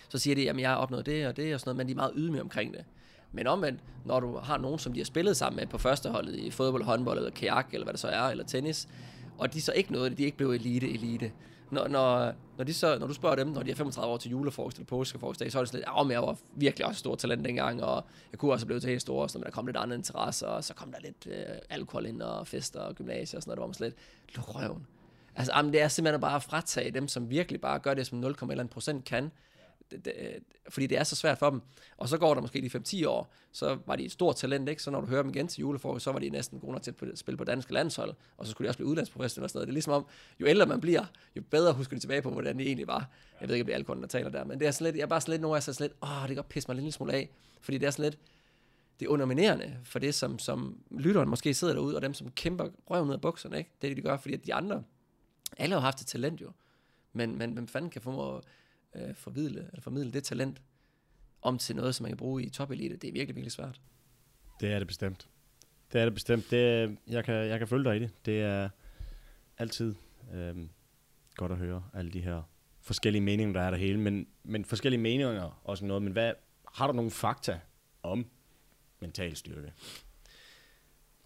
så 0.09 0.19
siger 0.19 0.35
de, 0.35 0.51
at 0.51 0.61
jeg 0.61 0.71
har 0.71 0.77
opnået 0.77 1.07
det 1.07 1.27
og 1.27 1.37
det 1.37 1.55
og 1.55 1.61
sådan 1.61 1.69
noget, 1.69 1.77
men 1.77 1.87
de 1.87 1.93
er 1.93 1.97
meget 1.97 2.13
ydmyge 2.17 2.43
omkring 2.43 2.75
det. 2.75 2.85
Men 3.33 3.47
omvendt, 3.47 3.81
når 4.05 4.21
du 4.21 4.37
har 4.37 4.59
nogen, 4.59 4.79
som 4.79 4.93
de 4.93 5.01
har 5.01 5.05
spillet 5.05 5.37
sammen 5.37 5.57
med 5.57 5.67
på 5.67 5.79
førsteholdet 5.79 6.37
i 6.37 6.51
fodbold, 6.51 6.83
håndbold 6.83 7.19
eller 7.19 7.31
kajak, 7.31 7.67
eller 7.73 7.85
hvad 7.85 7.93
det 7.93 8.01
så 8.01 8.09
er, 8.09 8.23
eller 8.23 8.45
tennis, 8.45 8.89
og 9.39 9.55
de 9.55 9.63
så 9.63 9.73
ikke 9.73 9.93
nåede 9.93 10.11
det, 10.11 10.19
de 10.19 10.23
er 10.23 10.27
ikke 10.27 10.37
blevet 10.37 10.55
elite, 10.55 10.91
elite. 10.91 11.33
Når, 11.71 11.89
når, 11.89 12.33
når, 12.57 12.65
de 12.65 12.75
så, 12.75 12.99
når 12.99 13.07
du 13.07 13.15
spørger 13.15 13.37
dem, 13.37 13.49
når 13.49 13.63
de 13.63 13.71
er 13.71 13.75
35 13.75 14.13
år 14.13 14.17
til 14.17 14.31
julefrokost 14.31 14.77
eller 14.77 14.87
påskefrokostdag, 14.87 15.53
så 15.53 15.59
er 15.59 15.63
det 15.63 15.69
sådan 15.69 15.79
lidt, 15.79 15.89
ja, 15.97 16.03
men 16.03 16.13
jeg 16.13 16.23
var 16.23 16.37
virkelig 16.55 16.87
også 16.87 16.99
stor 16.99 17.15
talent 17.15 17.45
dengang, 17.45 17.83
og 17.83 18.05
jeg 18.33 18.39
kunne 18.39 18.53
også 18.53 18.67
have 18.67 18.81
til 18.81 18.89
helt 18.89 19.01
stor, 19.01 19.23
og 19.23 19.31
sådan, 19.31 19.41
men 19.41 19.45
der 19.45 19.51
kom 19.51 19.67
lidt 19.67 19.77
andre 19.77 19.97
interesser, 19.97 20.47
og 20.47 20.65
så 20.65 20.75
kom 20.75 20.93
der 20.93 20.99
lidt 21.01 21.27
øh, 21.27 21.57
alkohol 21.71 22.07
ind, 22.07 22.23
og 22.23 22.47
fester 22.47 22.81
og 22.81 22.95
gymnasier 22.95 23.39
og 23.39 23.43
sådan 23.43 23.51
noget, 23.51 23.57
der 23.57 23.63
var 23.63 23.67
man 23.67 23.75
slet, 23.75 23.95
luk 24.37 24.55
røven. 24.55 24.87
Altså, 25.37 25.53
jamen, 25.57 25.73
det 25.73 25.83
er 25.83 25.89
simpelthen 25.89 26.21
bare 26.21 26.37
at 26.37 26.43
fratage 26.43 26.91
dem, 26.91 27.09
som 27.09 27.31
virkelig 27.31 27.61
bare 27.61 27.79
gør 27.79 27.95
det, 27.95 28.07
som 28.07 28.25
0,1 28.25 28.67
procent 28.67 29.05
kan, 29.05 29.31
det, 29.91 30.05
det, 30.05 30.13
øh, 30.19 30.41
fordi 30.69 30.87
det 30.87 30.99
er 30.99 31.05
så 31.05 31.17
svært 31.17 31.39
for 31.39 31.51
dem. 31.51 31.63
Og 31.97 32.09
så 32.09 32.19
går 32.19 32.35
der 32.35 32.41
måske 32.41 32.61
de 32.61 32.79
5-10 32.79 33.09
år, 33.09 33.33
så 33.53 33.79
var 33.87 33.97
de 33.97 34.05
et 34.05 34.13
stort 34.13 34.37
talent, 34.37 34.69
ikke? 34.69 34.83
Så 34.83 34.91
når 34.91 35.01
du 35.01 35.07
hører 35.07 35.23
dem 35.23 35.31
igen 35.31 35.49
til 35.49 35.61
julefrokost, 35.61 36.05
så 36.05 36.13
var 36.13 36.19
de 36.19 36.31
næsten 36.31 36.61
gode 36.61 36.73
nok 36.73 36.83
til 36.83 36.95
at 37.03 37.19
spille 37.19 37.39
på 37.39 37.45
danske 37.45 37.73
landshold, 37.73 38.15
og 38.37 38.47
så 38.47 38.51
skulle 38.51 38.67
de 38.67 38.71
også 38.71 38.79
blive 38.79 38.89
udlandsprofessionelle 38.89 39.45
og 39.45 39.51
sådan 39.51 39.59
noget. 39.59 39.67
Det 39.67 39.73
er 39.73 39.75
ligesom 39.75 39.93
om, 39.93 40.07
jo 40.41 40.47
ældre 40.47 40.67
man 40.67 40.81
bliver, 40.81 41.05
jo 41.37 41.43
bedre 41.51 41.73
husker 41.73 41.97
de 41.97 42.03
tilbage 42.03 42.23
på, 42.23 42.31
hvordan 42.31 42.59
det 42.59 42.67
egentlig 42.67 42.87
var. 42.87 43.11
Jeg 43.41 43.49
ved 43.49 43.55
ikke, 43.55 43.63
om 43.63 43.67
det 43.67 43.73
er 43.73 43.77
alkoholen, 43.77 44.03
der 44.03 44.09
taler 44.09 44.31
der, 44.31 44.45
men 44.45 44.61
det 44.61 44.69
er 44.69 44.71
sådan 44.71 44.85
lidt, 44.85 44.97
jeg 44.97 45.03
er 45.03 45.07
bare 45.07 45.21
sådan 45.21 45.33
lidt, 45.33 45.43
nogle 45.43 45.57
af 45.57 45.63
så 45.63 45.73
sådan 45.73 45.85
lidt, 45.85 45.97
åh, 46.03 46.21
det 46.21 46.29
kan 46.29 46.37
godt 46.37 46.49
pisse 46.49 46.69
mig 46.69 46.73
en 46.75 46.77
lille 46.77 46.93
smule 46.93 47.13
af, 47.13 47.31
fordi 47.61 47.79
det 47.79 47.87
er 47.87 47.91
sådan 47.91 48.11
lidt, 48.11 48.19
det 49.01 49.07
er 49.07 49.11
underminerende 49.11 49.77
for 49.85 49.99
det, 49.99 50.15
som, 50.15 50.39
som 50.39 50.79
lytteren 50.91 51.29
måske 51.29 51.55
sidder 51.55 51.75
derude, 51.75 51.97
og 51.97 52.03
dem, 52.03 52.15
som 52.15 52.31
kæmper 52.31 52.69
røven 52.91 53.09
ud 53.09 53.15
af 53.15 53.21
bukserne, 53.21 53.59
ikke? 53.59 53.71
Det 53.83 53.87
er 53.87 53.91
det, 53.91 53.97
de 53.97 54.09
gør, 54.09 54.17
fordi 54.17 54.35
at 54.35 54.47
de 54.47 54.55
andre, 54.55 54.83
alle 55.59 55.75
har 55.75 55.81
haft 55.81 56.01
et 56.01 56.07
talent 56.07 56.41
jo, 56.41 56.51
men, 57.13 57.39
men 57.39 57.53
hvem 57.53 57.69
fanden 57.69 57.91
kan 57.91 58.03
få 58.03 58.43
øh, 58.95 59.15
formidle, 59.15 59.61
eller 59.61 59.81
formidle 59.81 60.13
det 60.13 60.25
talent 60.25 60.63
om 61.43 61.59
til 61.59 61.77
noget, 61.77 61.95
som 61.95 62.05
man 62.05 62.11
kan 62.11 62.17
bruge 62.17 62.43
i 62.43 62.49
topelite, 62.49 62.97
det 62.97 63.09
er 63.09 63.13
virkelig, 63.13 63.37
virkelig 63.37 63.53
svært. 63.53 63.81
Det 64.61 64.73
er 64.73 64.79
det 64.79 64.87
bestemt. 64.87 65.29
Det 65.93 66.01
er 66.01 66.05
det 66.05 66.15
bestemt. 66.15 66.51
Det 66.51 66.97
jeg, 67.07 67.25
kan, 67.25 67.35
jeg 67.35 67.59
kan 67.59 67.69
følge 67.69 67.85
dig 67.85 67.97
i 67.97 67.99
det. 67.99 68.11
Det 68.27 68.41
er 68.41 68.69
altid 69.59 69.95
øhm, 70.35 70.71
godt 71.35 71.53
at 71.53 71.59
høre 71.59 71.85
alle 71.95 72.11
de 72.11 72.21
her 72.21 72.43
forskellige 72.81 73.23
meninger, 73.23 73.53
der 73.53 73.61
er 73.61 73.71
der 73.71 73.79
hele. 73.79 74.01
Men, 74.01 74.27
men 74.43 74.65
forskellige 74.65 75.01
meninger 75.01 75.29
er 75.29 75.61
også 75.65 75.85
noget. 75.85 76.03
Men 76.03 76.13
hvad, 76.13 76.33
har 76.75 76.87
du 76.87 76.93
nogle 76.93 77.11
fakta 77.11 77.61
om 78.03 78.27
mental 79.01 79.37
styrke? 79.37 79.73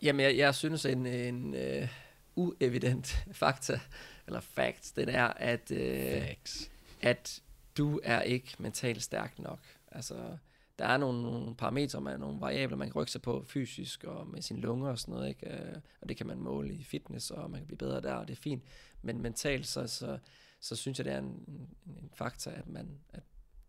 Jamen, 0.03 0.21
jeg, 0.21 0.37
jeg 0.37 0.55
synes, 0.55 0.85
en, 0.85 1.07
en 1.07 1.55
uh, 1.55 1.89
uevident 2.37 3.07
fakta, 3.33 3.81
eller 4.27 4.41
fact, 4.41 4.93
den 4.97 5.09
er, 5.09 5.27
at, 5.27 5.63
Facts. 5.69 6.71
at 7.03 7.43
du 7.79 8.01
er 8.03 8.23
ikke 8.23 8.55
mentalt 8.59 9.03
stærk 9.03 9.39
nok. 9.39 9.61
Altså, 9.93 10.37
der 10.79 10.85
er 10.85 10.97
nogle, 10.97 11.23
nogle 11.23 11.55
parametre, 11.55 12.01
man, 12.01 12.21
nogle 12.21 12.41
variabler, 12.41 12.77
man 12.77 12.89
kan 12.89 12.97
rykke 12.97 13.13
sig 13.13 13.23
på 13.23 13.45
fysisk 13.47 14.05
og 14.05 14.27
med 14.27 14.43
sine 14.43 14.61
lunger 14.61 14.91
og 14.91 14.99
sådan 14.99 15.15
noget, 15.15 15.29
ikke? 15.29 15.53
Øh, 15.53 15.77
og 16.01 16.09
det 16.09 16.17
kan 16.17 16.27
man 16.27 16.39
måle 16.39 16.75
i 16.75 16.83
fitness, 16.83 17.31
og 17.31 17.51
man 17.51 17.61
kan 17.61 17.67
blive 17.67 17.79
bedre 17.79 18.01
der, 18.01 18.13
og 18.13 18.29
det 18.29 18.39
er 18.39 18.43
fint. 18.43 18.63
Men 19.03 19.23
mentalt, 19.23 19.67
så, 19.67 19.87
så, 19.87 20.19
så 20.61 20.77
synes 20.77 20.99
jeg, 20.99 21.05
det 21.05 21.13
er 21.13 21.19
en, 21.19 21.45
en, 21.49 21.69
en 21.87 22.11
faktor, 22.15 22.51
at, 22.51 22.69
man, 22.69 22.89
at 23.13 23.23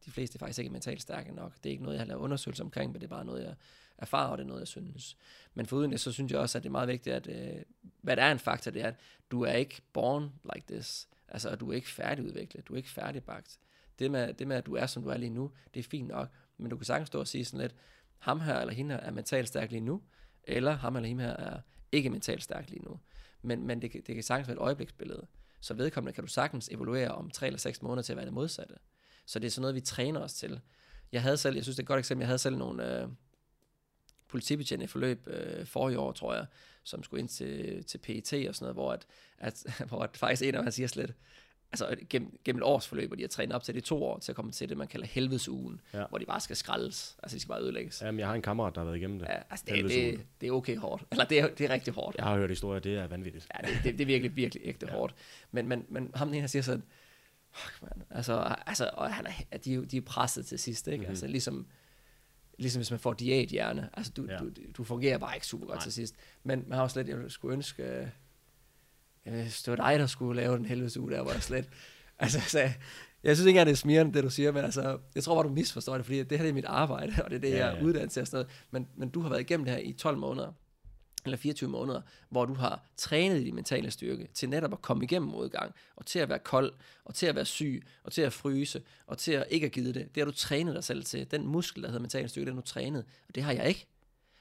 de 0.05 0.11
fleste 0.11 0.39
faktisk 0.39 0.59
ikke 0.59 0.69
er 0.69 0.71
mentalt 0.71 1.01
stærke 1.01 1.31
nok. 1.31 1.53
Det 1.63 1.69
er 1.69 1.71
ikke 1.71 1.83
noget, 1.83 1.95
jeg 1.95 2.01
har 2.01 2.07
lavet 2.07 2.21
undersøgelser 2.21 2.63
omkring, 2.63 2.91
men 2.91 3.01
det 3.01 3.07
er 3.07 3.15
bare 3.15 3.25
noget, 3.25 3.43
jeg 3.43 3.55
erfarer, 3.97 4.29
og 4.29 4.37
det 4.37 4.43
er 4.43 4.47
noget, 4.47 4.59
jeg 4.59 4.67
synes. 4.67 5.17
Men 5.53 5.65
foruden 5.65 5.91
det, 5.91 5.99
så 5.99 6.11
synes 6.11 6.31
jeg 6.31 6.39
også, 6.39 6.57
at 6.57 6.63
det 6.63 6.69
er 6.69 6.71
meget 6.71 6.87
vigtigt, 6.87 7.15
at 7.15 7.27
øh, 7.27 7.61
hvad 8.01 8.15
der 8.15 8.23
er 8.23 8.31
en 8.31 8.39
faktor, 8.39 8.71
det 8.71 8.81
er, 8.81 8.87
at 8.87 8.95
du 9.31 9.41
er 9.41 9.53
ikke 9.53 9.81
born 9.93 10.31
like 10.53 10.73
this. 10.73 11.07
Altså, 11.27 11.49
at 11.49 11.59
du 11.59 11.71
er 11.71 11.75
ikke 11.75 11.89
færdigudviklet, 11.89 12.67
du 12.67 12.73
er 12.73 12.77
ikke 12.77 12.89
færdigbagt. 12.89 13.59
Det 13.99 14.11
med, 14.11 14.33
det 14.33 14.47
med, 14.47 14.55
at 14.55 14.65
du 14.65 14.75
er, 14.75 14.85
som 14.85 15.03
du 15.03 15.09
er 15.09 15.17
lige 15.17 15.29
nu, 15.29 15.51
det 15.73 15.79
er 15.79 15.83
fint 15.83 16.07
nok, 16.07 16.29
men 16.57 16.69
du 16.69 16.77
kan 16.77 16.85
sagtens 16.85 17.07
stå 17.07 17.19
og 17.19 17.27
sige 17.27 17.45
sådan 17.45 17.59
lidt, 17.59 17.75
ham 18.19 18.39
her 18.39 18.59
eller 18.59 18.73
hende 18.73 18.95
her 18.95 19.01
er 19.01 19.11
mentalt 19.11 19.47
stærk 19.47 19.71
lige 19.71 19.81
nu, 19.81 20.01
eller 20.43 20.71
ham 20.71 20.95
eller 20.95 21.07
hende 21.07 21.23
her 21.23 21.35
er 21.35 21.59
ikke 21.91 22.09
mentalt 22.09 22.43
stærk 22.43 22.69
lige 22.69 22.83
nu. 22.83 22.99
Men, 23.41 23.67
men 23.67 23.81
det, 23.81 23.93
det 23.93 24.15
kan 24.15 24.23
sagtens 24.23 24.47
være 24.47 24.57
et 24.57 24.61
øjebliksbillede. 24.61 25.27
Så 25.61 25.73
vedkommende 25.73 26.13
kan 26.13 26.23
du 26.23 26.29
sagtens 26.29 26.69
evaluere 26.69 27.11
om 27.11 27.31
3 27.31 27.47
eller 27.47 27.59
6 27.59 27.81
måneder 27.81 28.01
til 28.01 28.13
at 28.13 28.17
være 28.17 28.25
det 28.25 28.33
modsatte. 28.33 28.75
Så 29.25 29.39
det 29.39 29.47
er 29.47 29.51
sådan 29.51 29.61
noget, 29.61 29.75
vi 29.75 29.81
træner 29.81 30.19
os 30.19 30.33
til. 30.33 30.61
Jeg 31.11 31.21
havde 31.21 31.37
selv, 31.37 31.55
jeg 31.55 31.63
synes 31.63 31.75
det 31.75 31.81
er 31.81 31.83
et 31.83 31.87
godt 31.87 31.99
eksempel, 31.99 32.21
jeg 32.21 32.27
havde 32.27 32.39
selv 32.39 32.57
nogle 32.57 33.01
øh, 33.01 33.09
politibetjente 34.27 34.83
i 34.83 34.87
forløb 34.87 35.27
øh, 35.27 35.65
forrige 35.65 35.99
år, 35.99 36.11
tror 36.11 36.33
jeg, 36.33 36.45
som 36.83 37.03
skulle 37.03 37.19
ind 37.19 37.29
til, 37.29 37.83
til 37.83 37.97
PET 37.97 38.47
og 38.49 38.55
sådan 38.55 38.63
noget, 38.63 38.75
hvor, 38.75 38.91
at, 38.91 39.05
at, 39.37 39.65
hvor 39.89 39.99
at 39.99 40.17
faktisk 40.17 40.41
en 40.41 40.55
af 40.55 40.63
dem 40.63 40.71
siger 40.71 40.87
slet, 40.87 41.13
altså 41.71 41.95
gennem, 42.09 42.39
gennem 42.43 42.61
et 42.61 42.65
års 42.65 42.87
forløb, 42.87 43.09
hvor 43.09 43.15
de 43.15 43.23
har 43.23 43.27
trænet 43.27 43.55
op 43.55 43.63
til 43.63 43.73
det 43.73 43.81
i 43.81 43.83
to 43.83 44.03
år, 44.03 44.19
til 44.19 44.31
at 44.31 44.35
komme 44.35 44.51
til 44.51 44.69
det, 44.69 44.77
man 44.77 44.87
kalder 44.87 45.07
helvedesugen, 45.07 45.81
Ja. 45.93 46.03
hvor 46.09 46.17
de 46.17 46.25
bare 46.25 46.39
skal 46.39 46.55
skraldes, 46.55 47.17
altså 47.23 47.35
de 47.35 47.39
skal 47.41 47.47
bare 47.49 47.61
ødelægges. 47.61 48.01
Ja. 48.01 48.05
Jamen, 48.05 48.19
jeg 48.19 48.27
har 48.27 48.35
en 48.35 48.41
kammerat, 48.41 48.75
der 48.75 48.81
har 48.81 48.85
været 48.85 48.97
igennem 48.97 49.19
det. 49.19 49.27
Ja, 49.27 49.35
altså 49.49 49.65
det, 49.67 49.83
det, 49.85 50.25
det 50.41 50.47
er 50.47 50.51
okay 50.51 50.77
hårdt. 50.77 51.03
Eller 51.11 51.25
det 51.25 51.39
er, 51.39 51.47
det 51.47 51.65
er 51.65 51.69
rigtig 51.69 51.93
hårdt. 51.93 52.17
Jeg 52.17 52.25
har 52.25 52.35
hørt 52.37 52.49
historier, 52.49 52.79
det 52.79 52.95
er 52.97 53.07
vanvittigt. 53.07 53.47
Ja, 53.55 53.67
det, 53.67 53.77
det, 53.83 53.93
det 53.93 54.01
er 54.01 54.05
virkelig, 54.05 54.35
virkelig 54.35 54.61
ægte 54.67 54.85
ja. 54.89 54.93
hårdt. 54.93 55.15
Men, 55.51 55.67
men, 55.67 55.85
men 55.89 56.11
ham 56.15 56.29
den 56.31 56.39
han 56.39 56.49
siger 56.49 56.63
sådan, 56.63 56.83
fuck 57.51 57.81
man, 57.81 58.03
altså, 58.09 58.55
altså 58.65 58.89
og 58.93 59.13
han 59.13 59.27
er, 59.51 59.57
de, 59.57 59.85
de 59.85 59.97
er 59.97 60.01
presset 60.01 60.45
til 60.45 60.59
sidst, 60.59 60.87
ikke? 60.87 60.97
Mm-hmm. 60.97 61.09
Altså 61.09 61.27
ligesom, 61.27 61.67
ligesom 62.57 62.79
hvis 62.79 62.91
man 62.91 62.99
får 62.99 63.13
diæthjerne. 63.13 63.89
Altså, 63.93 64.11
du, 64.17 64.25
Ja. 64.29 64.37
du, 64.37 64.51
du 64.77 64.83
fungerer 64.83 65.17
bare 65.17 65.35
ikke 65.35 65.47
super 65.47 65.65
godt 65.65 65.75
Nej. 65.75 65.83
til 65.83 65.93
sidst. 65.93 66.15
Men 66.43 66.63
man 66.67 66.75
har 66.75 66.83
også 66.83 66.99
lidt, 67.03 67.07
jeg 67.19 67.31
skulle 67.31 67.53
ønske, 67.53 67.83
øh, 67.83 68.07
det 69.31 69.67
var 69.67 69.75
dig, 69.75 69.99
der 69.99 70.07
skulle 70.07 70.41
lave 70.41 70.57
den 70.57 70.65
helvedes 70.65 70.97
uge, 70.97 71.11
der 71.11 71.21
var 71.21 71.33
der 71.33 71.39
slet. 71.39 71.69
Altså, 72.19 72.39
så, 72.47 72.59
jeg 73.23 73.35
synes 73.35 73.39
ikke 73.39 73.49
engang, 73.49 73.67
det 73.67 73.73
er 73.73 73.77
smirrende, 73.77 74.13
det 74.13 74.23
du 74.23 74.29
siger, 74.29 74.51
men 74.51 74.63
altså, 74.63 74.97
jeg 75.15 75.23
tror 75.23 75.35
bare, 75.35 75.43
du 75.43 75.53
misforstår 75.53 75.95
det, 75.95 76.05
fordi 76.05 76.23
det 76.23 76.37
her 76.37 76.43
det 76.43 76.49
er 76.49 76.53
mit 76.53 76.65
arbejde, 76.65 77.13
og 77.23 77.29
det 77.29 77.35
er 77.35 77.39
det, 77.39 77.49
Ja, 77.49 77.57
ja, 77.57 77.65
jeg 77.65 77.79
er 77.79 77.83
uddannet 77.83 78.11
til 78.11 78.21
og 78.21 78.27
sådan 78.27 78.37
noget. 78.37 78.63
Men, 78.71 78.87
men 78.95 79.09
du 79.09 79.21
har 79.21 79.29
været 79.29 79.41
igennem 79.41 79.65
det 79.65 79.73
her 79.73 79.81
i 79.81 79.93
12 79.93 80.17
måneder, 80.17 80.51
eller 81.25 81.37
24 81.37 81.69
måneder, 81.69 82.01
hvor 82.29 82.45
du 82.45 82.53
har 82.53 82.83
trænet 82.97 83.45
din 83.45 83.55
mentale 83.55 83.91
styrke 83.91 84.27
til 84.33 84.49
netop 84.49 84.73
at 84.73 84.81
komme 84.81 85.03
igennem 85.03 85.29
modgang, 85.29 85.73
og 85.95 86.05
til 86.05 86.19
at 86.19 86.29
være 86.29 86.39
kold, 86.39 86.73
og 87.05 87.15
til 87.15 87.25
at 87.25 87.35
være 87.35 87.45
syg, 87.45 87.83
og 88.03 88.11
til 88.11 88.21
at 88.21 88.33
fryse, 88.33 88.81
og 89.07 89.17
til 89.17 89.31
at 89.31 89.45
ikke 89.49 89.65
at 89.65 89.71
give 89.71 89.93
det. 89.93 89.95
Det 89.95 90.17
har 90.17 90.25
du 90.25 90.31
trænet 90.31 90.75
dig 90.75 90.83
selv 90.83 91.03
til. 91.03 91.31
Den 91.31 91.47
muskel, 91.47 91.83
der 91.83 91.89
hedder 91.89 92.01
mental 92.01 92.29
styrke, 92.29 92.45
den 92.45 92.55
har 92.55 92.61
du 92.61 92.67
trænet, 92.67 93.05
og 93.27 93.35
det 93.35 93.43
har 93.43 93.51
jeg 93.51 93.67
ikke. 93.67 93.87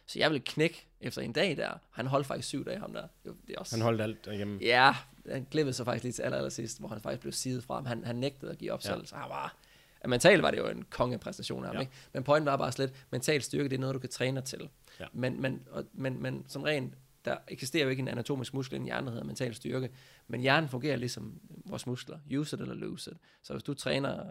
Så 0.09 0.19
jeg 0.19 0.31
ville 0.31 0.45
knække 0.47 0.87
efter 1.01 1.23
en 1.23 1.33
dag 1.33 1.57
der. 1.57 1.71
Han 1.91 2.07
holdt 2.07 2.27
faktisk 2.27 2.49
syv 2.49 2.65
dage, 2.65 2.79
ham 2.79 2.93
der. 2.93 3.07
Det, 3.25 3.35
det 3.47 3.55
er 3.55 3.59
også... 3.59 3.77
Han 3.77 3.83
holdt 3.83 4.01
alt 4.01 4.25
derhjemme. 4.25 4.59
Ja, 4.63 4.95
han 5.31 5.47
glemte 5.51 5.73
sig 5.73 5.85
faktisk 5.87 6.03
lige 6.05 6.13
til 6.13 6.23
aller, 6.23 6.37
aller 6.37 6.51
sidst, 6.51 6.79
hvor 6.79 6.89
han 6.89 7.01
faktisk 7.01 7.21
blev 7.21 7.33
sidet 7.33 7.65
frem. 7.65 7.87
Han, 7.87 8.05
han 8.05 8.17
nægtede 8.17 8.51
at 8.53 8.59
give 8.59 8.73
op 8.73 8.85
Ja. 8.85 8.89
selv, 8.95 9.07
så 9.07 9.17
han 9.17 9.29
var... 9.31 9.57
Ja, 10.05 10.09
mentalt 10.09 10.43
var 10.43 10.51
det 10.51 10.59
jo 10.59 10.67
en 10.69 10.85
kongepræstation 10.91 11.63
af 11.65 11.69
ham, 11.69 11.77
Ja. 11.77 11.81
ikke? 11.81 11.93
Men 12.13 12.25
pointen 12.25 12.47
var 12.47 12.57
bare 12.57 12.73
slet, 12.73 13.05
mental 13.11 13.43
styrke, 13.43 13.69
det 13.69 13.77
er 13.77 13.81
noget, 13.81 13.95
du 13.95 13.99
kan 13.99 14.11
træne 14.11 14.37
dig 14.41 14.45
til. 14.45 14.69
Ja. 15.01 15.05
Men, 15.13 15.41
men, 15.43 15.63
og, 15.71 15.85
men, 15.93 16.23
men 16.23 16.45
som 16.49 16.63
rent, 16.63 16.95
der 17.25 17.37
eksisterer 17.49 17.85
jo 17.85 17.91
ikke 17.91 18.01
en 18.01 18.09
anatomisk 18.09 18.55
muskel 18.55 18.81
i 18.81 18.85
hjernen, 18.85 19.07
der 19.07 19.11
hedder 19.13 19.27
mental 19.27 19.55
styrke. 19.55 19.91
Men 20.29 20.41
hjernen 20.41 20.69
fungerer 20.69 20.97
ligesom 20.97 21.41
vores 21.67 21.87
muskler. 21.87 22.19
Use 22.39 22.57
it 22.57 22.61
eller 22.63 22.75
lose 22.75 23.11
it. 23.11 23.17
Så 23.43 23.53
hvis 23.53 23.63
du 23.63 23.75
træner 23.75 24.31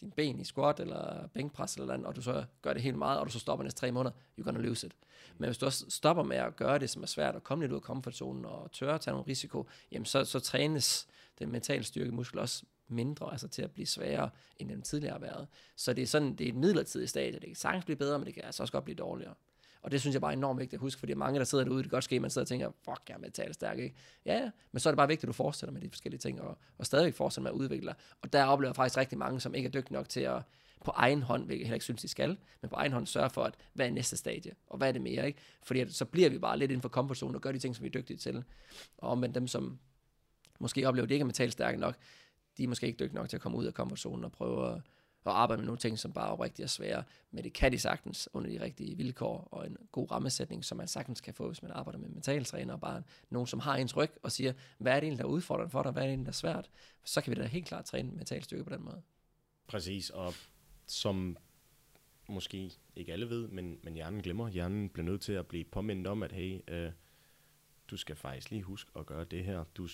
din 0.00 0.10
ben 0.10 0.40
i 0.40 0.44
squat 0.44 0.80
eller 0.80 1.26
bænkpres 1.26 1.74
eller 1.74 1.94
andet, 1.94 2.06
og 2.06 2.16
du 2.16 2.22
så 2.22 2.44
gør 2.62 2.72
det 2.72 2.82
helt 2.82 2.98
meget, 2.98 3.20
og 3.20 3.26
du 3.26 3.32
så 3.32 3.38
stopper 3.38 3.62
næste 3.62 3.80
tre 3.80 3.92
måneder, 3.92 4.14
you're 4.38 4.42
gonna 4.42 4.60
lose 4.60 4.86
it. 4.86 4.92
Men 5.38 5.48
hvis 5.48 5.58
du 5.58 5.66
også 5.66 5.84
stopper 5.88 6.22
med 6.22 6.36
at 6.36 6.56
gøre 6.56 6.78
det, 6.78 6.90
som 6.90 7.02
er 7.02 7.06
svært, 7.06 7.36
at 7.36 7.44
komme 7.44 7.64
lidt 7.64 7.72
ud 7.72 7.76
af 7.76 7.82
komfortzonen 7.82 8.44
og 8.44 8.72
tør 8.72 8.94
at 8.94 9.00
tage 9.00 9.12
nogle 9.12 9.28
risiko, 9.28 9.66
jamen 9.92 10.06
så, 10.06 10.24
så 10.24 10.40
trænes 10.40 11.06
den 11.38 11.52
mentale 11.52 11.84
styrke 11.84 12.12
muskel 12.12 12.38
også 12.38 12.64
mindre, 12.88 13.32
altså 13.32 13.48
til 13.48 13.62
at 13.62 13.70
blive 13.70 13.86
sværere, 13.86 14.30
end 14.58 14.68
den 14.68 14.82
tidligere 14.82 15.12
har 15.12 15.20
været. 15.20 15.48
Så 15.76 15.92
det 15.92 16.02
er 16.02 16.06
sådan, 16.06 16.34
det 16.34 16.44
er 16.44 16.48
et 16.48 16.54
midlertidigt 16.54 17.10
stadie. 17.10 17.40
Det 17.40 17.46
kan 17.46 17.56
sagtens 17.56 17.84
blive 17.84 17.96
bedre, 17.96 18.18
men 18.18 18.26
det 18.26 18.34
kan 18.34 18.44
altså 18.44 18.62
også 18.62 18.72
godt 18.72 18.84
blive 18.84 18.96
dårligere. 18.96 19.34
Og 19.84 19.90
det 19.90 20.00
synes 20.00 20.14
jeg 20.14 20.20
bare 20.20 20.32
er 20.32 20.36
enormt 20.36 20.60
vigtigt 20.60 20.74
at 20.74 20.80
huske, 20.80 20.98
fordi 20.98 21.14
mange, 21.14 21.38
der 21.38 21.44
sidder 21.44 21.64
derude, 21.64 21.78
det 21.78 21.90
kan 21.90 21.96
godt 21.96 22.04
ske, 22.04 22.20
man 22.20 22.30
sidder 22.30 22.44
og 22.44 22.48
tænker, 22.48 22.70
fuck, 22.84 23.00
jeg 23.08 23.14
er 23.14 23.18
mentalt 23.18 23.54
stærk, 23.54 23.78
ikke? 23.78 23.94
Ja, 24.26 24.34
ja, 24.34 24.50
men 24.72 24.80
så 24.80 24.88
er 24.88 24.90
det 24.92 24.96
bare 24.96 25.08
vigtigt, 25.08 25.24
at 25.24 25.28
du 25.28 25.32
fortsætter 25.32 25.72
med 25.72 25.80
de 25.80 25.88
forskellige 25.90 26.18
ting, 26.18 26.40
og, 26.40 26.58
og 26.78 26.86
stadigvæk 26.86 27.14
fortsætter 27.14 27.42
med 27.42 27.50
at 27.50 27.62
udvikle 27.62 27.86
dig. 27.86 27.94
Og 28.22 28.32
der 28.32 28.44
oplever 28.44 28.68
jeg 28.68 28.76
faktisk 28.76 28.98
rigtig 28.98 29.18
mange, 29.18 29.40
som 29.40 29.54
ikke 29.54 29.66
er 29.66 29.70
dygtige 29.70 29.92
nok 29.92 30.08
til 30.08 30.20
at 30.20 30.42
på 30.84 30.90
egen 30.90 31.22
hånd, 31.22 31.46
hvilket 31.46 31.60
jeg 31.60 31.66
heller 31.66 31.74
ikke 31.74 31.84
synes, 31.84 32.02
de 32.02 32.08
skal, 32.08 32.38
men 32.60 32.68
på 32.68 32.76
egen 32.76 32.92
hånd 32.92 33.06
sørge 33.06 33.30
for, 33.30 33.44
at 33.44 33.54
hvad 33.72 33.86
er 33.86 33.90
næste 33.90 34.16
stadie, 34.16 34.52
og 34.66 34.78
hvad 34.78 34.88
er 34.88 34.92
det 34.92 35.02
mere, 35.02 35.26
ikke? 35.26 35.38
Fordi 35.62 35.80
at, 35.80 35.94
så 35.94 36.04
bliver 36.04 36.30
vi 36.30 36.38
bare 36.38 36.58
lidt 36.58 36.70
inden 36.70 36.82
for 36.82 36.88
komfortzonen 36.88 37.34
og 37.34 37.40
gør 37.40 37.52
de 37.52 37.58
ting, 37.58 37.76
som 37.76 37.82
vi 37.82 37.88
er 37.88 37.92
dygtige 37.92 38.16
til. 38.16 38.44
Og 38.98 39.10
omvendt 39.10 39.34
dem, 39.34 39.46
som 39.46 39.78
måske 40.58 40.88
oplever, 40.88 41.04
at 41.04 41.08
de 41.08 41.14
ikke 41.14 41.22
er 41.22 41.26
mentalt 41.26 41.52
stærke 41.52 41.80
nok, 41.80 41.96
de 42.56 42.64
er 42.64 42.68
måske 42.68 42.86
ikke 42.86 42.96
dygtige 42.96 43.14
nok 43.14 43.28
til 43.28 43.36
at 43.36 43.40
komme 43.40 43.58
ud 43.58 43.64
af 43.64 43.74
komfortzonen 43.74 44.24
og 44.24 44.32
prøve 44.32 44.74
at, 44.74 44.80
at 45.26 45.32
arbejde 45.32 45.60
med 45.60 45.66
nogle 45.66 45.78
ting, 45.78 45.98
som 45.98 46.12
bare 46.12 46.30
oprigtigt 46.30 46.64
er 46.64 46.68
svære. 46.68 47.04
Men 47.30 47.44
det 47.44 47.52
kan 47.52 47.72
de 47.72 47.78
sagtens 47.78 48.28
under 48.32 48.50
de 48.50 48.60
rigtige 48.60 48.96
vilkår 48.96 49.48
og 49.50 49.66
en 49.66 49.76
god 49.92 50.10
rammesætning, 50.10 50.64
som 50.64 50.78
man 50.78 50.88
sagtens 50.88 51.20
kan 51.20 51.34
få, 51.34 51.46
hvis 51.46 51.62
man 51.62 51.70
arbejder 51.70 51.98
med 51.98 52.08
mentaltræner 52.08 52.74
og 52.74 52.80
bare 52.80 53.02
nogen, 53.30 53.46
som 53.46 53.60
har 53.60 53.76
ens 53.76 53.96
ryg 53.96 54.10
og 54.22 54.32
siger, 54.32 54.52
hvad 54.78 54.92
er 54.92 54.96
det 54.96 55.02
egentlig, 55.02 55.18
der 55.18 55.24
er 55.24 55.32
udfordrende 55.32 55.70
for 55.70 55.82
dig, 55.82 55.92
hvad 55.92 56.02
er 56.02 56.06
det 56.06 56.10
egentlig, 56.10 56.26
der 56.26 56.32
er 56.32 56.34
svært. 56.34 56.70
Så 57.04 57.20
kan 57.20 57.30
vi 57.30 57.42
da 57.42 57.46
helt 57.46 57.66
klart 57.66 57.84
træne 57.84 58.12
mental 58.12 58.42
styrke 58.42 58.64
på 58.64 58.74
den 58.74 58.84
måde. 58.84 59.02
Præcis, 59.66 60.10
og 60.10 60.34
som 60.86 61.36
måske 62.28 62.70
ikke 62.96 63.12
alle 63.12 63.30
ved, 63.30 63.48
men, 63.48 63.78
men 63.82 63.94
hjernen 63.94 64.22
glemmer. 64.22 64.48
Hjernen 64.48 64.88
bliver 64.88 65.06
nødt 65.06 65.20
til 65.20 65.32
at 65.32 65.46
blive 65.46 65.64
påmindet 65.64 66.06
om, 66.06 66.22
at 66.22 66.32
hey, 66.32 66.60
øh, 66.68 66.92
du 67.90 67.96
skal 67.96 68.16
faktisk 68.16 68.50
lige 68.50 68.62
huske 68.62 68.90
at 68.96 69.06
gøre 69.06 69.24
det 69.24 69.44
her. 69.44 69.64
Du, 69.64 69.88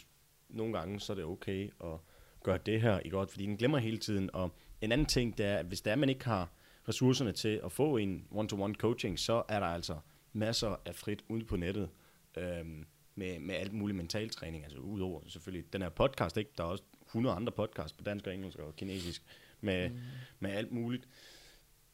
nogle 0.49 0.79
gange 0.79 1.01
så 1.01 1.13
er 1.13 1.15
det 1.15 1.25
okay 1.25 1.71
at 1.85 1.99
gøre 2.43 2.59
det 2.67 2.81
her, 2.81 2.99
ikke 2.99 3.17
godt? 3.17 3.31
Fordi 3.31 3.47
den 3.47 3.57
glemmer 3.57 3.79
hele 3.79 3.99
tiden. 3.99 4.31
Og 4.33 4.55
en 4.81 4.93
anden 4.93 5.07
ting, 5.07 5.39
det 5.39 5.47
er, 5.47 5.57
at 5.57 5.67
hvis 5.67 5.81
det 5.81 5.91
er, 5.91 5.97
man 5.97 6.09
ikke 6.09 6.25
har 6.25 6.49
ressourcerne 6.89 7.33
til 7.33 7.61
at 7.65 7.73
få 7.73 7.97
en 7.97 8.27
one-to-one 8.31 8.75
coaching, 8.75 9.19
så 9.19 9.43
er 9.49 9.61
der 9.61 9.67
altså 9.67 9.99
masser 10.33 10.77
af 10.87 10.95
frit 10.95 11.25
ude 11.29 11.45
på 11.45 11.57
nettet 11.57 11.91
øhm, 12.37 12.87
med, 13.15 13.39
med 13.39 13.55
alt 13.55 13.73
muligt 13.73 13.97
mental 13.97 14.31
træning. 14.31 14.65
Altså 14.65 14.79
udover 14.79 15.21
selvfølgelig 15.29 15.73
den 15.73 15.83
her 15.83 15.89
podcast, 15.89 16.37
ikke? 16.37 16.51
Der 16.59 16.65
er 16.65 16.69
også 16.69 16.85
100 17.07 17.37
andre 17.37 17.53
podcasts 17.53 17.93
på 17.93 18.05
dansk 18.05 18.27
og 18.27 18.35
engelsk 18.35 18.59
og 18.59 18.77
kinesisk 18.77 19.23
med, 19.61 19.91
mm. 19.91 19.99
med 20.41 20.51
alt 20.51 20.73
muligt, 20.73 21.09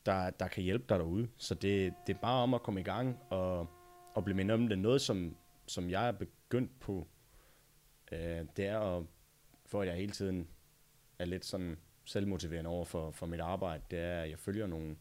der, 0.06 0.30
der 0.30 0.48
kan 0.48 0.62
hjælpe 0.62 0.84
dig 0.88 0.98
derude. 0.98 1.28
Så 1.36 1.54
det, 1.54 1.94
det 2.06 2.14
er 2.14 2.20
bare 2.20 2.42
om 2.42 2.54
at 2.54 2.62
komme 2.62 2.80
i 2.80 2.84
gang 2.84 3.18
og, 3.30 3.68
og 4.14 4.24
blive 4.24 4.36
mindet 4.36 4.54
om 4.54 4.68
det. 4.68 4.78
Noget, 4.78 5.00
som, 5.00 5.36
som 5.66 5.90
jeg 5.90 6.08
er 6.08 6.12
begyndt 6.12 6.80
på, 6.80 7.08
øh, 8.12 8.44
det 8.56 8.66
er 8.66 8.78
at, 8.78 9.04
for 9.66 9.82
at 9.82 9.88
jeg 9.88 9.96
hele 9.96 10.12
tiden 10.12 10.48
er 11.18 11.24
lidt 11.24 11.44
sådan 11.44 11.78
selvmotiverende 12.06 12.70
over 12.70 12.84
for, 12.84 13.10
for 13.10 13.26
mit 13.26 13.40
arbejde, 13.40 13.82
det 13.90 13.98
er, 13.98 14.20
at 14.22 14.30
jeg 14.30 14.38
følger 14.38 14.66
nogle, 14.66 14.96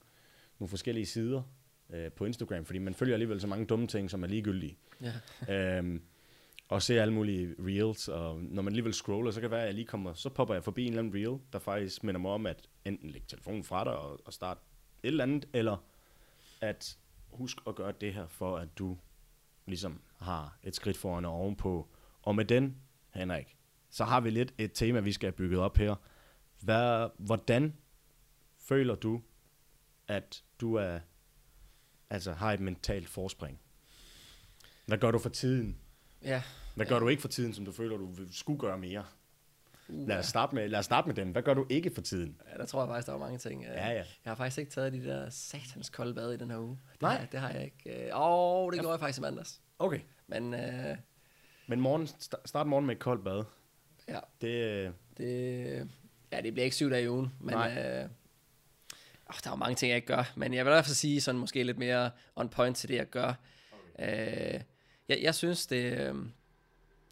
nogle 0.59 0.69
forskellige 0.69 1.05
sider 1.05 1.41
øh, 1.89 2.11
på 2.11 2.25
Instagram, 2.25 2.65
fordi 2.65 2.79
man 2.79 2.93
følger 2.93 3.15
alligevel 3.15 3.41
så 3.41 3.47
mange 3.47 3.65
dumme 3.65 3.87
ting, 3.87 4.09
som 4.09 4.23
er 4.23 4.27
ligegyldige. 4.27 4.77
Ja. 5.01 5.13
øhm, 5.77 6.01
og 6.69 6.81
ser 6.81 7.01
alle 7.01 7.13
mulige 7.13 7.55
reels, 7.59 8.07
og 8.07 8.41
når 8.41 8.61
man 8.61 8.71
alligevel 8.71 8.93
scroller, 8.93 9.31
så 9.31 9.39
kan 9.39 9.49
det 9.49 9.51
være, 9.51 9.61
at 9.61 9.67
jeg 9.67 9.73
lige 9.73 9.85
kommer, 9.85 10.13
så 10.13 10.29
popper 10.29 10.53
jeg 10.53 10.63
forbi 10.63 10.81
en 10.81 10.87
eller 10.87 10.99
anden 10.99 11.13
reel, 11.15 11.39
der 11.53 11.59
faktisk 11.59 12.03
minder 12.03 12.21
mig 12.21 12.31
om, 12.31 12.45
at 12.45 12.69
enten 12.85 13.09
lægge 13.09 13.27
telefonen 13.27 13.63
fra 13.63 13.83
dig 13.83 13.97
og, 13.97 14.19
og 14.25 14.33
starte 14.33 14.59
et 15.03 15.07
eller 15.07 15.23
andet, 15.23 15.47
eller 15.53 15.77
at 16.61 16.97
husk 17.31 17.57
at 17.67 17.75
gøre 17.75 17.93
det 18.01 18.13
her, 18.13 18.27
for 18.27 18.57
at 18.57 18.77
du 18.77 18.97
ligesom 19.65 20.01
har 20.17 20.57
et 20.63 20.75
skridt 20.75 20.97
foran 20.97 21.25
og 21.25 21.33
ovenpå. 21.33 21.87
Og 22.21 22.35
med 22.35 22.45
den, 22.45 22.75
Henrik, 23.13 23.57
så 23.89 24.03
har 24.03 24.21
vi 24.21 24.29
lidt 24.29 24.53
et 24.57 24.71
tema, 24.73 24.99
vi 24.99 25.11
skal 25.11 25.27
have 25.27 25.35
bygget 25.35 25.59
op 25.59 25.77
her. 25.77 25.95
Hvad, 26.65 27.09
hvordan 27.17 27.75
føler 28.57 28.95
du, 28.95 29.21
at 30.07 30.43
du 30.61 30.75
er, 30.75 30.99
altså 32.09 32.33
har 32.33 32.53
et 32.53 32.59
mentalt 32.59 33.09
forspring? 33.09 33.59
Hvad 34.85 34.97
gør 34.97 35.11
du 35.11 35.19
for 35.19 35.29
tiden? 35.29 35.77
Ja. 36.23 36.43
Hvad 36.75 36.85
gør 36.85 36.99
du 36.99 37.07
ikke 37.07 37.21
for 37.21 37.27
tiden, 37.27 37.53
som 37.53 37.65
du 37.65 37.71
føler, 37.71 37.97
du 37.97 38.15
skulle 38.31 38.59
gøre 38.59 38.77
mere? 38.77 39.05
Uh, 39.89 40.07
Lad 40.07 40.17
os 40.19 40.25
starte 40.25 40.55
med, 40.55 40.69
lad 40.69 40.79
os 40.79 40.85
starte 40.85 41.07
med 41.07 41.15
den. 41.15 41.31
Hvad 41.31 41.41
gør 41.43 41.53
du 41.53 41.65
ikke 41.69 41.91
for 41.95 42.01
tiden? 42.01 42.41
ja, 42.53 42.57
der 42.57 42.65
tror 42.65 42.81
jeg 42.81 42.87
faktisk, 42.89 43.05
der 43.07 43.11
var 43.13 43.19
mange 43.19 43.37
ting. 43.37 43.63
Øh, 43.65 43.69
Ja, 43.71 43.87
ja. 43.87 43.93
Jeg 43.93 44.05
har 44.25 44.35
faktisk 44.35 44.57
ikke 44.57 44.71
taget 44.71 44.93
de 44.93 45.03
der 45.03 45.29
satans 45.29 45.89
kolde 45.89 46.13
bad 46.13 46.33
i 46.33 46.37
den 46.37 46.51
her 46.51 46.57
uge. 46.59 46.79
Det 46.93 47.01
Nej. 47.01 47.17
Har, 47.17 47.25
det 47.25 47.39
har 47.39 47.49
jeg 47.49 47.63
ikke. 47.63 48.15
Åh, 48.15 48.21
oh, 48.65 48.71
det 48.71 48.79
gjorde 48.79 48.91
jeg 48.93 48.99
faktisk 48.99 49.19
i 49.19 49.21
mandags. 49.21 49.61
Okay. 49.79 49.99
Men 50.27 50.53
øh, 50.53 50.97
Men 51.67 51.81
morgen, 51.81 52.03
sta- 52.07 52.41
start 52.45 52.67
morgen 52.67 52.85
med 52.85 52.95
et 52.95 53.01
koldt 53.01 53.23
bad. 53.23 53.43
ja, 54.07 54.19
Det, 54.41 54.65
øh, 54.87 54.91
det, 55.17 55.89
ja, 56.31 56.41
det 56.41 56.53
bliver 56.53 56.63
ikke 56.63 56.75
syv 56.75 56.89
dage 56.89 57.03
i 57.03 57.09
ugen. 57.09 57.33
Men 57.39 57.55
Nej. 57.55 57.69
øh, 57.69 58.09
oh, 59.25 59.35
der 59.43 59.49
er 59.49 59.51
jo 59.51 59.55
mange 59.55 59.75
ting, 59.75 59.89
jeg 59.89 59.95
ikke 59.95 60.07
gør. 60.07 60.33
Men 60.35 60.53
jeg 60.53 60.65
vil 60.65 60.69
i 60.69 60.73
hvert 60.73 60.85
fald 60.85 60.95
sige 60.95 61.21
sådan 61.21 61.39
måske 61.39 61.63
lidt 61.63 61.77
mere 61.77 62.11
on 62.35 62.49
point 62.49 62.77
til 62.77 62.89
det, 62.89 62.95
jeg 62.95 63.09
gør. 63.09 63.33
Okay. 63.95 64.53
Øh, 64.55 64.61
jeg, 65.09 65.19
jeg 65.21 65.35
synes, 65.35 65.67
det... 65.67 65.83
Øh, 65.83 66.15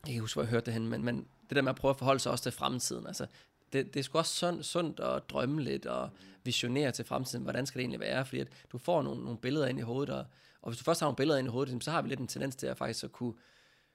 jeg 0.03 0.07
kan 0.07 0.13
ikke 0.13 0.21
huske, 0.21 0.35
hvor 0.35 0.43
jeg 0.43 0.49
hørte 0.49 0.65
det 0.65 0.73
hen, 0.73 0.87
men, 0.87 1.03
men 1.03 1.27
det 1.49 1.55
der 1.55 1.61
med 1.61 1.69
at 1.69 1.75
prøve 1.75 1.89
at 1.89 1.97
forholde 1.97 2.19
sig 2.19 2.31
også 2.31 2.43
til 2.43 2.51
fremtiden. 2.51 3.07
Altså, 3.07 3.25
det, 3.73 3.93
det 3.93 3.99
er 3.99 4.03
sgu 4.03 4.17
også 4.17 4.33
sund, 4.33 4.63
sundt 4.63 4.99
at 4.99 5.29
drømme 5.29 5.61
lidt 5.61 5.85
og 5.85 6.09
visionere 6.43 6.91
til 6.91 7.05
fremtiden. 7.05 7.43
Hvordan 7.43 7.65
skal 7.65 7.79
det 7.79 7.83
egentlig 7.83 7.99
være? 7.99 8.25
Fordi 8.25 8.39
at 8.39 8.47
du 8.71 8.77
får 8.77 9.01
nogle, 9.01 9.23
nogle 9.23 9.37
billeder 9.37 9.67
ind 9.67 9.79
i 9.79 9.81
hovedet, 9.81 10.15
og, 10.15 10.25
og 10.61 10.69
hvis 10.69 10.77
du 10.77 10.83
først 10.83 10.99
har 10.99 11.07
nogle 11.07 11.15
billeder 11.15 11.39
ind 11.39 11.47
i 11.47 11.51
hovedet, 11.51 11.83
så 11.83 11.91
har 11.91 12.01
vi 12.01 12.09
lidt 12.09 12.19
en 12.19 12.27
tendens 12.27 12.55
til 12.55 12.67
at 12.67 12.77
faktisk 12.77 13.03
at 13.03 13.11
kunne 13.11 13.33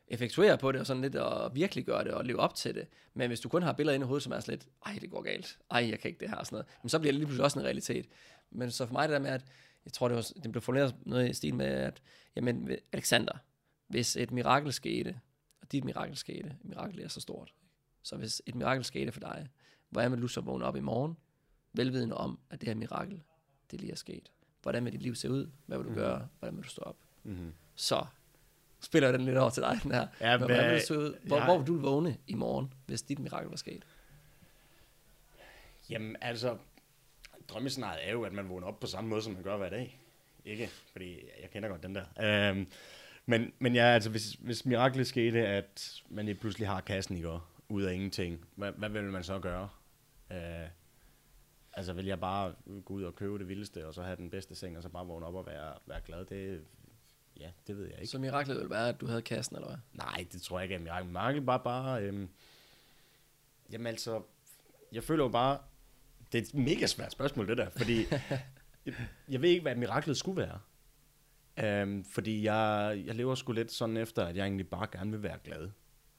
effektuere 0.09 0.59
på 0.59 0.73
det, 0.73 0.81
og 0.81 0.87
sådan 0.87 1.03
lidt 1.03 1.15
at 1.15 1.55
virkelig 1.55 1.85
gøre 1.85 2.05
det, 2.05 2.13
og 2.13 2.25
leve 2.25 2.39
op 2.41 2.55
til 2.55 2.75
det. 2.75 2.87
Men 3.15 3.29
hvis 3.29 3.41
du 3.41 3.49
kun 3.49 3.63
har 3.63 3.73
billeder 3.73 3.95
inde 3.95 4.05
i 4.05 4.07
hovedet, 4.07 4.23
som 4.23 4.33
er 4.33 4.41
sådan 4.41 4.53
lidt, 4.53 4.69
ej, 4.87 4.99
det 5.01 5.11
går 5.11 5.23
galt, 5.23 5.59
ej, 5.71 5.89
jeg 5.91 6.01
kan 6.01 6.09
ikke 6.09 6.21
det 6.21 6.29
her, 6.31 6.37
og 6.37 6.47
sådan 6.47 6.55
noget, 6.57 6.67
men 6.83 6.89
så 6.89 6.99
bliver 6.99 7.13
det 7.13 7.19
lige 7.19 7.27
pludselig 7.27 7.45
også 7.45 7.59
en 7.59 7.65
realitet. 7.65 8.07
Men 8.51 8.71
så 8.71 8.87
for 8.87 8.93
mig 8.93 9.09
det 9.09 9.13
der 9.15 9.19
med, 9.21 9.31
at 9.31 9.45
jeg 9.85 9.93
tror, 9.93 10.09
det, 10.09 10.15
var, 10.17 10.29
det 10.43 10.53
blev 10.53 10.63
formuleret 10.63 10.95
noget 11.07 11.31
i 11.31 11.33
stil 11.33 11.55
med, 11.55 11.67
at 11.67 12.03
jamen, 12.37 12.71
Alexander, 12.93 13.33
hvis 13.89 14.17
et 14.17 14.31
mirakel 14.31 14.73
skete, 14.73 15.21
og 15.61 15.73
dit 15.73 15.85
mirakel 15.85 16.17
skete, 16.17 16.49
et 16.49 16.65
mirakel 16.65 17.01
er 17.01 17.09
så 17.09 17.21
stort, 17.21 17.55
så 18.03 18.17
hvis 18.17 18.43
et 18.47 18.55
mirakel 18.55 18.85
skete 18.85 19.13
for 19.13 19.21
dig, 19.21 19.49
hvordan 19.91 20.13
vil 20.13 20.23
du 20.23 20.29
så 20.29 20.41
vågne 20.41 20.65
op 20.65 20.77
i 20.77 20.81
morgen, 20.81 21.17
velvidende 21.73 22.17
om, 22.17 22.39
at 22.51 22.61
det 22.61 22.69
her 22.69 22.75
mirakel, 22.75 23.23
det 23.71 23.81
lige 23.81 23.93
er 23.93 23.97
sket? 23.97 24.31
Hvordan 24.63 24.85
vil 24.85 24.93
dit 24.93 25.03
liv 25.03 25.15
se 25.15 25.31
ud? 25.31 25.51
Hvad 25.67 25.79
vil 25.79 25.85
du 25.85 25.91
Mhm. 25.91 25.99
gøre? 25.99 26.29
Hvordan 26.39 26.57
vil 26.57 26.65
du 26.65 26.69
stå 26.69 26.83
op? 26.83 26.97
mm-hmm. 27.25 27.53
Så 27.77 28.07
spiller 28.81 29.13
den 29.13 29.21
lidt 29.21 29.37
over 29.39 29.51
til 29.51 29.63
dig, 29.63 29.79
den 29.83 29.93
her. 29.93 30.07
Ja, 30.21 30.31
Men 30.39 30.47
hvordan 30.47 30.65
vil 30.65 30.75
det 30.75 30.83
se 30.83 30.99
ud? 30.99 31.17
Hvor, 31.25 31.37
jeg- 31.37 31.45
hvor 31.45 31.59
vil 31.59 31.67
du 31.67 31.79
vågne 31.79 32.17
i 32.27 32.35
morgen, 32.35 32.73
hvis 32.87 33.03
dit 33.03 33.19
mirakel 33.19 33.49
var 33.51 33.57
sket? 33.57 33.85
Jamen, 35.91 36.17
altså, 36.21 36.57
drømmescenariet 37.49 38.09
er 38.09 38.13
jo, 38.13 38.23
at 38.23 38.33
man 38.33 38.49
vågner 38.49 38.67
op 38.67 38.81
på 38.81 38.87
samme 38.87 39.11
måde, 39.11 39.23
som 39.23 39.33
man 39.33 39.43
gør 39.43 39.57
hver 39.57 39.71
dag. 39.71 40.01
Ikke? 40.45 40.71
Fordi 40.93 41.21
jeg 41.43 41.51
kender 41.51 41.69
godt 41.69 41.83
den 41.83 41.95
der. 41.95 42.05
Øhm, 42.51 42.67
men, 43.27 43.53
men 43.59 43.75
ja, 43.75 43.83
altså, 43.85 44.11
hvis, 44.11 44.33
hvis 44.33 44.67
miraklet 44.67 45.07
skete, 45.07 45.47
at 45.47 46.03
man 46.09 46.25
lige 46.25 46.35
pludselig 46.35 46.69
har 46.69 46.81
kassen 46.81 47.17
i 47.17 47.23
går, 47.23 47.49
ud 47.69 47.83
af 47.83 47.95
ingenting, 47.95 48.45
hvad, 48.55 48.73
hvad 48.73 48.89
vil 48.89 49.03
man 49.03 49.25
så 49.25 49.39
gøre? 49.39 49.69
Øh, 50.33 50.69
Altså 51.73 51.93
vil 51.93 52.07
jeg 52.07 52.21
bare 52.21 52.55
gå 52.85 52.95
ud 52.95 53.03
og 53.03 53.17
købe 53.17 53.39
det 53.39 53.49
vildeste, 53.49 53.87
og 53.87 53.95
så 53.95 54.03
have 54.03 54.17
den 54.17 54.31
bedste 54.31 54.55
seng, 54.55 54.77
og 54.77 54.83
så 54.83 54.89
bare 54.89 55.07
vågne 55.07 55.27
op 55.27 55.35
og 55.35 55.47
være, 55.47 55.75
være 55.87 56.01
glad, 56.07 56.25
det, 56.25 56.65
ja, 57.41 57.51
det 57.67 57.77
ved 57.77 57.85
jeg 57.85 57.95
ikke. 57.95 58.07
Så 58.07 58.19
miraklet 58.19 58.57
ville 58.57 58.71
være, 58.71 58.89
at 58.89 59.01
du 59.01 59.07
havde 59.07 59.23
kassen, 59.23 59.57
eller 59.57 59.69
hvad? 59.69 59.79
Nej, 59.93 60.27
det 60.33 60.43
tror 60.43 60.59
jeg 60.59 60.65
ikke 60.65 60.75
er 60.75 60.79
mirakel. 60.79 61.11
Mirakel 61.11 61.43
bare 61.43 61.61
bare, 61.65 62.03
øhm, 62.03 62.29
jamen 63.73 63.87
altså, 63.87 64.23
jeg 64.93 65.05
føler 65.05 65.25
jo 65.25 65.31
bare, 65.31 65.59
det 66.33 66.39
er 66.39 66.43
et 66.43 66.55
mega 66.55 66.87
svært 66.87 67.13
spørgsmål, 67.13 67.49
det 67.49 67.59
der, 67.59 67.71
fordi 67.71 68.07
jeg, 68.11 68.23
jeg 69.29 69.43
ved 69.43 69.49
ikke, 69.51 69.63
hvad 69.63 69.75
miraklet 69.75 70.17
skulle 70.17 70.43
være. 70.43 70.61
Øhm, 71.65 72.05
fordi 72.05 72.43
jeg, 72.43 73.03
jeg 73.07 73.15
lever 73.15 73.35
sgu 73.35 73.53
lidt 73.53 73.73
sådan 73.73 73.97
efter, 73.97 74.25
at 74.25 74.37
jeg 74.37 74.43
egentlig 74.43 74.69
bare 74.69 74.87
gerne 74.93 75.11
vil 75.11 75.23
være 75.23 75.39
glad. 75.45 75.71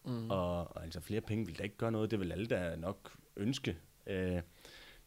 Mm. 0.06 0.30
Og, 0.30 0.76
og 0.76 0.84
altså 0.84 1.00
flere 1.02 1.22
penge 1.22 1.46
vil 1.46 1.58
da 1.58 1.64
ikke 1.64 1.78
gøre 1.78 1.92
noget, 1.92 2.12
det 2.12 2.20
vil 2.20 2.32
alle 2.32 2.46
da 2.46 2.76
nok 2.76 3.12
ønske. 3.36 3.78
Øh, 4.08 4.42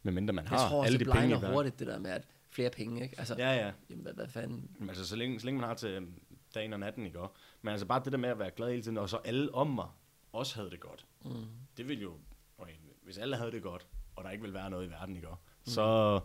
medmindre 0.02 0.32
man 0.32 0.46
har 0.46 0.56
jeg 0.56 0.68
tror 0.68 0.78
også, 0.78 0.86
alle 0.86 0.98
det 0.98 1.06
de 1.06 1.12
penge. 1.12 1.24
i 1.24 1.28
blegner 1.28 1.40
verden. 1.40 1.54
hurtigt, 1.54 1.78
det 1.78 1.86
der 1.86 1.98
med, 1.98 2.10
at 2.10 2.26
flere 2.52 2.70
penge, 2.70 3.02
ikke? 3.02 3.14
Altså, 3.18 3.34
Ja, 3.38 3.54
ja. 3.54 3.72
jamen, 3.90 4.02
hvad, 4.02 4.12
hvad 4.12 4.28
fanden? 4.28 4.70
Men 4.78 4.88
altså, 4.88 5.06
så 5.06 5.16
længe, 5.16 5.40
så 5.40 5.46
længe 5.46 5.60
man 5.60 5.68
har 5.68 5.74
til 5.76 6.06
dagen 6.54 6.72
og 6.72 6.80
natten, 6.80 7.06
ikke 7.06 7.20
også? 7.20 7.34
Men 7.62 7.70
altså 7.70 7.86
bare 7.86 8.02
det 8.04 8.12
der 8.12 8.18
med 8.18 8.28
at 8.28 8.38
være 8.38 8.50
glad 8.50 8.70
hele 8.70 8.82
tiden, 8.82 8.98
og 8.98 9.08
så 9.08 9.16
alle 9.16 9.54
om 9.54 9.66
mig 9.70 9.88
også 10.32 10.54
havde 10.56 10.70
det 10.70 10.80
godt. 10.80 11.06
Mm. 11.24 11.46
Det 11.76 11.88
ville 11.88 12.02
jo, 12.02 12.12
okay, 12.58 12.72
hvis 13.02 13.18
alle 13.18 13.36
havde 13.36 13.52
det 13.52 13.62
godt, 13.62 13.86
og 14.16 14.24
der 14.24 14.30
ikke 14.30 14.42
ville 14.42 14.54
være 14.54 14.70
noget 14.70 14.86
i 14.86 14.90
verden, 14.90 15.16
ikke 15.16 15.28
også? 15.28 15.42
Så, 15.64 16.20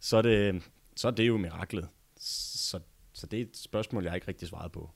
så, 0.00 0.16
er 0.16 0.22
det, 0.22 0.70
så 0.96 1.08
er 1.08 1.12
det 1.12 1.28
jo 1.28 1.36
miraklet. 1.36 1.88
Så, 2.16 2.80
så 3.12 3.26
det 3.26 3.38
er 3.38 3.42
et 3.44 3.56
spørgsmål, 3.56 4.04
jeg 4.04 4.14
ikke 4.14 4.28
rigtig 4.28 4.48
svaret 4.48 4.72
på. 4.72 4.90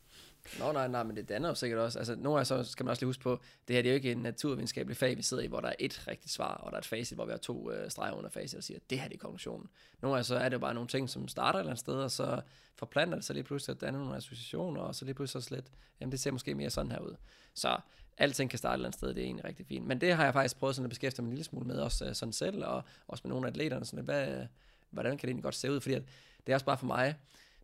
Nå, 0.59 0.73
nej, 0.73 0.89
nej, 0.89 1.03
men 1.03 1.17
det 1.17 1.29
danner 1.29 1.49
jo 1.49 1.55
sikkert 1.55 1.81
også. 1.81 1.99
Altså, 1.99 2.15
nogle 2.17 2.41
af 2.41 2.47
så 2.47 2.65
skal 2.65 2.85
man 2.85 2.91
også 2.91 3.01
lige 3.01 3.09
huske 3.09 3.23
på, 3.23 3.41
det 3.69 3.77
her 3.77 3.83
det 3.83 3.89
er 3.89 3.93
jo 3.93 3.97
ikke 3.97 4.13
en 4.13 4.19
naturvidenskabelig 4.19 4.97
fag, 4.97 5.17
vi 5.17 5.23
sidder 5.23 5.43
i, 5.43 5.47
hvor 5.47 5.61
der 5.61 5.69
er 5.69 5.75
et 5.79 6.05
rigtigt 6.09 6.33
svar, 6.33 6.55
og 6.55 6.71
der 6.71 6.77
er 6.77 6.81
et 6.81 6.87
facit, 6.87 7.17
hvor 7.17 7.25
vi 7.25 7.31
har 7.31 7.39
to 7.39 7.71
øh, 7.73 7.91
streger 7.91 8.13
under 8.13 8.31
facit, 8.31 8.59
og 8.59 8.65
siger, 8.65 8.79
det 8.91 9.01
her 9.01 9.09
det 9.09 9.15
er 9.15 9.19
konklusionen. 9.19 9.69
Nogle 10.03 10.19
af 10.19 10.25
så 10.25 10.37
er 10.37 10.49
det 10.49 10.55
jo 10.55 10.59
bare 10.59 10.75
nogle 10.75 10.89
ting, 10.89 11.11
som 11.11 11.29
starter 11.29 11.59
et 11.59 11.61
eller 11.61 11.71
andet 11.71 11.81
sted, 11.81 11.95
og 11.95 12.11
så 12.11 12.41
forplanter 12.77 13.15
det 13.15 13.25
sig 13.25 13.35
lige 13.35 13.45
pludselig 13.45 13.75
at 13.75 13.81
danne 13.81 13.99
nogle 13.99 14.17
associationer, 14.17 14.81
og 14.81 14.95
så 14.95 15.05
lige 15.05 15.15
pludselig 15.15 15.43
så 15.43 15.49
slet, 15.49 15.65
jamen 16.01 16.13
det 16.13 16.21
ser 16.21 16.31
måske 16.31 16.55
mere 16.55 16.71
sådan 16.71 16.91
her 16.91 16.99
ud. 16.99 17.17
Så 17.55 17.79
alting 18.19 18.51
kan 18.51 18.59
starte 18.59 18.73
et 18.73 18.75
eller 18.75 18.89
andet 18.89 18.99
sted, 18.99 19.09
det 19.09 19.19
er 19.19 19.25
egentlig 19.25 19.45
rigtig 19.45 19.67
fint. 19.67 19.87
Men 19.87 20.01
det 20.01 20.15
har 20.15 20.25
jeg 20.25 20.33
faktisk 20.33 20.59
prøvet 20.59 20.77
sådan 20.77 20.87
at 20.87 20.91
beskæftige 20.91 21.23
mig 21.23 21.29
en 21.29 21.35
lille 21.35 21.45
smule 21.45 21.67
med, 21.67 21.77
også 21.77 22.05
øh, 22.05 22.15
sådan 22.15 22.33
selv, 22.33 22.65
og 22.65 22.83
også 23.09 23.21
med 23.25 23.31
nogle 23.31 23.47
af 23.47 23.51
atleterne, 23.51 23.85
sådan, 23.85 24.05
hvad, 24.05 24.29
øh, 24.29 24.47
hvordan 24.91 25.11
kan 25.11 25.19
det 25.19 25.29
egentlig 25.29 25.45
godt 25.45 25.55
se 25.55 25.73
ud, 25.73 25.81
fordi 25.81 25.95
at 25.95 26.03
det 26.47 26.53
er 26.53 26.57
også 26.57 26.67
bare 26.67 26.79
for 26.79 26.87
mig, 26.87 27.15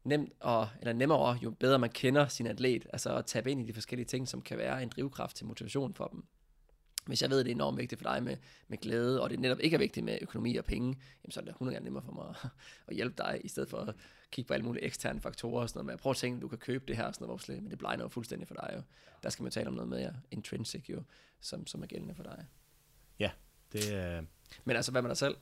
nemt 0.05 0.33
og, 0.41 0.69
eller 0.81 0.93
nemmere, 0.93 1.39
jo 1.43 1.51
bedre 1.51 1.79
man 1.79 1.91
kender 1.91 2.29
sin 2.29 2.47
atlet, 2.47 2.87
altså 2.93 3.17
at 3.17 3.27
tabe 3.27 3.51
ind 3.51 3.61
i 3.61 3.65
de 3.65 3.73
forskellige 3.73 4.07
ting, 4.07 4.29
som 4.29 4.43
kan 4.43 4.59
være 4.59 4.83
en 4.83 4.89
drivkraft 4.89 5.37
til 5.37 5.47
motivation 5.47 5.95
for 5.95 6.07
dem. 6.07 6.25
Hvis 7.07 7.23
jeg 7.23 7.31
ved, 7.31 7.41
at 7.41 7.45
det 7.47 7.51
er 7.51 7.55
enormt 7.55 7.79
vigtigt 7.79 8.03
for 8.03 8.13
dig 8.13 8.23
med, 8.23 8.37
med 8.69 8.79
glæde, 8.79 9.23
og 9.23 9.31
det 9.31 9.41
netop 9.41 9.61
ikke 9.61 9.75
er 9.75 9.79
vigtigt 9.79 10.05
med 10.05 10.19
økonomi 10.23 10.57
og 10.57 10.65
penge, 10.65 10.89
jamen 11.25 11.31
så 11.31 11.41
er 11.41 11.45
det 11.45 11.51
100 11.51 11.75
gange 11.75 11.85
nemmere 11.85 12.03
for 12.05 12.13
mig 12.13 12.29
at, 12.29 12.51
at 12.89 12.95
hjælpe 12.95 13.15
dig, 13.19 13.41
i 13.45 13.49
stedet 13.49 13.69
for 13.69 13.79
at 13.79 13.95
kigge 14.31 14.47
på 14.49 14.55
alle 14.55 14.67
mulige 14.67 14.85
eksterne 14.85 15.21
faktorer 15.21 15.63
og 15.63 15.69
sådan 15.69 15.79
noget 15.79 15.87
med, 15.87 15.99
prøv 15.99 16.11
at 16.11 16.17
tænke, 16.17 16.41
du 16.41 16.49
kan 16.49 16.59
købe 16.59 16.85
det 16.89 16.97
her 16.97 17.05
og 17.05 17.15
sådan 17.15 17.27
noget, 17.27 17.43
slet- 17.43 17.63
men 17.63 17.71
det 17.71 17.79
blegner 17.79 18.05
jo 18.05 18.09
fuldstændig 18.09 18.49
for 18.49 18.55
dig 18.55 18.73
jo. 18.77 18.83
Der 19.23 19.31
skal 19.31 19.43
man 19.43 19.53
tale 19.53 19.69
om 19.69 19.75
noget 19.75 19.89
mere 19.89 20.15
intrinsic 20.31 20.91
jo, 20.91 21.03
som, 21.41 21.67
som 21.67 21.83
er 21.83 21.87
gældende 21.87 22.15
for 22.15 22.23
dig. 22.23 22.47
Det 23.73 23.95
er... 23.95 24.23
Men 24.65 24.77
altså, 24.77 24.93
hvad 24.93 25.03
med 25.03 25.09
dig 25.09 25.17
selv? 25.17 25.35
I 25.35 25.39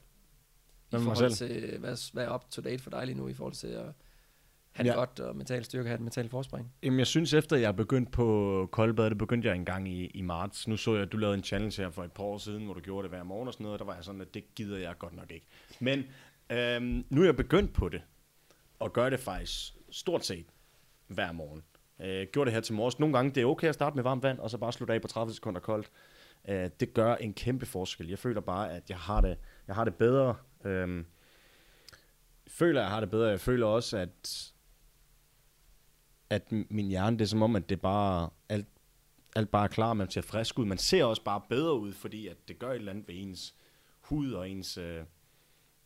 Hvad 0.90 1.00
forhold 1.00 1.30
til, 1.32 1.78
hvad, 1.78 2.12
hvad 2.12 2.24
er 2.24 2.34
up 2.34 2.50
to 2.50 2.62
date 2.62 2.82
for 2.82 2.90
dig 2.90 3.06
lige 3.06 3.16
nu, 3.16 3.28
i 3.28 3.34
forhold 3.34 3.54
til 3.54 3.66
at 3.66 3.92
have 4.78 4.84
det 4.84 4.90
Ja. 4.94 4.98
godt 4.98 5.20
og 5.20 5.36
mental 5.36 5.64
styrke, 5.64 5.88
have 5.88 5.94
et 5.94 6.00
mentalt 6.00 6.30
forspring? 6.30 6.72
Jamen, 6.82 6.98
jeg 6.98 7.06
synes, 7.06 7.32
efter 7.32 7.56
jeg 7.56 7.76
begyndte 7.76 8.12
på 8.12 8.68
koldbad, 8.72 9.10
det 9.10 9.18
begyndte 9.18 9.48
jeg 9.48 9.54
engang 9.56 9.88
i, 9.88 10.06
i 10.06 10.20
marts. 10.22 10.68
Nu 10.68 10.76
så 10.76 10.92
jeg, 10.94 11.02
at 11.02 11.12
du 11.12 11.16
lavede 11.16 11.34
en 11.36 11.44
challenge 11.44 11.82
her 11.82 11.90
for 11.90 12.04
et 12.04 12.12
par 12.12 12.22
år 12.24 12.38
siden, 12.38 12.64
hvor 12.64 12.74
du 12.74 12.80
gjorde 12.80 13.02
det 13.02 13.10
hver 13.16 13.22
morgen 13.22 13.48
og 13.48 13.52
sådan 13.54 13.64
noget, 13.64 13.72
og 13.74 13.78
der 13.78 13.84
var 13.84 13.94
jeg 13.94 14.04
sådan, 14.04 14.20
at 14.20 14.34
det 14.34 14.54
gider 14.54 14.78
jeg 14.78 14.98
godt 14.98 15.16
nok 15.16 15.30
ikke. 15.32 15.46
Men 15.80 16.04
øhm, 16.52 17.04
nu 17.10 17.20
er 17.20 17.24
jeg 17.24 17.36
begyndt 17.36 17.72
på 17.72 17.88
det, 17.88 18.02
og 18.78 18.92
gør 18.92 19.10
det 19.10 19.20
faktisk 19.20 19.74
stort 19.90 20.24
set 20.26 20.46
hver 21.06 21.32
morgen. 21.32 21.62
Øh, 22.02 22.26
gjorde 22.32 22.46
det 22.48 22.54
her 22.54 22.60
til 22.60 22.74
morges. 22.74 22.98
Nogle 22.98 23.16
gange 23.16 23.30
det 23.34 23.40
er 23.40 23.46
okay 23.46 23.68
at 23.68 23.74
starte 23.74 23.96
med 23.96 24.02
varmt 24.02 24.22
vand, 24.22 24.38
og 24.38 24.50
så 24.50 24.58
bare 24.58 24.72
slutte 24.72 24.94
af 24.94 25.02
på 25.02 25.08
30 25.08 25.32
sekunder 25.34 25.60
koldt. 25.60 25.90
Øh, 26.48 26.70
det 26.80 26.94
gør 26.94 27.14
en 27.14 27.32
kæmpe 27.34 27.66
forskel. 27.66 28.08
Jeg 28.08 28.18
føler 28.18 28.40
bare, 28.40 28.72
at 28.72 28.90
jeg 28.90 28.98
har 28.98 29.20
det, 29.20 29.36
jeg 29.66 29.74
har 29.74 29.84
det 29.84 29.94
bedre. 29.94 30.34
Øhm, 30.64 31.06
føler, 32.48 32.80
jeg 32.80 32.90
har 32.90 33.00
det 33.00 33.10
bedre. 33.10 33.28
Jeg 33.28 33.40
føler 33.40 33.66
også, 33.66 33.96
at 33.98 34.52
at 36.30 36.52
min 36.52 36.88
hjerne, 36.88 37.18
det 37.18 37.24
er 37.24 37.28
som 37.28 37.42
om, 37.42 37.56
at 37.56 37.68
det 37.68 37.80
bare, 37.80 38.30
alt, 38.48 38.66
alt 39.36 39.50
bare 39.50 39.64
er 39.64 39.68
klar, 39.68 39.94
man 39.94 40.10
ser 40.10 40.20
frisk 40.20 40.58
ud. 40.58 40.64
Man 40.64 40.78
ser 40.78 41.04
også 41.04 41.24
bare 41.24 41.40
bedre 41.48 41.78
ud, 41.78 41.92
fordi 41.92 42.26
at 42.26 42.36
det 42.48 42.58
gør 42.58 42.70
et 42.70 42.74
eller 42.74 42.92
andet 42.92 43.08
ved 43.08 43.14
ens 43.18 43.54
hud 44.00 44.32
og 44.32 44.50
ens 44.50 44.78
øh, 44.78 45.04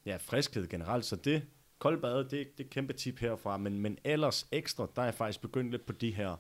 ja, 0.07 0.17
friskhed 0.17 0.69
generelt. 0.69 1.05
Så 1.05 1.17
det, 1.17 1.43
koldbad, 1.79 2.19
det, 2.19 2.31
det 2.31 2.41
er 2.41 2.65
et 2.65 2.71
kæmpe 2.71 2.93
tip 2.93 3.19
herfra. 3.19 3.57
Men, 3.57 3.79
men 3.79 3.99
ellers 4.05 4.47
ekstra, 4.53 4.89
der 4.97 5.03
er 5.03 5.07
jeg 5.07 5.15
faktisk 5.15 5.41
begyndt 5.41 5.71
lidt 5.71 5.87
på 5.87 5.93
de 5.93 6.11
her 6.11 6.37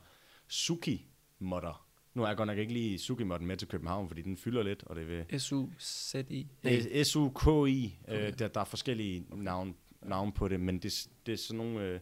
suki-modder. 0.49 1.87
Nu 2.15 2.23
er 2.23 2.27
jeg 2.27 2.37
godt 2.37 2.47
nok 2.47 2.59
ikke 2.59 2.73
lige 2.73 2.99
suki-modden 2.99 3.47
med 3.47 3.57
til 3.57 3.69
København, 3.69 4.09
fordi 4.09 4.23
den 4.23 4.37
fylder 4.37 4.63
lidt, 4.63 4.83
og 4.83 4.97
det 4.97 5.09
vil 5.09 5.41
S-U-Z-I? 5.41 6.49
S-U-K-I. 7.05 7.99
Øh, 8.09 8.39
der, 8.39 8.49
der 8.49 8.61
er 8.61 8.65
forskellige 8.65 9.27
navn, 9.31 9.77
navn 10.03 10.33
på 10.33 10.49
det, 10.49 10.61
men 10.61 10.79
det, 10.79 11.09
det 11.27 11.33
er 11.33 11.37
sådan 11.37 11.57
nogle 11.57 11.81
øh, 11.81 12.01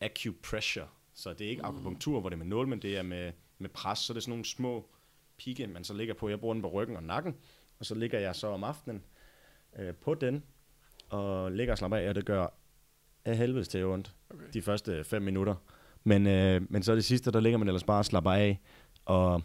acupressure. 0.00 0.86
Så 1.14 1.32
det 1.32 1.46
er 1.46 1.50
ikke 1.50 1.64
akupunktur, 1.64 2.20
hvor 2.20 2.28
det 2.28 2.34
er 2.34 2.38
med 2.38 2.46
nål, 2.46 2.68
men 2.68 2.82
det 2.82 2.98
er 2.98 3.02
med, 3.02 3.32
med 3.58 3.68
pres. 3.70 3.98
Så 3.98 4.12
det 4.12 4.16
er 4.18 4.20
sådan 4.20 4.30
nogle 4.32 4.44
små 4.44 4.88
pigge, 5.38 5.66
man 5.66 5.84
så 5.84 5.94
ligger 5.94 6.14
på. 6.14 6.28
Jeg 6.28 6.40
bruger 6.40 6.54
den 6.54 6.62
på 6.62 6.68
ryggen 6.68 6.96
og 6.96 7.02
nakken, 7.02 7.34
og 7.78 7.86
så 7.86 7.94
ligger 7.94 8.18
jeg 8.18 8.36
så 8.36 8.46
om 8.46 8.64
aftenen 8.64 9.02
øh, 9.78 9.94
på 9.94 10.14
den, 10.14 10.42
og 11.08 11.52
ligger 11.52 11.72
og 11.74 11.78
slapper 11.78 11.96
af, 11.98 12.08
og 12.08 12.14
det 12.14 12.24
gør 12.26 12.46
af 13.24 13.36
helvedes 13.36 13.68
til 13.68 13.84
ondt 13.84 14.14
Okay. 14.34 14.44
de 14.52 14.62
første 14.62 15.04
fem 15.04 15.22
minutter. 15.22 15.54
Men, 16.04 16.26
øh, 16.26 16.62
men 16.72 16.82
så 16.82 16.94
det 16.94 17.04
sidste, 17.04 17.30
der 17.30 17.40
ligger 17.40 17.58
man 17.58 17.68
ellers 17.68 17.84
bare 17.84 17.98
og 17.98 18.04
slapper 18.04 18.30
af, 18.32 18.60
og 19.04 19.42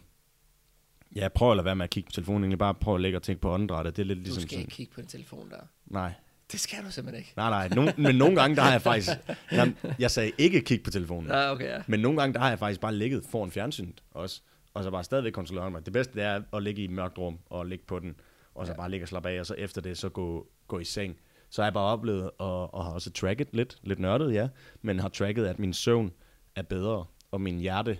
ja, 1.16 1.28
prøv 1.30 1.52
at 1.52 1.58
lade 1.58 1.66
være 1.66 1.76
med 1.76 1.84
at 1.84 1.90
kigge 1.90 2.08
på 2.08 2.12
telefonen, 2.12 2.44
egentlig 2.44 2.60
bare 2.60 2.74
prøv 2.74 2.96
at 2.96 3.02
lægge 3.02 3.18
og 3.18 3.24
tænke 3.24 3.42
på 3.42 3.52
åndedrættet. 3.52 3.96
Det 3.96 4.02
er 4.02 4.06
lidt 4.06 4.18
Du 4.18 4.24
ligesom 4.24 4.42
skal 4.42 4.50
sådan, 4.50 4.62
ikke 4.62 4.72
kigge 4.76 4.94
på 4.94 5.02
din 5.02 5.10
telefon 5.10 5.50
der. 5.50 5.60
nej, 5.86 6.14
Det 6.52 6.60
skal 6.60 6.78
du 6.86 6.92
simpelthen 6.92 7.20
ikke. 7.20 7.34
nej, 7.36 7.50
nej, 7.50 7.68
nogen, 7.76 7.94
men 7.98 8.16
nogle 8.16 8.36
gange, 8.42 8.56
der 8.56 8.62
har 8.62 8.72
jeg 8.72 8.82
faktisk, 8.82 9.10
jeg, 9.52 9.74
jeg 10.00 10.12
sagde 10.12 10.32
ikke 10.38 10.62
kigge 10.62 10.84
på 10.84 10.92
telefonen, 10.92 11.30
Ja, 11.30 11.52
okay, 11.52 11.66
ja. 11.66 11.82
men 11.88 12.00
nogle 12.00 12.20
gange, 12.20 12.34
der 12.34 12.40
har 12.40 12.50
jeg 12.50 12.60
faktisk 12.60 12.82
bare 12.82 12.96
ligget 12.96 13.24
foran 13.32 13.52
fjernsynet 13.52 14.04
også, 14.12 14.42
og 14.74 14.84
så 14.84 14.92
bare 14.92 15.04
stadigvæk 15.04 15.34
kontrollere 15.34 15.72
mig. 15.72 15.86
Det 15.86 15.94
bedste, 15.94 16.14
det 16.14 16.24
er 16.24 16.42
at 16.54 16.64
ligge 16.64 16.82
i 16.82 16.86
et 16.86 16.92
mørkt 16.92 17.18
rum, 17.18 17.40
og 17.46 17.66
ligge 17.66 17.86
på 17.86 18.00
den, 18.00 18.16
og 18.56 18.66
så 18.66 18.72
Ja. 18.72 18.78
bare 18.78 18.92
ligge 18.92 19.04
og 19.04 19.08
slappe 19.08 19.30
af, 19.30 19.40
og 19.40 19.46
så 19.46 19.54
efter 19.54 19.82
det, 19.82 19.98
så 19.98 20.10
gå, 20.10 20.48
gå 20.68 20.80
i 20.80 20.84
seng. 20.84 21.18
Så 21.50 21.62
har 21.62 21.68
jeg 21.68 21.74
bare 21.74 21.84
oplevet, 21.92 22.32
og, 22.38 22.74
og 22.74 22.86
har 22.86 22.92
også 22.92 23.12
tracket 23.12 23.48
lidt, 23.52 23.78
lidt 23.84 24.00
nørdet, 24.00 24.34
ja, 24.34 24.48
men 24.82 25.00
har 25.00 25.10
tracket, 25.10 25.46
at 25.46 25.60
min 25.60 25.74
søvn 25.74 26.12
er 26.56 26.62
bedre, 26.62 27.06
og 27.32 27.42
min 27.42 27.60
hjerte 27.60 27.98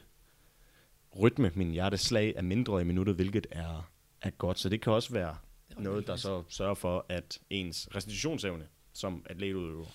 rytme, 1.22 1.52
min 1.56 1.72
hjerteslag 1.72 2.34
er 2.38 2.42
mindre 2.42 2.82
i 2.82 2.84
minuttet, 2.84 3.16
hvilket 3.16 3.48
er, 3.52 3.90
er 4.22 4.30
godt. 4.30 4.60
Så 4.60 4.70
det 4.70 4.82
kan 4.82 4.94
også 4.94 5.14
være 5.14 5.36
noget, 5.80 6.08
der 6.08 6.16
så 6.16 6.44
sørger 6.50 6.74
for, 6.74 7.06
at 7.10 7.40
ens 7.50 7.88
restitutionsevne 7.96 8.68
som 8.94 9.26
atletudøver 9.30 9.86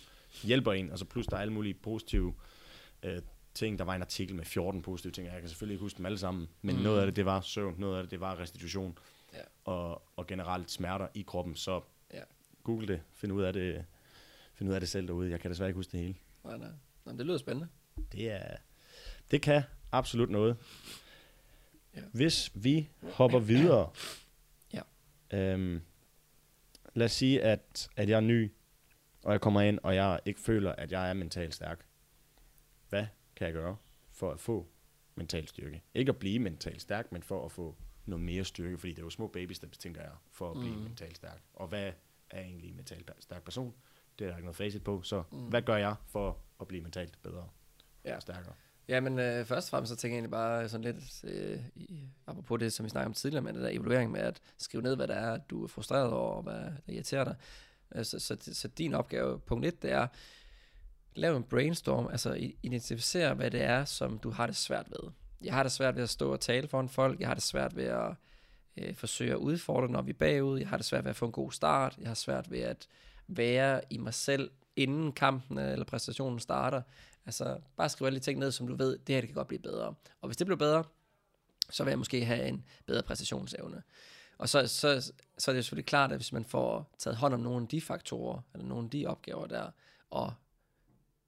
hjælper 0.43 0.73
en, 0.73 0.91
og 0.91 0.99
så 0.99 1.05
plus 1.05 1.27
der 1.27 1.37
er 1.37 1.41
alle 1.41 1.53
mulige 1.53 1.75
positive 1.75 2.35
øh, 3.03 3.23
ting. 3.55 3.79
Der 3.79 3.85
var 3.85 3.95
en 3.95 4.03
artikel 4.03 4.35
med 4.35 4.45
14 4.45 4.83
positive 4.83 5.13
ting, 5.13 5.29
og 5.29 5.33
jeg 5.35 5.43
kan 5.43 5.49
selvfølgelig 5.49 5.75
ikke 5.75 5.83
huske 5.83 5.97
dem 5.99 6.07
alle 6.07 6.19
sammen, 6.19 6.49
men 6.63 6.77
Mm. 6.77 6.83
noget 6.83 7.01
af 7.01 7.07
det, 7.07 7.17
det 7.17 7.25
var 7.25 7.41
søvn, 7.41 7.75
noget 7.79 7.97
af 7.97 8.03
det, 8.03 8.11
det 8.11 8.21
var 8.21 8.39
restitution, 8.39 8.99
Ja. 9.35 9.39
og, 9.65 10.03
og 10.17 10.27
generelt 10.27 10.71
smerter 10.71 11.09
i 11.15 11.23
kroppen. 11.23 11.55
Så 11.55 11.81
Ja. 12.15 12.23
google 12.65 12.87
det, 12.89 13.01
find 13.15 13.33
ud 13.33 13.43
af 13.43 13.53
det, 13.53 13.85
find 14.55 14.71
ud 14.71 14.75
af 14.75 14.81
det 14.81 14.89
selv 14.89 15.07
derude. 15.07 15.31
Jeg 15.31 15.41
kan 15.41 15.51
desværre 15.51 15.69
ikke 15.69 15.77
huske 15.79 15.93
det 15.93 16.01
hele. 16.01 16.15
Nej, 16.45 16.57
nej. 16.59 16.69
Nå, 17.05 17.13
det 17.13 17.27
lyder 17.27 17.39
spændende. 17.39 17.69
Det 18.13 18.31
er, 18.31 18.57
det 19.31 19.43
kan 19.43 19.63
absolut 19.93 20.31
noget. 20.31 20.57
Ja. 21.97 22.01
Hvis 22.13 22.51
vi 22.55 22.89
hopper 23.13 23.39
videre. 23.39 23.91
Øhm, 25.33 25.83
lad 26.95 27.05
os 27.05 27.13
sige, 27.13 27.43
at, 27.43 27.89
at 27.97 28.09
jeg 28.09 28.17
er 28.17 28.21
ny, 28.21 28.53
og 29.23 29.33
jeg 29.33 29.41
kommer 29.41 29.61
ind, 29.61 29.79
og 29.83 29.95
jeg 29.95 30.21
ikke 30.25 30.41
føler, 30.41 30.73
at 30.73 30.93
jeg 30.93 31.11
er 31.11 31.15
mentalt 31.15 31.55
stærk. 31.55 31.85
Hvad 32.89 33.07
kan 33.37 33.45
jeg 33.47 33.55
gøre 33.55 33.77
for 34.13 34.31
at 34.33 34.41
få 34.41 34.69
mental 35.15 35.49
styrke? 35.49 35.83
Ikke 35.95 36.11
at 36.11 36.17
blive 36.19 36.39
mentalt 36.39 36.83
stærk, 36.83 37.13
men 37.13 37.23
for 37.23 37.45
at 37.45 37.53
få 37.53 37.77
noget 38.07 38.25
mere 38.25 38.45
styrke, 38.45 38.79
fordi 38.79 38.93
det 38.93 38.99
er 38.99 39.03
jo 39.07 39.11
små 39.11 39.27
baby 39.27 39.53
steps, 39.53 39.79
tænker 39.79 40.01
jeg, 40.03 40.13
for 40.31 40.51
at 40.51 40.57
blive 40.61 40.77
Mm. 40.77 40.83
mentalt 40.83 41.17
stærk. 41.17 41.43
Og 41.55 41.69
hvad 41.69 41.93
er 42.31 42.41
egentlig 42.41 42.71
en 42.71 42.77
mentalt 42.77 43.13
stærk 43.19 43.43
person? 43.45 43.75
Det 44.19 44.25
er 44.25 44.29
der 44.29 44.37
ikke 44.37 44.45
noget 44.45 44.57
facit 44.57 44.85
på, 44.85 45.03
så 45.03 45.23
Mm. 45.33 45.39
hvad 45.49 45.63
gør 45.63 45.77
jeg 45.77 45.95
for 46.07 46.39
at 46.61 46.69
blive 46.69 46.83
mentalt 46.83 47.23
bedre 47.23 47.49
Ja. 48.05 48.17
og 48.17 48.23
stærkere? 48.23 48.55
Ja, 48.91 49.01
men 49.01 49.19
øh, 49.19 49.45
først 49.45 49.67
og 49.67 49.71
fremmest 49.71 49.91
så 49.91 49.97
tænker 49.97 50.15
jeg 50.15 50.19
egentlig 50.19 50.31
bare 50.31 50.69
sådan 50.69 50.85
lidt, 50.85 51.25
øh, 51.25 51.61
i, 51.75 52.09
apropos 52.27 52.61
det, 52.61 52.73
som 52.73 52.85
vi 52.85 52.91
snakkede 52.91 53.07
om 53.07 53.15
tidligere, 53.15 53.43
med 53.43 53.53
det 53.53 53.63
der 53.63 53.69
evaluering 53.69 54.13
med 54.13 54.21
at 54.21 54.41
skrive 54.59 54.83
ned, 54.83 54.97
hvad 54.97 55.09
der 55.09 55.15
er, 55.15 55.37
du 55.37 55.65
er 55.65 55.69
frustreret 55.69 56.13
over, 56.13 56.35
og 56.35 56.43
hvad 56.43 56.55
der 56.55 56.71
irriterer 56.89 57.25
dig. 57.25 57.35
Øh, 57.95 58.05
så, 58.05 58.19
så, 58.19 58.37
så 58.53 58.69
din 58.69 58.95
opgave, 58.95 59.39
punkt 59.39 59.67
1, 59.67 59.83
det 59.83 59.93
er, 59.93 60.07
lav 61.15 61.37
en 61.37 61.43
brainstorm, 61.43 62.09
altså 62.11 62.53
identificere, 62.63 63.35
hvad 63.35 63.51
det 63.51 63.63
er, 63.63 63.85
som 63.85 64.19
du 64.19 64.31
har 64.31 64.47
det 64.47 64.57
svært 64.57 64.91
ved. 64.91 65.11
Jeg 65.45 65.55
har 65.55 65.63
det 65.63 65.73
svært 65.73 65.97
ved 65.97 66.03
at 66.03 66.11
stå 66.11 66.33
og 66.33 66.41
tale 66.41 66.69
foran 66.69 66.89
folk, 66.89 67.21
jeg 67.21 67.29
har 67.29 67.35
det 67.35 67.43
svært 67.43 67.77
ved 67.77 67.85
at 67.85 68.15
øh, 68.77 68.95
forsøge 68.95 69.33
at 69.33 69.37
udfordre, 69.37 69.89
når 69.89 70.03
vi 70.03 70.11
er 70.11 70.15
bagud. 70.19 70.59
Jeg 70.59 70.69
har 70.69 70.77
det 70.77 70.87
svært 70.87 71.05
ved 71.05 71.11
at 71.11 71.17
få 71.17 71.27
en 71.27 71.33
god 71.33 71.53
start. 71.53 71.97
Jeg 72.01 72.09
har 72.09 72.15
svært 72.15 72.51
ved 72.51 72.61
at 72.61 72.87
være 73.29 73.81
i 73.91 73.99
mig 73.99 74.15
selv, 74.15 74.51
inden 74.77 75.13
kampen 75.13 75.59
eller 75.59 75.85
præstationen 75.85 76.41
starter. 76.41 76.83
Altså, 77.27 77.61
bare 77.77 77.89
skrive 77.89 78.07
alle 78.07 78.19
de 78.19 78.25
ting 78.25 78.39
ned, 78.39 78.53
som 78.53 78.67
du 78.67 78.77
ved, 78.77 78.99
det 78.99 79.15
her 79.15 79.21
det 79.21 79.29
kan 79.29 79.35
godt 79.35 79.49
blive 79.49 79.63
bedre. 79.63 79.95
Og 80.21 80.29
hvis 80.29 80.37
det 80.37 80.47
bliver 80.47 80.59
bedre, 80.59 80.85
så 81.71 81.85
vil 81.85 81.91
jeg 81.91 81.99
måske 81.99 82.25
have 82.25 82.49
en 82.49 82.65
bedre 82.87 83.03
præstationsevne. 83.03 83.83
Og 84.39 84.49
så, 84.49 84.67
så, 84.67 85.13
så 85.39 85.51
er 85.51 85.55
det 85.55 85.65
selvfølgelig 85.65 85.87
klart, 85.87 86.13
at 86.13 86.19
hvis 86.19 86.33
man 86.33 86.45
får 86.45 86.95
taget 86.99 87.17
hånd 87.17 87.35
om 87.35 87.41
nogle 87.41 87.63
af 87.63 87.69
de 87.69 87.81
faktorer, 87.81 88.41
eller 88.55 88.67
nogle 88.67 88.85
af 88.85 88.91
de 88.91 89.07
opgaver 89.07 89.47
der, 89.47 89.71
og 90.11 90.33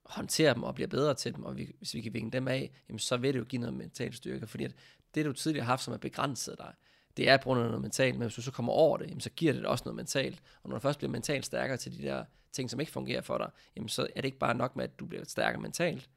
håndterer 0.02 0.54
dem 0.54 0.62
og 0.62 0.74
bliver 0.74 0.88
bedre 0.88 1.14
til 1.14 1.34
dem, 1.34 1.44
og 1.44 1.56
vi, 1.56 1.72
hvis 1.78 1.94
vi 1.94 2.00
kan 2.00 2.14
vinge 2.14 2.30
dem 2.30 2.48
af, 2.48 2.70
jamen 2.88 2.98
så 2.98 3.16
vil 3.16 3.34
det 3.34 3.40
jo 3.40 3.44
give 3.44 3.60
noget 3.60 3.74
mental 3.74 4.14
styrke, 4.14 4.46
fordi 4.46 4.64
at 4.64 4.74
det, 5.14 5.24
du 5.24 5.32
tidligere 5.32 5.64
har 5.64 5.72
haft, 5.72 5.82
som 5.84 5.94
er 5.94 5.98
begrænset 5.98 6.58
dig, 6.58 6.74
det 7.16 7.28
er 7.28 7.36
på 7.36 7.42
grund 7.42 7.60
af 7.60 7.66
noget 7.66 7.82
mentalt, 7.82 8.14
men 8.14 8.22
hvis 8.22 8.34
du 8.34 8.42
så 8.42 8.50
kommer 8.50 8.72
over 8.72 8.96
det, 8.96 9.08
jamen 9.08 9.20
så 9.20 9.30
giver 9.30 9.52
det 9.52 9.66
også 9.66 9.84
noget 9.84 9.96
mentalt. 9.96 10.42
Og 10.62 10.68
når 10.68 10.76
du 10.76 10.80
først 10.80 10.98
bliver 10.98 11.10
mentalt 11.10 11.46
stærkere 11.46 11.76
til 11.76 11.98
de 11.98 12.02
der 12.02 12.24
ting, 12.52 12.70
som 12.70 12.80
ikke 12.80 12.92
fungerer 12.92 13.20
for 13.20 13.38
dig, 13.38 13.50
jamen 13.76 13.88
så 13.88 14.02
er 14.02 14.20
det 14.20 14.24
ikke 14.24 14.38
bare 14.38 14.54
nok 14.54 14.76
med, 14.76 14.84
at 14.84 14.98
du 14.98 15.06
bliver 15.06 15.24
stærkere 15.24 15.62
mentalt, 15.62 16.10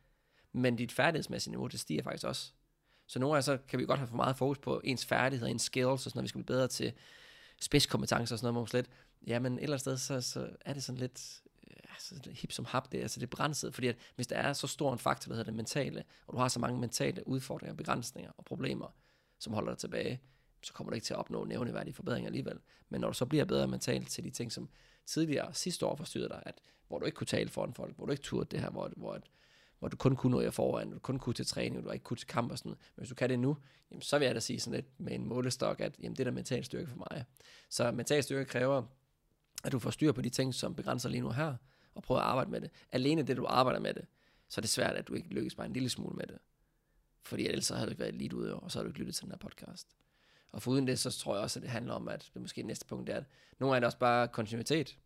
men 0.54 0.76
dit 0.76 0.92
færdighedsmæssige 0.92 1.52
niveau, 1.52 1.68
det 1.68 1.80
stiger 1.80 2.04
faktisk 2.04 2.26
også. 2.26 2.52
Så 3.08 3.20
nogle 3.20 3.34
gange 3.34 3.44
så 3.44 3.58
kan 3.68 3.80
vi 3.80 3.86
godt 3.86 4.00
have 4.00 4.08
for 4.08 4.16
meget 4.16 4.38
fokus 4.38 4.58
på 4.58 4.82
ens 4.84 5.06
færdigheder, 5.06 5.52
ens 5.52 5.62
skills, 5.62 5.88
og 5.88 6.00
sådan 6.00 6.18
noget, 6.18 6.24
vi 6.24 6.28
skal 6.28 6.44
blive 6.44 6.56
bedre 6.56 6.68
til 6.68 6.94
spidskompetencer 7.62 8.36
og 8.36 8.40
sådan 8.40 8.54
noget, 8.54 8.64
måske. 8.64 8.86
Ja, 9.28 9.40
men 9.40 9.54
et 9.54 9.64
eller 9.64 9.74
andet 9.74 9.80
sted, 9.80 9.98
så, 9.98 10.22
så 10.22 10.50
er 10.66 10.74
det 10.74 10.84
sådan 10.84 11.00
lidt, 11.00 11.42
øh, 11.68 11.78
altså, 11.90 12.32
hip 12.32 12.52
som 12.52 12.66
hap, 12.66 12.92
det, 12.92 13.02
altså 13.02 13.20
det 13.20 13.26
er 13.26 13.30
begrænset, 13.30 13.74
fordi 13.74 13.88
at 13.88 13.96
hvis 14.16 14.28
der 14.28 14.36
er 14.36 14.54
så 14.54 14.68
stor 14.68 14.94
en 14.94 15.00
faktor, 15.00 15.30
der 15.30 15.36
hedder 15.36 15.52
det 15.52 15.54
mentale, 15.54 16.04
og 16.28 16.34
du 16.34 16.38
har 16.38 16.48
så 16.48 16.60
mange 16.60 16.80
mentale 16.80 17.28
udfordringer, 17.28 17.76
begrænsninger 17.76 18.32
og 18.38 18.46
problemer, 18.46 18.88
som 19.40 19.54
holder 19.54 19.72
dig 19.72 19.78
tilbage, 19.78 20.22
så 20.62 20.74
kommer 20.74 20.92
du 20.92 20.96
ikke 20.96 21.06
til 21.06 21.14
at 21.14 21.20
opnå 21.20 21.44
nævneværdige 21.44 21.94
forbedringer 21.94 22.28
alligevel. 22.28 22.60
Men 22.90 23.02
når 23.02 23.08
du 23.08 23.14
så 23.14 23.26
bliver 23.26 23.46
bedre 23.46 23.68
mentalt 23.68 24.10
til 24.10 24.24
de 24.24 24.30
ting, 24.30 24.52
som 24.52 24.70
tidligere 25.06 25.54
sidste 25.54 25.86
år 25.86 25.96
forstyrrede 25.96 26.30
dig, 26.30 26.44
at, 26.46 26.62
hvor 26.88 27.00
du 27.00 27.06
ikke 27.06 27.16
kunne 27.16 27.28
tale 27.28 27.50
foran 27.50 27.74
folk, 27.74 27.96
hvor 27.96 28.06
du 28.06 28.12
ikke 28.12 28.24
turde 28.24 28.46
det 28.52 28.60
her, 28.60 28.70
hvor, 28.70 28.92
hvor, 28.96 29.20
hvor 29.80 29.88
du 29.88 29.98
kun 29.98 30.16
kunne 30.16 30.32
noget 30.32 30.54
foran, 30.54 30.92
du 30.92 31.00
kun 31.00 31.20
kunne 31.20 31.34
til 31.34 31.46
træning, 31.46 31.84
du 31.84 31.92
ikke 31.92 32.04
kunne 32.04 32.18
til 32.18 32.28
kamp 32.28 32.52
og 32.52 32.58
sådan 32.58 32.70
noget. 32.70 32.80
Men 32.96 33.02
hvis 33.02 33.10
du 33.10 33.16
kan 33.16 33.30
det 33.30 33.40
nu, 33.40 33.58
jamen, 33.92 34.02
så 34.02 34.20
vil 34.20 34.26
jeg 34.26 34.36
da 34.36 34.40
sige 34.40 34.60
sådan 34.60 34.76
lidt 34.76 35.00
med 35.00 35.14
en 35.14 35.26
målestok, 35.26 35.80
at 35.82 35.96
jamen, 36.00 36.16
det 36.16 36.20
er 36.20 36.24
der 36.24 36.32
mental 36.32 36.66
styrke 36.66 36.88
for 36.88 36.98
mig. 36.98 37.26
Så 37.70 37.92
mental 37.92 38.24
styrke 38.24 38.46
kræver, 38.46 38.84
at 39.64 39.72
du 39.72 39.80
får 39.80 39.90
styr 39.90 40.12
på 40.12 40.22
de 40.22 40.30
ting, 40.30 40.54
som 40.54 40.76
begrænser 40.76 41.10
lige 41.10 41.22
nu 41.22 41.30
her, 41.30 41.56
og 41.96 42.04
prøver 42.04 42.22
at 42.22 42.28
arbejde 42.28 42.52
med 42.52 42.62
det. 42.62 42.70
Alene 42.92 43.24
det, 43.24 43.38
du 43.38 43.46
arbejder 43.50 43.80
med 43.80 43.94
det, 43.94 44.06
så 44.48 44.60
er 44.60 44.62
det 44.62 44.70
svært, 44.70 44.96
at 44.96 45.08
du 45.08 45.14
ikke 45.14 45.30
lykkes 45.30 45.56
bare 45.56 45.68
en 45.68 45.74
lille 45.74 45.90
smule 45.90 46.16
med 46.16 46.28
det. 46.28 46.38
Fordi 47.24 47.48
ellers 47.48 47.66
så 47.66 47.76
havde 47.76 47.86
du 47.86 47.92
ikke 47.92 48.02
været 48.02 48.16
lidt 48.16 48.34
ude, 48.34 48.56
og 48.56 48.72
så 48.72 48.80
havde 48.80 48.86
du 48.86 48.90
ikke 48.90 49.00
lyttet 49.00 49.16
til 49.16 49.24
den 49.24 49.32
her 49.32 49.38
podcast. 49.38 49.88
Og 50.56 50.62
foruden 50.62 50.88
det, 50.88 51.00
så 51.00 51.12
tror 51.12 51.36
jeg 51.36 51.44
også, 51.44 51.60
at 51.60 51.64
det 51.64 51.72
handler 51.72 51.94
om, 51.94 52.08
at 52.08 52.30
det 52.34 52.42
måske 52.42 52.64
næste 52.64 52.86
punkt 52.86 53.10
er, 53.10 53.18
at 53.18 53.24
nogle 53.60 53.76
af 53.76 53.82
det 53.82 53.86
også 53.86 53.98
bare 53.98 54.28
kontinuitet. 54.28 54.98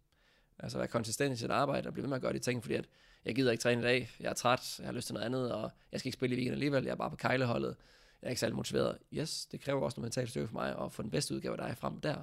Altså 0.59 0.77
være 0.77 0.87
konsistent 0.87 1.33
i 1.33 1.37
sit 1.37 1.51
arbejde 1.51 1.87
og 1.87 1.93
blive 1.93 2.03
ved 2.03 2.09
med 2.09 2.15
at 2.15 2.21
gøre 2.21 2.33
de 2.33 2.39
ting, 2.39 2.63
fordi 2.63 2.75
at 2.75 2.85
jeg 3.25 3.35
gider 3.35 3.51
ikke 3.51 3.61
træne 3.61 3.81
i 3.81 3.83
dag, 3.83 4.11
jeg 4.19 4.29
er 4.29 4.33
træt, 4.33 4.75
jeg 4.79 4.87
har 4.87 4.93
lyst 4.93 5.07
til 5.07 5.13
noget 5.13 5.25
andet, 5.25 5.51
og 5.51 5.71
jeg 5.91 5.99
skal 5.99 6.07
ikke 6.07 6.17
spille 6.17 6.35
i 6.35 6.37
weekenden 6.37 6.53
alligevel, 6.53 6.83
jeg 6.83 6.91
er 6.91 6.95
bare 6.95 7.09
på 7.09 7.15
kejleholdet, 7.15 7.75
jeg 8.21 8.27
er 8.27 8.29
ikke 8.29 8.39
særlig 8.39 8.55
motiveret. 8.55 8.97
Yes, 9.13 9.45
det 9.45 9.61
kræver 9.61 9.81
også 9.81 9.99
noget 9.99 10.05
mentalt 10.05 10.29
styrke 10.29 10.47
for 10.47 10.53
mig, 10.53 10.75
at 10.79 10.91
få 10.91 11.01
den 11.01 11.11
bedste 11.11 11.35
udgave 11.35 11.61
af 11.61 11.67
dig 11.67 11.77
frem 11.77 12.01
der. 12.01 12.15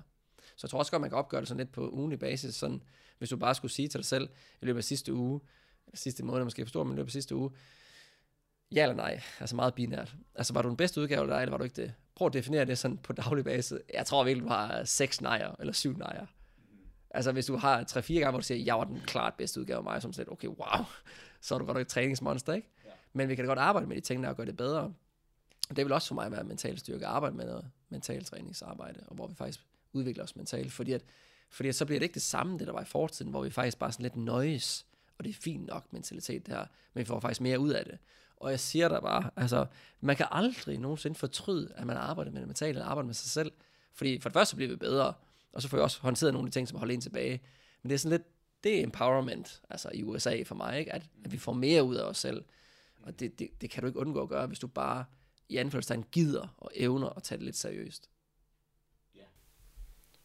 Så 0.57 0.61
jeg 0.67 0.71
tror 0.71 0.79
også 0.79 0.91
godt, 0.91 1.01
man 1.01 1.11
kan 1.11 1.19
opgøre 1.19 1.41
det 1.41 1.49
sådan 1.49 1.59
lidt 1.59 1.73
på 1.73 1.91
ugenlig 1.91 2.19
basis, 2.19 2.55
sådan, 2.55 2.83
hvis 3.19 3.29
du 3.29 3.37
bare 3.37 3.55
skulle 3.55 3.73
sige 3.73 3.89
til 3.89 3.99
dig 3.99 4.07
selv, 4.07 4.29
i 4.63 4.65
løbet 4.65 4.79
af 4.79 4.85
sidste 4.85 5.15
uge, 5.15 5.41
sidste 5.95 6.25
måned 6.25 6.45
måske 6.45 6.65
forstår, 6.65 6.85
men 6.85 6.93
i 6.93 6.97
løbet 6.97 7.09
af 7.09 7.13
sidste 7.13 7.37
uge, 7.37 7.51
ja 8.73 8.83
eller 8.83 8.97
nej, 8.97 9.23
altså 9.41 9.57
meget 9.57 9.75
binært. 9.75 10.15
Altså 10.35 10.53
var 10.53 10.63
du 10.63 10.69
den 10.69 10.77
bedste 10.77 11.01
udgave 11.01 11.21
af 11.21 11.27
dig, 11.27 11.41
eller 11.41 11.51
var 11.51 11.59
du 11.59 11.65
ikke 11.65 11.83
det? 11.83 11.95
Prøv 12.17 12.27
at 12.27 12.33
definere 12.33 12.65
det 12.65 12.79
sådan 12.79 12.99
på 12.99 13.13
daglig 13.13 13.45
basis. 13.45 13.79
Jeg 13.95 14.07
tror 14.07 14.25
virkelig, 14.25 14.45
du 14.45 14.53
har 14.53 14.85
seks 14.85 15.21
nejer, 15.21 15.55
eller 15.61 15.73
syv 15.73 15.97
nejer. 15.97 16.27
Altså 17.11 17.33
hvis 17.33 17.47
du 17.47 17.57
har 17.57 17.85
tre-fire 17.85 18.21
gange, 18.21 18.31
hvor 18.31 18.41
du 18.41 18.47
siger, 18.47 18.65
jeg 18.65 18.79
var 18.79 18.85
den 18.85 19.01
klart 19.07 19.35
bedste 19.35 19.61
udgave 19.61 19.77
af 19.77 19.85
mig, 19.85 20.03
som 20.03 20.13
sådan 20.13 20.33
okay, 20.33 20.49
wow, 20.49 20.85
så 21.41 21.55
er 21.55 21.59
du 21.59 21.65
godt 21.65 21.79
et 21.79 21.89
træningsmonster, 21.89 22.53
ikke? 22.53 22.69
Ja. 22.85 22.91
Men 23.13 23.29
vi 23.29 23.35
kan 23.35 23.45
da 23.45 23.49
godt 23.49 23.59
arbejde 23.59 23.87
med 23.87 23.97
de 23.97 24.01
ting 24.01 24.23
der 24.23 24.29
og 24.29 24.37
gøre 24.37 24.47
det 24.47 24.57
bedre. 24.57 24.95
Det 25.77 25.85
vil 25.85 25.93
også 25.93 26.09
for 26.09 26.15
mig 26.15 26.33
være 26.33 26.45
mental 26.45 26.79
styrke 26.79 27.07
at 27.07 27.13
arbejde 27.13 27.37
med 27.37 27.47
noget 27.47 27.71
mental 27.89 28.25
træningsarbejde, 28.25 29.01
og 29.07 29.15
hvor 29.15 29.27
vi 29.27 29.35
faktisk 29.35 29.61
udvikler 29.93 30.25
os 30.25 30.37
mentalt, 30.37 30.73
fordi 30.73 30.93
at, 30.93 31.05
fordi 31.51 31.69
at 31.69 31.75
så 31.75 31.87
bliver 31.87 31.99
det 31.99 32.05
ikke 32.05 32.15
det 32.15 32.23
samme, 32.23 32.59
det 32.59 32.67
der 32.67 32.73
var 32.73 32.83
i 32.83 32.85
fortiden, 32.85 33.31
hvor 33.31 33.43
vi 33.43 33.51
faktisk 33.51 33.79
bare 33.79 33.93
sådan 33.93 34.03
lidt 34.03 34.17
nøjes, 34.17 34.86
og 35.19 35.25
det 35.25 35.31
er 35.31 35.35
fint 35.35 35.67
nok 35.67 35.93
mentalitet 35.93 36.47
det 36.47 36.55
her, 36.55 36.67
men 36.95 37.01
vi 37.01 37.05
får 37.05 37.21
faktisk 37.21 37.41
mere 37.41 37.59
ud 37.59 37.71
af 37.71 37.85
det. 37.85 37.99
Og 38.37 38.51
jeg 38.51 38.61
siger 38.61 38.89
der 38.89 39.01
bare, 39.01 39.31
altså, 39.37 39.67
man 40.01 40.17
kan 40.17 40.27
aldrig 40.31 40.79
nogensinde 40.79 41.17
fortryde, 41.19 41.73
at 41.77 41.87
man 41.87 41.97
arbejder 41.97 42.31
med 42.31 42.41
det 42.41 42.49
mentale, 42.49 42.71
eller 42.71 42.85
arbejder 42.85 43.07
med 43.07 43.15
sig 43.15 43.31
selv, 43.31 43.53
fordi 43.95 44.21
for 44.21 44.29
det 44.29 44.35
første 44.35 44.57
bliver 44.57 44.69
vi 44.71 44.77
bedre, 44.77 45.15
og 45.53 45.63
så 45.63 45.69
får 45.69 45.77
jeg 45.77 45.85
også 45.85 46.01
håndteret 46.01 46.33
nogle 46.33 46.47
af 46.47 46.51
de 46.53 46.59
ting, 46.59 46.69
som 46.69 46.79
holder 46.79 46.95
en 46.95 47.01
tilbage. 47.01 47.43
Men 47.83 47.91
det 47.91 47.95
er 47.95 47.99
sådan 47.99 48.19
lidt, 48.19 48.29
det 48.65 48.79
er 48.79 48.83
empowerment, 48.83 49.63
altså 49.71 49.91
i 49.95 50.03
USA 50.03 50.43
for 50.43 50.55
mig, 50.55 50.79
ikke? 50.79 50.93
At, 50.93 51.03
at 51.25 51.33
vi 51.33 51.39
får 51.39 51.53
mere 51.53 51.85
ud 51.85 51.95
af 51.95 52.05
os 52.05 52.19
selv. 52.19 52.45
Og 53.03 53.21
det, 53.21 53.39
det, 53.39 53.61
det 53.61 53.71
kan 53.71 53.83
du 53.83 53.87
ikke 53.87 53.99
undgå 53.99 54.23
at 54.23 54.29
gøre, 54.29 54.47
hvis 54.47 54.59
du 54.59 54.67
bare 54.67 55.05
i 55.49 55.57
anførselstegn 55.57 56.05
gider 56.13 56.55
og 56.59 56.71
evner 56.75 57.09
at 57.09 57.23
tage 57.23 57.39
det 57.39 57.45
lidt 57.45 57.57
seriøst. 57.57 58.11
Ja. 59.15 59.25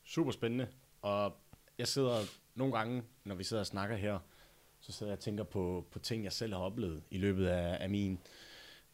Super 0.04 0.32
spændende. 0.32 0.68
Og 1.02 1.38
jeg 1.78 1.88
sidder 1.88 2.20
nogle 2.56 2.78
gange, 2.78 3.04
når 3.24 3.36
vi 3.36 3.44
sidder 3.44 3.62
og 3.62 3.68
snakker 3.68 3.96
her, 3.96 4.20
så 4.92 4.98
sidder 4.98 5.12
jeg 5.12 5.18
og 5.18 5.24
tænker 5.24 5.44
på, 5.44 5.88
på 5.92 6.00
ting, 6.00 6.24
jeg 6.24 6.32
selv 6.32 6.54
har 6.54 6.60
oplevet 6.60 7.04
i 7.12 7.18
løbet 7.18 7.48
af, 7.48 7.78
af 7.84 7.90
min 7.90 8.20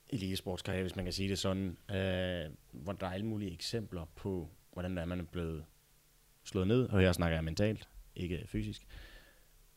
elitesportskarriere, 0.10 0.84
hvis 0.84 0.96
man 0.96 1.06
kan 1.06 1.14
sige 1.14 1.30
det 1.30 1.40
sådan. 1.40 1.78
Øh, 1.92 2.52
hvor 2.72 2.94
der 2.94 3.08
er 3.08 3.12
alle 3.12 3.26
mulige 3.26 3.54
eksempler 3.54 4.06
på, 4.16 4.50
hvordan 4.74 4.96
der 4.96 5.02
er, 5.02 5.06
man 5.06 5.20
er 5.20 5.24
blevet 5.24 5.66
slået 6.44 6.68
ned, 6.68 6.90
og 6.90 7.00
her 7.00 7.12
snakker 7.12 7.38
jeg 7.38 7.44
mentalt, 7.44 7.90
ikke 8.16 8.44
fysisk, 8.48 8.82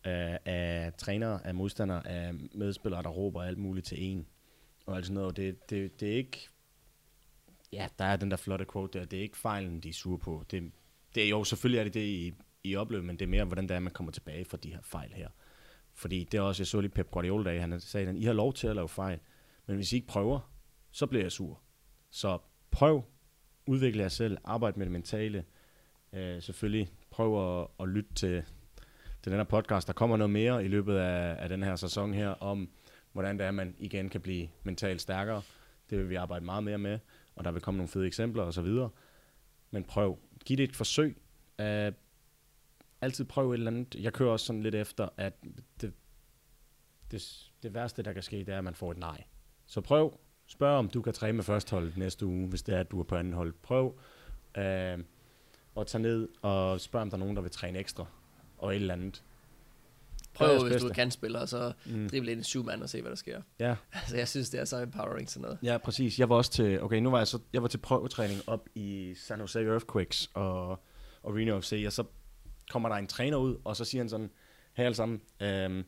øh, 0.06 0.36
af 0.44 0.92
trænere, 0.98 1.46
af 1.46 1.54
modstandere, 1.54 2.06
af 2.06 2.34
medspillere, 2.34 3.02
der 3.02 3.08
råber 3.08 3.42
alt 3.42 3.58
muligt 3.58 3.86
til 3.86 4.04
en, 4.04 4.26
og 4.86 4.96
alt 4.96 5.06
sådan 5.06 5.14
noget. 5.14 5.36
Det, 5.36 5.70
det, 5.70 6.00
det 6.00 6.12
er 6.12 6.16
ikke, 6.16 6.48
ja, 7.72 7.88
der 7.98 8.04
er 8.04 8.16
den 8.16 8.30
der 8.30 8.36
flotte 8.36 8.66
quote 8.72 8.98
der, 8.98 9.04
det 9.04 9.18
er 9.18 9.22
ikke 9.22 9.36
fejlen, 9.36 9.80
de 9.80 9.88
er 9.88 9.92
sure 9.92 10.18
på. 10.18 10.44
Det, 10.50 10.72
det 11.14 11.24
er 11.24 11.28
jo, 11.28 11.44
selvfølgelig 11.44 11.78
er 11.78 11.84
det 11.84 11.94
det, 11.94 12.06
I, 12.06 12.34
I 12.64 12.76
oplever, 12.76 13.02
men 13.02 13.16
det 13.16 13.22
er 13.22 13.28
mere, 13.28 13.44
hvordan 13.44 13.68
det 13.68 13.74
er, 13.74 13.80
man 13.80 13.92
kommer 13.92 14.12
tilbage 14.12 14.44
fra 14.44 14.56
de 14.56 14.70
her 14.70 14.80
fejl 14.82 15.12
her. 15.12 15.28
Fordi 15.94 16.24
det 16.32 16.38
er 16.38 16.42
også, 16.42 16.62
jeg 16.62 16.66
så 16.66 16.80
lige 16.80 16.90
Pep 16.90 17.10
Guardiola 17.10 17.50
dag, 17.50 17.60
han 17.60 17.80
sagde, 17.80 18.08
at 18.08 18.16
I 18.16 18.24
har 18.24 18.32
lov 18.32 18.52
til 18.52 18.66
at 18.66 18.76
lave 18.76 18.88
fejl, 18.88 19.18
men 19.66 19.76
hvis 19.76 19.92
I 19.92 19.96
ikke 19.96 20.08
prøver, 20.08 20.52
så 20.90 21.06
bliver 21.06 21.24
jeg 21.24 21.32
sur. 21.32 21.60
Så 22.10 22.38
prøv, 22.70 23.04
udvikle 23.66 24.02
jer 24.02 24.08
selv, 24.08 24.38
arbejde 24.44 24.78
med 24.78 24.86
det 24.86 24.92
mentale, 24.92 25.44
øh, 26.12 26.42
selvfølgelig 26.42 26.90
prøv 27.10 27.60
at, 27.60 27.68
at 27.80 27.88
lytte 27.88 28.14
til, 28.14 28.42
til 29.22 29.32
den 29.32 29.38
her 29.38 29.44
podcast. 29.44 29.86
Der 29.86 29.92
kommer 29.92 30.16
noget 30.16 30.30
mere 30.30 30.64
i 30.64 30.68
løbet 30.68 30.96
af, 30.96 31.42
af 31.42 31.48
den 31.48 31.62
her 31.62 31.76
sæson 31.76 32.14
her, 32.14 32.28
om 32.28 32.70
hvordan 33.12 33.38
det 33.38 33.46
er, 33.46 33.50
man 33.50 33.74
igen 33.78 34.08
kan 34.08 34.20
blive 34.20 34.48
mentalt 34.62 35.00
stærkere. 35.00 35.42
Det 35.90 35.98
vil 35.98 36.10
vi 36.10 36.14
arbejde 36.14 36.44
meget 36.44 36.64
mere 36.64 36.78
med, 36.78 36.98
og 37.36 37.44
der 37.44 37.50
vil 37.50 37.62
komme 37.62 37.78
nogle 37.78 37.88
fede 37.88 38.06
eksempler 38.06 38.42
og 38.42 38.54
så 38.54 38.62
videre. 38.62 38.90
Men 39.70 39.84
prøv, 39.84 40.18
giv 40.44 40.56
det 40.56 40.64
et 40.64 40.76
forsøg. 40.76 41.16
Øh, 41.60 41.92
altid 43.00 43.24
prøv 43.24 43.50
et 43.50 43.54
eller 43.54 43.70
andet. 43.70 43.94
Jeg 43.94 44.12
kører 44.12 44.30
også 44.30 44.46
sådan 44.46 44.62
lidt 44.62 44.74
efter, 44.74 45.08
at 45.16 45.42
det, 45.80 45.92
det, 47.10 47.50
det 47.62 47.74
værste, 47.74 48.02
der 48.02 48.12
kan 48.12 48.22
ske, 48.22 48.36
det 48.36 48.48
er, 48.48 48.58
at 48.58 48.64
man 48.64 48.74
får 48.74 48.90
et 48.90 48.98
nej. 48.98 49.24
Så 49.66 49.80
prøv, 49.80 50.20
spørg 50.46 50.78
om 50.78 50.88
du 50.88 51.02
kan 51.02 51.12
træne 51.12 51.32
med 51.32 51.44
førsteholdet 51.44 51.96
næste 51.96 52.26
uge, 52.26 52.48
hvis 52.48 52.62
det 52.62 52.74
er, 52.74 52.80
at 52.80 52.90
du 52.90 53.00
er 53.00 53.04
på 53.04 53.16
anden 53.16 53.32
hold. 53.32 53.54
Prøv. 53.62 53.98
Uh, 54.58 55.04
og 55.74 55.86
tage 55.86 56.02
ned 56.02 56.28
og 56.42 56.80
spørge, 56.80 57.02
om 57.02 57.10
der 57.10 57.16
er 57.16 57.18
nogen, 57.18 57.36
der 57.36 57.42
vil 57.42 57.50
træne 57.50 57.78
ekstra, 57.78 58.06
og 58.58 58.70
et 58.70 58.80
eller 58.80 58.94
andet. 58.94 59.22
Prøv, 60.34 60.52
hvis 60.52 60.62
bedste. 60.62 60.86
du 60.86 60.90
er 60.90 60.94
kantspiller, 60.94 61.46
så 61.46 61.72
mm. 61.86 62.08
drible 62.08 62.30
ind 62.30 62.40
en 62.40 62.44
syv 62.44 62.64
mand 62.64 62.82
og 62.82 62.88
se, 62.88 63.00
hvad 63.00 63.10
der 63.10 63.16
sker. 63.16 63.42
Ja. 63.58 63.76
Altså, 63.92 64.16
jeg 64.16 64.28
synes, 64.28 64.50
det 64.50 64.60
er 64.60 64.64
så 64.64 64.82
empowering 64.82 65.30
sådan 65.30 65.42
noget. 65.42 65.58
Ja, 65.62 65.78
præcis. 65.78 66.18
Jeg 66.18 66.28
var 66.28 66.36
også 66.36 66.50
til, 66.50 66.82
okay, 66.82 66.96
nu 66.96 67.10
var 67.10 67.18
jeg 67.18 67.26
så, 67.26 67.38
jeg 67.52 67.62
var 67.62 67.68
til 67.68 67.78
prøvetræning 67.78 68.40
op 68.46 68.68
i 68.74 69.14
San 69.16 69.40
Jose 69.40 69.60
Earthquakes 69.60 70.30
og, 70.34 70.68
og 71.22 71.34
Reno 71.34 71.60
FC, 71.60 71.82
og 71.86 71.92
så 71.92 72.04
kommer 72.70 72.88
der 72.88 72.96
en 72.96 73.06
træner 73.06 73.36
ud, 73.36 73.60
og 73.64 73.76
så 73.76 73.84
siger 73.84 74.02
han 74.02 74.08
sådan, 74.08 74.30
her 74.72 74.84
alle 74.84 74.94
sammen, 74.94 75.20
øhm, 75.40 75.84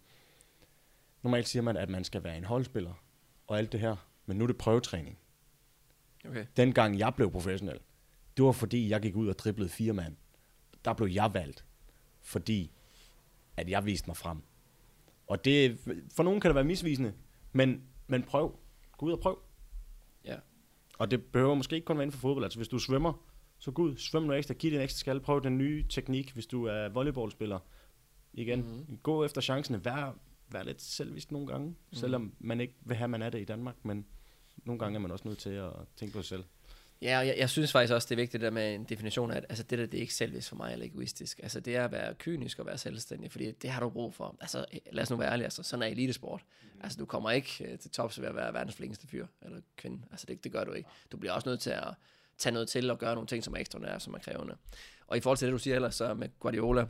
normalt 1.22 1.48
siger 1.48 1.62
man, 1.62 1.76
at 1.76 1.88
man 1.88 2.04
skal 2.04 2.24
være 2.24 2.36
en 2.36 2.44
holdspiller, 2.44 3.02
og 3.46 3.58
alt 3.58 3.72
det 3.72 3.80
her, 3.80 3.96
men 4.26 4.36
nu 4.36 4.44
er 4.44 4.46
det 4.46 4.58
prøvetræning. 4.58 5.18
Okay. 6.28 6.46
Dengang 6.56 6.98
jeg 6.98 7.14
blev 7.14 7.30
professionel, 7.30 7.78
det 8.36 8.44
var 8.44 8.52
fordi, 8.52 8.88
jeg 8.88 9.00
gik 9.00 9.16
ud 9.16 9.28
og 9.28 9.38
driblede 9.38 9.68
fire 9.68 9.92
mand. 9.92 10.16
Der 10.84 10.92
blev 10.92 11.08
jeg 11.08 11.34
valgt, 11.34 11.64
fordi 12.20 12.72
at 13.56 13.68
jeg 13.68 13.84
viste 13.84 14.08
mig 14.08 14.16
frem. 14.16 14.42
Og 15.26 15.44
det, 15.44 15.78
for 16.16 16.22
nogen 16.22 16.40
kan 16.40 16.48
det 16.48 16.54
være 16.54 16.64
misvisende, 16.64 17.12
men, 17.52 17.82
men 18.06 18.22
prøv. 18.22 18.58
Gå 18.98 19.06
ud 19.06 19.12
og 19.12 19.20
prøv. 19.20 19.42
Ja. 20.24 20.36
Og 20.98 21.10
det 21.10 21.24
behøver 21.24 21.54
måske 21.54 21.76
ikke 21.76 21.84
kun 21.84 21.96
være 21.96 22.04
inden 22.04 22.12
for 22.12 22.20
fodbold. 22.20 22.44
Altså 22.44 22.58
hvis 22.58 22.68
du 22.68 22.78
svømmer, 22.78 23.31
så 23.62 23.70
gå 23.70 23.82
ud, 23.82 23.96
svøm 23.96 24.22
noget 24.22 24.38
ekstra, 24.38 24.54
giv 24.54 24.70
det 24.70 24.76
en 24.76 24.82
ekstra 24.82 24.98
skal, 24.98 25.20
prøv 25.20 25.42
den 25.42 25.58
nye 25.58 25.84
teknik, 25.88 26.32
hvis 26.32 26.46
du 26.46 26.64
er 26.64 26.88
volleyballspiller. 26.88 27.58
Igen, 28.32 28.60
mm-hmm. 28.60 28.98
gå 29.02 29.24
efter 29.24 29.40
chancerne, 29.40 29.84
vær, 29.84 30.18
vær 30.48 30.62
lidt 30.62 30.82
selvvist 30.82 31.32
nogle 31.32 31.46
gange, 31.46 31.66
mm-hmm. 31.66 31.94
selvom 31.94 32.34
man 32.38 32.60
ikke 32.60 32.74
vil 32.80 32.96
have, 32.96 33.08
man 33.08 33.22
er 33.22 33.30
det 33.30 33.40
i 33.40 33.44
Danmark, 33.44 33.74
men 33.82 34.06
nogle 34.64 34.78
gange 34.78 34.96
er 34.96 35.00
man 35.00 35.10
også 35.10 35.28
nødt 35.28 35.38
til 35.38 35.50
at 35.50 35.72
tænke 35.96 36.12
på 36.12 36.22
sig 36.22 36.28
selv. 36.28 36.44
Ja, 37.02 37.18
og 37.18 37.26
jeg, 37.26 37.34
jeg 37.38 37.50
synes 37.50 37.72
faktisk 37.72 37.94
også, 37.94 38.06
det 38.08 38.14
er 38.14 38.22
vigtigt 38.22 38.40
der 38.40 38.50
med 38.50 38.74
en 38.74 38.84
definition 38.84 39.30
af, 39.30 39.36
at 39.36 39.44
altså, 39.48 39.64
det 39.64 39.78
der, 39.78 39.86
det 39.86 39.98
er 39.98 40.00
ikke 40.00 40.14
selvvis 40.14 40.48
for 40.48 40.56
mig, 40.56 40.72
eller 40.72 40.86
egoistisk. 40.86 41.40
Altså, 41.42 41.60
det 41.60 41.76
er 41.76 41.84
at 41.84 41.92
være 41.92 42.14
kynisk 42.14 42.58
og 42.58 42.66
være 42.66 42.78
selvstændig, 42.78 43.30
fordi 43.30 43.52
det 43.52 43.70
har 43.70 43.80
du 43.80 43.90
brug 43.90 44.14
for. 44.14 44.36
Altså, 44.40 44.64
lad 44.92 45.02
os 45.02 45.10
nu 45.10 45.16
være 45.16 45.32
ærlige, 45.32 45.44
altså, 45.44 45.62
sådan 45.62 45.82
er 45.82 45.86
elitesport. 45.86 46.44
Mm. 46.62 46.80
Altså, 46.82 46.98
du 46.98 47.06
kommer 47.06 47.30
ikke 47.30 47.72
øh, 47.72 47.78
til 47.78 47.90
tops 47.90 48.20
ved 48.20 48.28
at 48.28 48.34
være 48.34 48.54
verdens 48.54 48.76
flinkeste 48.76 49.06
fyr, 49.06 49.26
eller 49.42 49.60
kvinde. 49.76 50.02
Altså, 50.10 50.26
det, 50.26 50.44
det 50.44 50.52
gør 50.52 50.64
du 50.64 50.72
ikke. 50.72 50.88
Du 51.12 51.16
bliver 51.16 51.32
også 51.32 51.48
nødt 51.48 51.60
til 51.60 51.70
at 51.70 51.94
tage 52.38 52.52
noget 52.52 52.68
til 52.68 52.90
og 52.90 52.98
gøre 52.98 53.14
nogle 53.14 53.26
ting, 53.26 53.44
som 53.44 53.54
er 53.54 53.58
ekstraordinære, 53.58 54.00
som 54.00 54.14
er 54.14 54.18
krævende. 54.18 54.56
Og 55.06 55.16
i 55.16 55.20
forhold 55.20 55.38
til 55.38 55.46
det, 55.46 55.52
du 55.52 55.58
siger 55.58 55.76
ellers 55.76 55.94
så 55.94 56.14
med 56.14 56.28
Guardiola, 56.40 56.86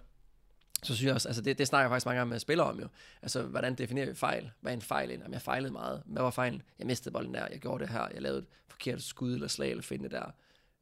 så 0.82 0.94
synes 0.94 1.06
jeg 1.06 1.14
også, 1.14 1.28
altså 1.28 1.42
det, 1.42 1.58
det 1.58 1.66
snakker 1.66 1.84
jeg 1.84 1.90
faktisk 1.90 2.06
mange 2.06 2.18
gange 2.18 2.30
med 2.30 2.38
spillere 2.38 2.66
om 2.66 2.80
jo. 2.80 2.88
Altså, 3.22 3.42
hvordan 3.42 3.74
definerer 3.74 4.06
vi 4.06 4.14
fejl? 4.14 4.50
Hvad 4.60 4.72
er 4.72 4.76
en 4.76 4.82
fejl? 4.82 5.10
Jamen, 5.10 5.32
jeg 5.32 5.42
fejlede 5.42 5.72
meget. 5.72 6.02
Hvad 6.06 6.22
var 6.22 6.30
fejlen? 6.30 6.62
Jeg 6.78 6.86
mistede 6.86 7.12
bolden 7.12 7.34
der, 7.34 7.46
jeg 7.50 7.58
gjorde 7.58 7.84
det 7.84 7.92
her, 7.92 8.08
jeg 8.14 8.22
lavede 8.22 8.38
et 8.38 8.46
forkert 8.68 9.02
skud 9.02 9.34
eller 9.34 9.48
slag 9.48 9.70
eller 9.70 9.82
finde 9.82 10.08
der. 10.08 10.30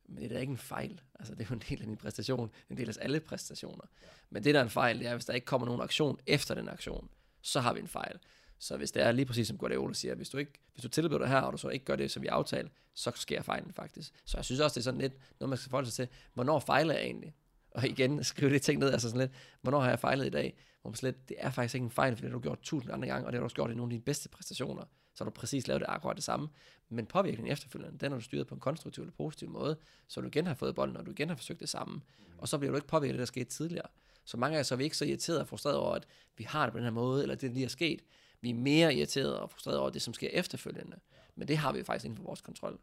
Men 0.09 0.23
det 0.23 0.25
er 0.25 0.35
da 0.35 0.41
ikke 0.41 0.51
en 0.51 0.59
fejl. 0.59 1.01
Altså, 1.19 1.35
det 1.35 1.41
er 1.41 1.47
jo 1.51 1.55
en 1.55 1.63
del 1.69 1.83
af 1.83 1.89
min 1.89 1.97
præstation. 1.97 2.51
En 2.71 2.77
del 2.77 2.89
af 2.89 2.95
alle 3.01 3.21
præstationer. 3.21 3.85
Men 4.31 4.45
det, 4.45 4.55
der 4.55 4.61
er 4.61 4.65
en 4.65 4.71
fejl, 4.71 4.99
det 4.99 5.07
er, 5.07 5.15
hvis 5.15 5.25
der 5.25 5.33
ikke 5.33 5.45
kommer 5.45 5.67
nogen 5.67 5.83
aktion 5.83 6.19
efter 6.27 6.55
den 6.55 6.69
aktion, 6.69 7.09
så 7.43 7.61
har 7.61 7.73
vi 7.73 7.81
en 7.81 7.89
fejl. 7.89 8.19
Så 8.61 8.77
hvis 8.77 8.93
det 8.93 9.03
er 9.03 9.13
lige 9.13 9.27
præcis 9.27 9.49
som 9.49 9.59
Guardiola 9.59 9.95
siger, 9.95 10.15
hvis 10.15 10.29
du, 10.29 10.39
ikke, 10.39 10.53
hvis 10.73 10.83
du 10.83 10.89
tilbyder 10.89 11.19
det 11.19 11.29
her, 11.29 11.41
og 11.41 11.53
du 11.53 11.59
så 11.59 11.69
ikke 11.69 11.85
gør 11.85 11.97
det, 11.97 12.11
som 12.11 12.23
vi 12.23 12.27
aftalte, 12.27 12.71
så 12.95 13.13
sker 13.15 13.43
fejlen 13.43 13.73
faktisk. 13.73 14.13
Så 14.25 14.39
jeg 14.39 14.45
synes 14.45 14.61
også, 14.61 14.75
det 14.75 14.81
er 14.81 14.85
sådan 14.85 15.01
lidt 15.01 15.13
noget, 15.41 15.49
man 15.49 15.59
skal 15.59 15.71
forholde 15.71 15.91
sig 15.91 16.09
til. 16.09 16.17
Hvornår 16.35 16.59
fejler 16.59 16.95
jeg 16.95 17.03
egentlig? 17.03 17.35
Og 17.71 17.87
igen, 17.87 18.25
skrive 18.25 18.51
det 18.51 18.63
ting 18.63 18.79
ned, 18.79 18.93
altså 18.93 19.09
sådan 19.09 19.21
lidt, 19.21 19.33
hvornår 19.63 19.81
har 19.81 19.89
jeg 19.89 19.99
fejlet 19.99 20.27
i 20.27 20.31
dag? 20.31 20.57
Hvor 20.83 20.91
man 20.91 20.97
slet, 20.97 21.29
det 21.29 21.37
er 21.41 21.51
faktisk 21.51 21.75
ikke 21.75 21.85
en 21.85 21.91
fejl, 21.91 22.17
for 22.17 22.21
det 22.21 22.31
har 22.31 22.39
du 22.39 22.43
gjort 22.43 22.59
tusind 22.63 22.93
andre 22.93 23.09
gange, 23.09 23.27
og 23.27 23.33
det 23.33 23.37
har 23.37 23.41
du 23.41 23.45
også 23.45 23.57
gjort 23.57 23.71
i 23.71 23.75
nogle 23.75 23.91
af 23.91 23.91
dine 23.91 24.03
bedste 24.03 24.29
præstationer. 24.29 24.85
Så 25.15 25.25
har 25.25 25.31
du 25.31 25.35
præcis 25.35 25.69
lavet 25.69 25.81
det 25.81 25.87
akkurat 25.89 26.17
det 26.17 26.25
samme. 26.25 26.49
Men 26.89 27.07
påvirkningen 27.07 27.53
efterfølgende, 27.53 27.99
den 27.99 28.13
har 28.13 28.19
du 28.19 28.25
styret 28.25 28.47
på 28.47 28.55
en 28.55 28.61
konstruktiv 28.61 29.03
eller 29.03 29.15
positiv 29.17 29.49
måde, 29.49 29.79
så 30.09 30.21
du 30.21 30.27
igen 30.27 30.47
har 30.47 30.55
fået 30.55 30.75
bolden, 30.75 30.97
og 30.97 31.07
du 31.07 31.11
igen 31.11 31.29
har 31.29 31.37
forsøgt 31.37 31.61
det 31.61 31.69
samme. 31.69 32.01
Og 32.39 32.49
så 32.49 32.59
bliver 32.59 32.71
du 32.71 32.77
ikke 32.77 32.89
påvirket 32.89 33.13
af 33.13 33.15
det, 33.15 33.19
der 33.19 33.27
skete 33.27 33.51
tidligere. 33.51 33.87
Så 34.25 34.37
mange 34.37 34.57
af 34.57 34.61
os 34.61 34.73
er 34.73 34.77
vi 34.77 34.85
ikke 34.85 34.97
så 34.97 35.05
irriteret 35.05 35.41
og 35.41 35.49
frustreret 35.49 35.77
over, 35.77 35.95
at 35.95 36.07
vi 36.37 36.45
har 36.45 36.67
det 36.67 36.73
på 36.73 36.79
den 36.79 36.85
her 36.85 36.93
måde, 36.93 37.23
eller 37.23 37.35
det 37.35 37.51
lige 37.51 37.65
er 37.65 37.69
sket. 37.69 38.01
Vi 38.41 38.51
er 38.51 38.55
mere 38.55 38.95
irriteret 38.95 39.39
og 39.39 39.51
frustreret 39.51 39.79
over 39.79 39.91
det, 39.91 40.03
som 40.03 40.15
sker 40.15 40.29
efterfølgende. 40.33 40.97
Men 41.37 41.49
det 41.49 41.57
har 41.57 41.73
vi 41.73 41.83
faktisk 41.83 42.05
inden 42.05 42.17
for 42.17 42.25
vores 42.25 42.41
kontrol. 42.41 42.79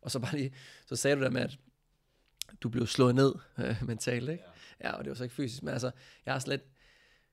Og 0.00 0.10
så 0.10 0.18
bare 0.18 0.36
lige, 0.36 0.54
så 0.86 0.96
sagde 0.96 1.16
du 1.16 1.22
der 1.22 1.30
med, 1.30 1.40
at 1.40 1.58
du 2.60 2.68
blev 2.68 2.86
slået 2.86 3.14
ned 3.14 3.34
øh, 3.58 3.82
mentalt, 3.86 4.30
ikke? 4.30 4.44
Ja. 4.80 4.88
ja, 4.88 4.94
og 4.94 5.04
det 5.04 5.10
var 5.10 5.14
så 5.14 5.22
ikke 5.22 5.34
fysisk, 5.34 5.62
men 5.62 5.72
altså, 5.72 5.90
jeg 6.26 6.34
har 6.34 6.38
slet, 6.38 6.60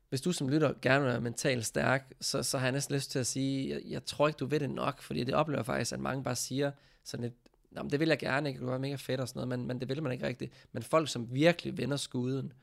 hvis 0.09 0.21
du 0.21 0.31
som 0.31 0.49
lytter 0.49 0.73
gerne 0.81 1.03
vil 1.03 1.11
være 1.11 1.21
mentalt 1.21 1.65
stærk, 1.65 2.13
så, 2.21 2.43
så 2.43 2.57
har 2.57 2.65
jeg 2.65 2.71
næsten 2.71 2.95
lyst 2.95 3.11
til 3.11 3.19
at 3.19 3.27
sige, 3.27 3.69
jeg, 3.69 3.81
jeg 3.85 4.05
tror 4.05 4.27
ikke, 4.27 4.37
du 4.37 4.45
ved 4.45 4.59
det 4.59 4.69
nok, 4.69 5.01
fordi 5.01 5.23
det 5.23 5.33
oplever 5.33 5.63
faktisk, 5.63 5.93
at 5.93 5.99
mange 5.99 6.23
bare 6.23 6.35
siger 6.35 6.71
sådan 7.03 7.23
lidt, 7.23 7.33
Nå, 7.71 7.83
men 7.83 7.91
det 7.91 7.99
vil 7.99 8.07
jeg 8.07 8.19
gerne, 8.19 8.49
ikke? 8.49 8.59
det 8.59 8.67
være 8.67 8.79
mega 8.79 8.95
fedt 8.95 9.21
og 9.21 9.27
sådan 9.27 9.47
noget, 9.47 9.59
men, 9.59 9.67
men 9.67 9.79
det 9.79 9.89
vil 9.89 10.03
man 10.03 10.11
ikke 10.11 10.27
rigtigt. 10.27 10.53
Men 10.71 10.83
folk, 10.83 11.09
som 11.09 11.33
virkelig 11.33 11.77
vender 11.77 11.97
skuden, 11.97 12.53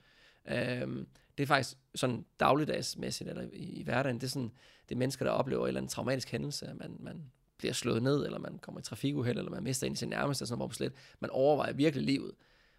øhm, 0.46 1.06
det 1.38 1.42
er 1.42 1.46
faktisk 1.46 1.78
sådan 1.94 2.24
dagligdagsmæssigt, 2.40 3.30
eller 3.30 3.42
i, 3.52 3.64
i 3.64 3.82
hverdagen, 3.82 4.16
det 4.16 4.26
er 4.26 4.30
sådan, 4.30 4.52
det 4.88 4.94
er 4.94 4.98
mennesker, 4.98 5.24
der 5.24 5.32
oplever 5.32 5.62
en 5.62 5.68
eller 5.68 5.80
anden 5.80 5.90
traumatisk 5.90 6.30
hændelse, 6.30 6.66
at 6.66 6.76
man, 6.76 6.96
man 7.00 7.32
bliver 7.58 7.74
slået 7.74 8.02
ned, 8.02 8.24
eller 8.24 8.38
man 8.38 8.58
kommer 8.58 8.80
i 8.80 8.82
trafikuheld, 8.82 9.38
eller 9.38 9.50
man 9.50 9.62
mister 9.62 9.86
en 9.86 9.92
i 9.92 9.96
sin 9.96 10.08
nærmeste, 10.08 10.46
sådan, 10.46 10.58
hvor 10.58 10.66
man 10.66 10.74
slet, 10.74 10.92
man 11.20 11.30
overvejer 11.30 11.72
virkelig 11.72 12.06
livet, 12.06 12.32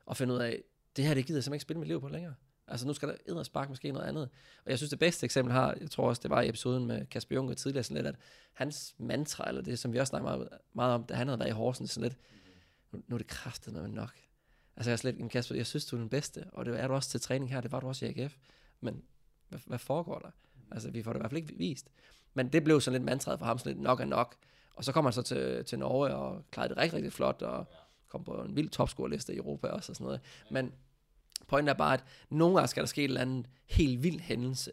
og 0.05 0.17
finder 0.17 0.35
ud 0.35 0.39
af, 0.39 0.63
det 0.95 1.05
her, 1.05 1.13
det 1.13 1.25
gider 1.25 1.37
jeg 1.37 1.43
simpelthen 1.43 1.55
ikke 1.55 1.61
spille 1.61 1.79
mit 1.79 1.87
liv 1.87 2.01
på 2.01 2.07
længere. 2.07 2.33
Altså 2.67 2.87
nu 2.87 2.93
skal 2.93 3.09
der 3.09 3.15
edder 3.25 3.43
spark 3.43 3.69
måske 3.69 3.91
noget 3.91 4.07
andet. 4.07 4.29
Og 4.65 4.69
jeg 4.69 4.77
synes, 4.77 4.89
det 4.89 4.99
bedste 4.99 5.25
eksempel 5.25 5.53
har, 5.53 5.75
jeg 5.81 5.91
tror 5.91 6.09
også, 6.09 6.19
det 6.21 6.29
var 6.29 6.41
i 6.41 6.49
episoden 6.49 6.85
med 6.85 7.05
Kasper 7.05 7.35
Juncker 7.35 7.55
tidligere, 7.55 7.83
sådan 7.83 8.03
lidt, 8.03 8.07
at 8.07 8.15
hans 8.53 8.95
mantra, 8.97 9.47
eller 9.47 9.61
det, 9.61 9.79
som 9.79 9.93
vi 9.93 9.99
også 9.99 10.09
snakker 10.09 10.29
meget, 10.29 10.49
meget 10.73 10.93
om, 10.93 11.03
da 11.03 11.13
han 11.13 11.27
havde 11.27 11.39
været 11.39 11.49
i 11.49 11.53
Horsens, 11.53 11.91
sådan 11.91 12.09
lidt, 12.09 12.17
nu, 12.91 13.03
nu 13.07 13.15
er 13.15 13.17
det 13.17 13.27
kraftet 13.27 13.73
med 13.73 13.87
nok. 13.87 14.13
Altså 14.75 14.89
jeg 14.89 14.93
er 14.93 14.97
slet, 14.97 15.31
Kasper, 15.31 15.55
jeg 15.55 15.65
synes, 15.65 15.85
du 15.85 15.95
er 15.95 15.99
den 15.99 16.09
bedste, 16.09 16.45
og 16.51 16.65
det 16.65 16.79
er 16.79 16.87
du 16.87 16.93
også 16.93 17.09
til 17.09 17.21
træning 17.21 17.51
her, 17.51 17.61
det 17.61 17.71
var 17.71 17.79
du 17.79 17.87
også 17.87 18.05
i 18.05 18.09
AGF. 18.09 18.35
Men 18.81 19.03
hvad, 19.49 19.59
hvad 19.65 19.79
foregår 19.79 20.19
der? 20.19 20.29
Altså 20.71 20.91
vi 20.91 21.03
får 21.03 21.13
det 21.13 21.19
i 21.19 21.21
hvert 21.21 21.31
fald 21.31 21.41
ikke 21.41 21.57
vist. 21.57 21.87
Men 22.33 22.53
det 22.53 22.63
blev 22.63 22.81
sådan 22.81 22.99
lidt 22.99 23.05
mantraet 23.05 23.39
for 23.39 23.45
ham, 23.45 23.57
sådan 23.57 23.71
lidt 23.71 23.83
nok 23.83 23.99
er 23.99 24.05
nok. 24.05 24.35
Og 24.75 24.83
så 24.83 24.91
kommer 24.91 25.11
han 25.11 25.13
så 25.13 25.21
til, 25.21 25.65
til 25.65 25.79
Norge 25.79 26.15
og 26.15 26.43
klarede 26.51 26.69
det 26.69 26.77
rigtig, 26.77 26.97
rigtig 26.97 27.13
flot, 27.13 27.41
og 27.41 27.65
kom 28.09 28.23
på 28.23 28.31
en 28.31 28.55
vild 28.55 28.69
topscore-liste 28.69 29.33
i 29.33 29.37
Europa 29.37 29.67
også 29.67 29.91
og 29.91 29.95
sådan 29.95 30.05
noget. 30.05 30.21
Men 30.51 30.71
pointen 31.47 31.69
er 31.69 31.73
bare, 31.73 31.93
at 31.93 32.03
nogle 32.29 32.55
gange 32.55 32.67
skal 32.67 32.81
der 32.81 32.87
ske 32.87 33.01
et 33.01 33.03
eller 33.03 33.21
andet 33.21 33.45
helt 33.65 34.03
vild 34.03 34.19
hændelse. 34.19 34.71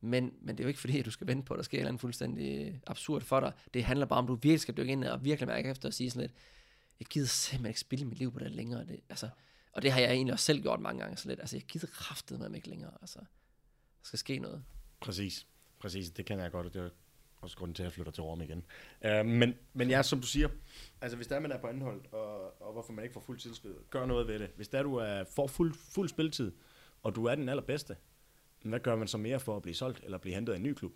Men, 0.00 0.32
men 0.40 0.56
det 0.56 0.60
er 0.60 0.64
jo 0.64 0.68
ikke 0.68 0.80
fordi, 0.80 0.98
at 0.98 1.04
du 1.04 1.10
skal 1.10 1.26
vente 1.26 1.44
på, 1.44 1.54
at 1.54 1.58
der 1.58 1.64
sker 1.64 1.78
et 1.78 1.80
eller 1.80 1.88
andet 1.88 2.00
fuldstændig 2.00 2.80
absurd 2.86 3.22
for 3.22 3.40
dig. 3.40 3.52
Det 3.74 3.84
handler 3.84 4.06
bare 4.06 4.18
om, 4.18 4.24
at 4.24 4.28
du 4.28 4.34
virkelig 4.34 4.60
skal 4.60 4.76
dykke 4.76 4.92
ind 4.92 5.04
og 5.04 5.24
virkelig 5.24 5.48
mærke 5.48 5.70
efter 5.70 5.88
og 5.88 5.94
sige 5.94 6.10
sådan 6.10 6.20
lidt, 6.20 6.32
jeg 7.00 7.06
gider 7.06 7.26
simpelthen 7.26 7.66
ikke 7.66 7.80
spille 7.80 8.04
mit 8.04 8.18
liv 8.18 8.32
på 8.32 8.38
det 8.38 8.50
længere. 8.50 8.86
Det, 8.86 9.00
altså, 9.08 9.28
og 9.72 9.82
det 9.82 9.92
har 9.92 10.00
jeg 10.00 10.12
egentlig 10.12 10.32
også 10.32 10.44
selv 10.44 10.62
gjort 10.62 10.80
mange 10.80 11.00
gange 11.00 11.16
så 11.16 11.28
lidt. 11.28 11.40
Altså, 11.40 11.56
jeg 11.56 11.62
gider 11.62 11.86
kraftet 11.86 12.38
med 12.38 12.48
mig 12.48 12.56
ikke 12.56 12.68
længere. 12.68 12.92
Altså, 13.00 13.18
der 13.18 14.02
skal 14.02 14.18
ske 14.18 14.38
noget. 14.38 14.64
Præcis. 15.00 15.46
Præcis, 15.78 16.10
det 16.10 16.26
kan 16.26 16.38
jeg 16.38 16.52
godt. 16.52 16.74
Det 16.74 16.82
er 16.82 16.88
også 17.40 17.56
grunden 17.56 17.74
til, 17.74 17.82
at 17.82 17.84
jeg 17.84 17.92
flytter 17.92 18.12
til 18.12 18.22
Rom 18.22 18.42
igen. 18.42 18.64
Uh, 19.04 19.26
men, 19.26 19.54
men 19.72 19.90
ja, 19.90 20.02
som 20.02 20.20
du 20.20 20.26
siger, 20.26 20.48
altså 21.00 21.16
hvis 21.16 21.26
der 21.26 21.40
man 21.40 21.52
er 21.52 21.58
på 21.58 21.66
anhold, 21.66 22.12
og, 22.12 22.62
og 22.62 22.72
hvorfor 22.72 22.92
man 22.92 23.04
ikke 23.04 23.12
får 23.12 23.20
fuld 23.20 23.38
tilskud, 23.38 23.74
gør 23.90 24.06
noget 24.06 24.28
ved 24.28 24.38
det. 24.38 24.50
Hvis 24.56 24.68
der 24.68 24.82
du 24.82 24.94
er, 24.94 25.24
får 25.24 25.46
fuld, 25.46 25.74
fuld 25.74 26.08
spilletid, 26.08 26.52
og 27.02 27.14
du 27.14 27.24
er 27.24 27.34
den 27.34 27.48
allerbedste, 27.48 27.96
hvad 28.64 28.80
gør 28.80 28.96
man 28.96 29.08
så 29.08 29.18
mere 29.18 29.40
for 29.40 29.56
at 29.56 29.62
blive 29.62 29.74
solgt, 29.74 30.00
eller 30.04 30.18
blive 30.18 30.34
hentet 30.34 30.52
af 30.52 30.56
en 30.56 30.62
ny 30.62 30.74
klub? 30.74 30.92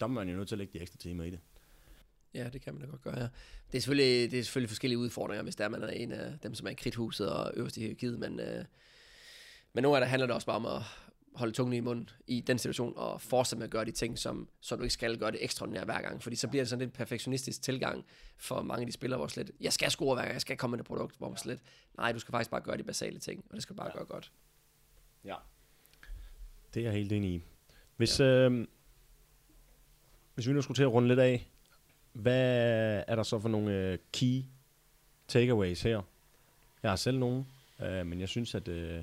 Der 0.00 0.06
er 0.06 0.10
man 0.10 0.28
jo 0.28 0.36
nødt 0.36 0.48
til 0.48 0.54
at 0.54 0.58
lægge 0.58 0.78
de 0.78 0.82
ekstra 0.82 0.98
timer 0.98 1.24
i 1.24 1.30
det. 1.30 1.40
Ja, 2.34 2.48
det 2.48 2.62
kan 2.62 2.74
man 2.74 2.82
da 2.82 2.88
godt 2.88 3.02
gøre, 3.02 3.18
ja. 3.18 3.28
Det 3.72 3.76
er 3.76 3.80
selvfølgelig, 3.80 4.30
det 4.30 4.38
er 4.38 4.42
selvfølgelig 4.42 4.70
forskellige 4.70 4.98
udfordringer, 4.98 5.42
hvis 5.42 5.56
der 5.56 5.68
man 5.68 5.82
er 5.82 5.88
en 5.88 6.12
af 6.12 6.38
dem, 6.42 6.54
som 6.54 6.66
er 6.66 6.70
i 6.70 6.74
kridthuset 6.74 7.32
og 7.32 7.52
øverst 7.56 7.76
i 7.76 7.80
hierarkiet, 7.80 8.18
men, 8.18 8.40
øh, 8.40 8.64
men 9.72 9.82
nogle 9.82 9.96
af 9.96 10.00
det 10.00 10.10
handler 10.10 10.26
det 10.26 10.34
også 10.34 10.46
bare 10.46 10.56
om 10.56 10.66
at, 10.66 10.82
holde 11.34 11.52
tungen 11.52 11.76
i 11.76 11.80
munden 11.80 12.10
i 12.26 12.40
den 12.40 12.58
situation, 12.58 12.92
og 12.96 13.20
fortsætte 13.20 13.58
med 13.58 13.64
at 13.64 13.70
gøre 13.70 13.84
de 13.84 13.90
ting, 13.90 14.18
som, 14.18 14.48
som 14.60 14.78
du 14.78 14.82
ikke 14.82 14.92
skal 14.92 15.18
gøre 15.18 15.30
det 15.30 15.44
ekstraordinært 15.44 15.84
hver 15.84 16.00
gang. 16.02 16.22
Fordi 16.22 16.36
så 16.36 16.48
bliver 16.48 16.62
det 16.62 16.68
sådan 16.68 16.86
lidt 16.86 16.92
perfektionistisk 16.92 17.62
tilgang 17.62 18.04
for 18.36 18.62
mange 18.62 18.80
af 18.80 18.86
de 18.86 18.92
spillere, 18.92 19.18
hvor 19.18 19.26
slet, 19.26 19.50
jeg 19.60 19.72
skal 19.72 19.90
score 19.90 20.14
hver 20.14 20.22
gang, 20.22 20.32
jeg 20.32 20.40
skal 20.40 20.56
komme 20.56 20.76
med 20.76 20.80
et 20.80 20.86
produkt, 20.86 21.16
hvor 21.18 21.28
man 21.28 21.38
slet, 21.38 21.60
nej, 21.96 22.12
du 22.12 22.18
skal 22.18 22.32
faktisk 22.32 22.50
bare 22.50 22.60
gøre 22.60 22.76
de 22.76 22.82
basale 22.82 23.18
ting, 23.18 23.44
og 23.50 23.54
det 23.54 23.62
skal 23.62 23.76
bare 23.76 23.86
ja. 23.86 23.92
gøre 23.92 24.04
godt. 24.04 24.32
Ja. 25.24 25.34
Det 26.74 26.80
er 26.80 26.84
jeg 26.84 26.92
helt 26.92 27.12
enig 27.12 27.30
i. 27.30 27.42
Hvis, 27.96 28.20
ja. 28.20 28.24
øh, 28.24 28.66
hvis 30.34 30.48
vi 30.48 30.52
nu 30.52 30.62
skulle 30.62 30.76
til 30.76 30.82
at 30.82 30.92
runde 30.92 31.08
lidt 31.08 31.20
af, 31.20 31.50
hvad 32.12 33.04
er 33.06 33.16
der 33.16 33.22
så 33.22 33.38
for 33.38 33.48
nogle 33.48 33.72
øh, 33.72 33.98
key 34.12 34.42
takeaways 35.28 35.82
her? 35.82 36.02
Jeg 36.82 36.90
har 36.90 36.96
selv 36.96 37.18
nogle, 37.18 37.44
øh, 37.82 38.06
men 38.06 38.20
jeg 38.20 38.28
synes, 38.28 38.54
at 38.54 38.68
øh, 38.68 39.02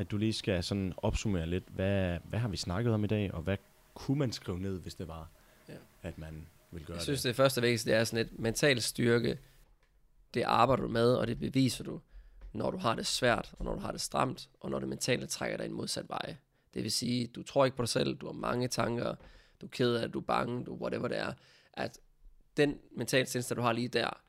at 0.00 0.10
du 0.10 0.16
lige 0.16 0.32
skal 0.32 0.64
sådan 0.64 0.92
opsummere 0.96 1.46
lidt, 1.46 1.64
hvad, 1.68 2.18
hvad 2.24 2.38
har 2.38 2.48
vi 2.48 2.56
snakket 2.56 2.94
om 2.94 3.04
i 3.04 3.06
dag, 3.06 3.34
og 3.34 3.42
hvad 3.42 3.56
kunne 3.94 4.18
man 4.18 4.32
skrive 4.32 4.60
ned, 4.60 4.80
hvis 4.80 4.94
det 4.94 5.08
var, 5.08 5.28
ja. 5.68 5.74
at 6.02 6.18
man 6.18 6.46
vil 6.70 6.84
gøre 6.84 6.94
Jeg 6.94 7.02
synes, 7.02 7.22
det, 7.22 7.28
det 7.28 7.36
første 7.36 7.60
vigtigste, 7.60 7.90
det 7.90 7.98
er 7.98 8.04
sådan 8.04 8.26
et 8.26 8.38
mental 8.38 8.80
styrke. 8.80 9.38
Det 10.34 10.42
arbejder 10.42 10.82
du 10.82 10.88
med, 10.88 11.14
og 11.14 11.26
det 11.26 11.38
beviser 11.38 11.84
du, 11.84 12.00
når 12.52 12.70
du 12.70 12.78
har 12.78 12.94
det 12.94 13.06
svært, 13.06 13.52
og 13.58 13.64
når 13.64 13.74
du 13.74 13.80
har 13.80 13.92
det 13.92 14.00
stramt, 14.00 14.48
og 14.60 14.70
når 14.70 14.78
det 14.78 14.88
mentale 14.88 15.26
trækker 15.26 15.56
dig 15.56 15.66
i 15.66 15.68
en 15.68 15.74
modsat 15.74 16.08
vej. 16.08 16.36
Det 16.74 16.82
vil 16.82 16.92
sige, 16.92 17.26
du 17.26 17.42
tror 17.42 17.64
ikke 17.64 17.76
på 17.76 17.82
dig 17.82 17.88
selv, 17.88 18.16
du 18.16 18.26
har 18.26 18.32
mange 18.32 18.68
tanker, 18.68 19.14
du 19.60 19.66
er 19.66 19.70
ked 19.70 19.94
af 19.94 20.12
du 20.12 20.18
er 20.18 20.24
bange, 20.24 20.64
du 20.64 20.74
whatever 20.74 21.08
det 21.08 21.18
er, 21.18 21.32
at 21.72 21.98
den 22.60 22.78
mentale 22.96 23.26
tilstand, 23.26 23.56
du 23.56 23.62
har 23.62 23.72
lige 23.72 23.88
der, 23.88 24.22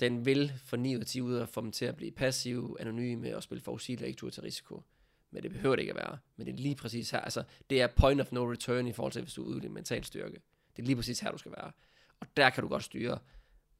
den 0.00 0.26
vil 0.26 0.52
for 0.64 0.76
9 0.76 0.96
ud 0.96 1.00
af 1.00 1.06
10 1.06 1.20
ud 1.20 1.34
af 1.34 1.48
få 1.48 1.60
dem 1.60 1.72
til 1.72 1.84
at 1.84 1.96
blive 1.96 2.10
passive, 2.10 2.80
anonyme 2.80 3.36
og 3.36 3.42
spille 3.42 3.62
forudsigeligt 3.62 4.02
og 4.02 4.08
ikke 4.08 4.18
turde 4.18 4.34
til 4.34 4.42
risiko 4.42 4.82
men 5.30 5.42
det 5.42 5.50
behøver 5.50 5.76
det 5.76 5.82
ikke 5.82 5.92
at 5.92 5.96
være. 5.96 6.18
Men 6.36 6.46
det 6.46 6.52
er 6.52 6.56
lige 6.56 6.74
præcis 6.74 7.10
her, 7.10 7.20
altså 7.20 7.42
det 7.70 7.82
er 7.82 7.86
point 7.86 8.20
of 8.20 8.32
no 8.32 8.52
return 8.52 8.86
i 8.86 8.92
forhold 8.92 9.12
til, 9.12 9.22
hvis 9.22 9.34
du 9.34 9.42
er 9.42 9.46
ude 9.46 9.58
i 9.58 9.60
din 9.60 9.74
mental 9.74 10.04
styrke. 10.04 10.40
Det 10.76 10.82
er 10.82 10.86
lige 10.86 10.96
præcis 10.96 11.20
her, 11.20 11.30
du 11.30 11.38
skal 11.38 11.52
være. 11.52 11.72
Og 12.20 12.26
der 12.36 12.50
kan 12.50 12.62
du 12.62 12.68
godt 12.68 12.84
styre 12.84 13.18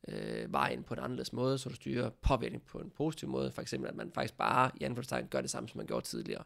øh, 0.08 0.52
vejen 0.52 0.82
på 0.82 0.94
en 0.94 1.00
anderledes 1.00 1.32
måde, 1.32 1.58
så 1.58 1.68
du 1.68 1.74
styrer 1.74 2.10
påvirkning 2.10 2.62
på 2.62 2.78
en 2.78 2.90
positiv 2.90 3.28
måde. 3.28 3.52
For 3.52 3.62
eksempel, 3.62 3.88
at 3.88 3.96
man 3.96 4.12
faktisk 4.12 4.36
bare 4.36 4.70
i 4.80 4.84
anførselstegn 4.84 5.28
gør 5.28 5.40
det 5.40 5.50
samme, 5.50 5.68
som 5.68 5.78
man 5.78 5.86
gjorde 5.86 6.06
tidligere. 6.06 6.44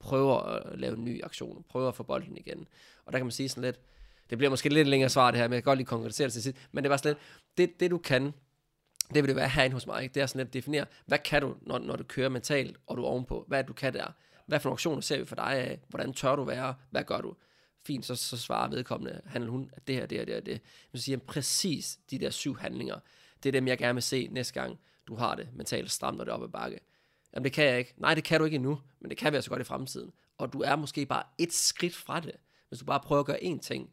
Prøver 0.00 0.38
at 0.38 0.78
lave 0.78 0.96
en 0.96 1.04
ny 1.04 1.24
aktion, 1.24 1.64
prøver 1.68 1.88
at 1.88 1.94
få 1.94 2.02
bolden 2.02 2.36
igen. 2.36 2.68
Og 3.04 3.12
der 3.12 3.18
kan 3.18 3.26
man 3.26 3.32
sige 3.32 3.48
sådan 3.48 3.64
lidt, 3.64 3.80
det 4.30 4.38
bliver 4.38 4.50
måske 4.50 4.68
lidt 4.68 4.88
længere 4.88 5.10
svar 5.10 5.30
det 5.30 5.40
her, 5.40 5.48
men 5.48 5.54
jeg 5.54 5.62
kan 5.62 5.70
godt 5.70 5.78
lige 5.78 5.86
konkretisere 5.86 6.24
det 6.24 6.32
til 6.32 6.42
sidst. 6.42 6.58
Men 6.72 6.84
det 6.84 6.90
var 6.90 6.96
sådan 6.96 7.16
lidt, 7.56 7.70
det, 7.70 7.80
det 7.80 7.90
du 7.90 7.98
kan, 7.98 8.24
det 9.14 9.22
vil 9.22 9.28
det 9.28 9.36
være 9.36 9.48
herinde 9.48 9.74
hos 9.74 9.86
mig, 9.86 10.02
ikke? 10.02 10.14
det 10.14 10.22
er 10.22 10.26
sådan 10.26 10.38
lidt 10.38 10.48
at 10.48 10.54
definere, 10.54 10.86
hvad 11.06 11.18
kan 11.18 11.42
du, 11.42 11.54
når, 11.62 11.78
når 11.78 11.96
du 11.96 12.04
kører 12.04 12.28
mentalt, 12.28 12.76
og 12.86 12.96
du 12.96 13.04
er 13.04 13.08
ovenpå, 13.08 13.44
hvad 13.48 13.58
er 13.58 13.62
det, 13.62 13.68
du 13.68 13.72
kan 13.72 13.92
der? 13.92 14.12
hvad 14.46 14.60
for 14.60 14.68
nogle 14.68 14.74
aktioner 14.74 15.00
ser 15.00 15.18
vi 15.18 15.24
for 15.24 15.36
dig 15.36 15.52
af, 15.52 15.80
hvordan 15.88 16.12
tør 16.12 16.36
du 16.36 16.44
være, 16.44 16.74
hvad 16.90 17.04
gør 17.04 17.20
du? 17.20 17.34
Fint, 17.86 18.06
så, 18.06 18.16
så 18.16 18.36
svarer 18.36 18.68
vedkommende, 18.68 19.20
han 19.26 19.42
eller 19.42 19.52
hun, 19.52 19.70
at 19.72 19.86
det 19.86 19.94
her, 19.94 20.06
det 20.06 20.18
her, 20.18 20.24
det 20.24 20.34
her, 20.34 20.40
det. 20.40 20.60
Så 20.94 21.02
siger 21.02 21.18
han 21.18 21.26
præcis 21.26 21.98
de 22.10 22.18
der 22.18 22.30
syv 22.30 22.56
handlinger. 22.56 22.98
Det 23.42 23.48
er 23.48 23.52
dem, 23.52 23.68
jeg 23.68 23.78
gerne 23.78 23.94
vil 23.94 24.02
se 24.02 24.28
næste 24.30 24.60
gang, 24.60 24.78
du 25.06 25.16
har 25.16 25.34
det 25.34 25.48
mentalt 25.54 25.90
stramt, 25.90 26.20
og 26.20 26.26
det 26.26 26.30
er 26.30 26.34
oppe 26.34 26.46
ad 26.46 26.50
bakke. 26.50 26.80
Jamen 27.34 27.44
det 27.44 27.52
kan 27.52 27.64
jeg 27.64 27.78
ikke. 27.78 27.94
Nej, 27.96 28.14
det 28.14 28.24
kan 28.24 28.38
du 28.38 28.44
ikke 28.44 28.54
endnu, 28.54 28.80
men 29.00 29.10
det 29.10 29.18
kan 29.18 29.32
vi 29.32 29.42
så 29.42 29.50
godt 29.50 29.60
i 29.60 29.64
fremtiden. 29.64 30.12
Og 30.38 30.52
du 30.52 30.60
er 30.60 30.76
måske 30.76 31.06
bare 31.06 31.22
et 31.38 31.52
skridt 31.52 31.94
fra 31.94 32.20
det, 32.20 32.34
hvis 32.68 32.78
du 32.78 32.84
bare 32.84 33.00
prøver 33.00 33.20
at 33.20 33.26
gøre 33.26 33.42
én 33.42 33.58
ting. 33.58 33.90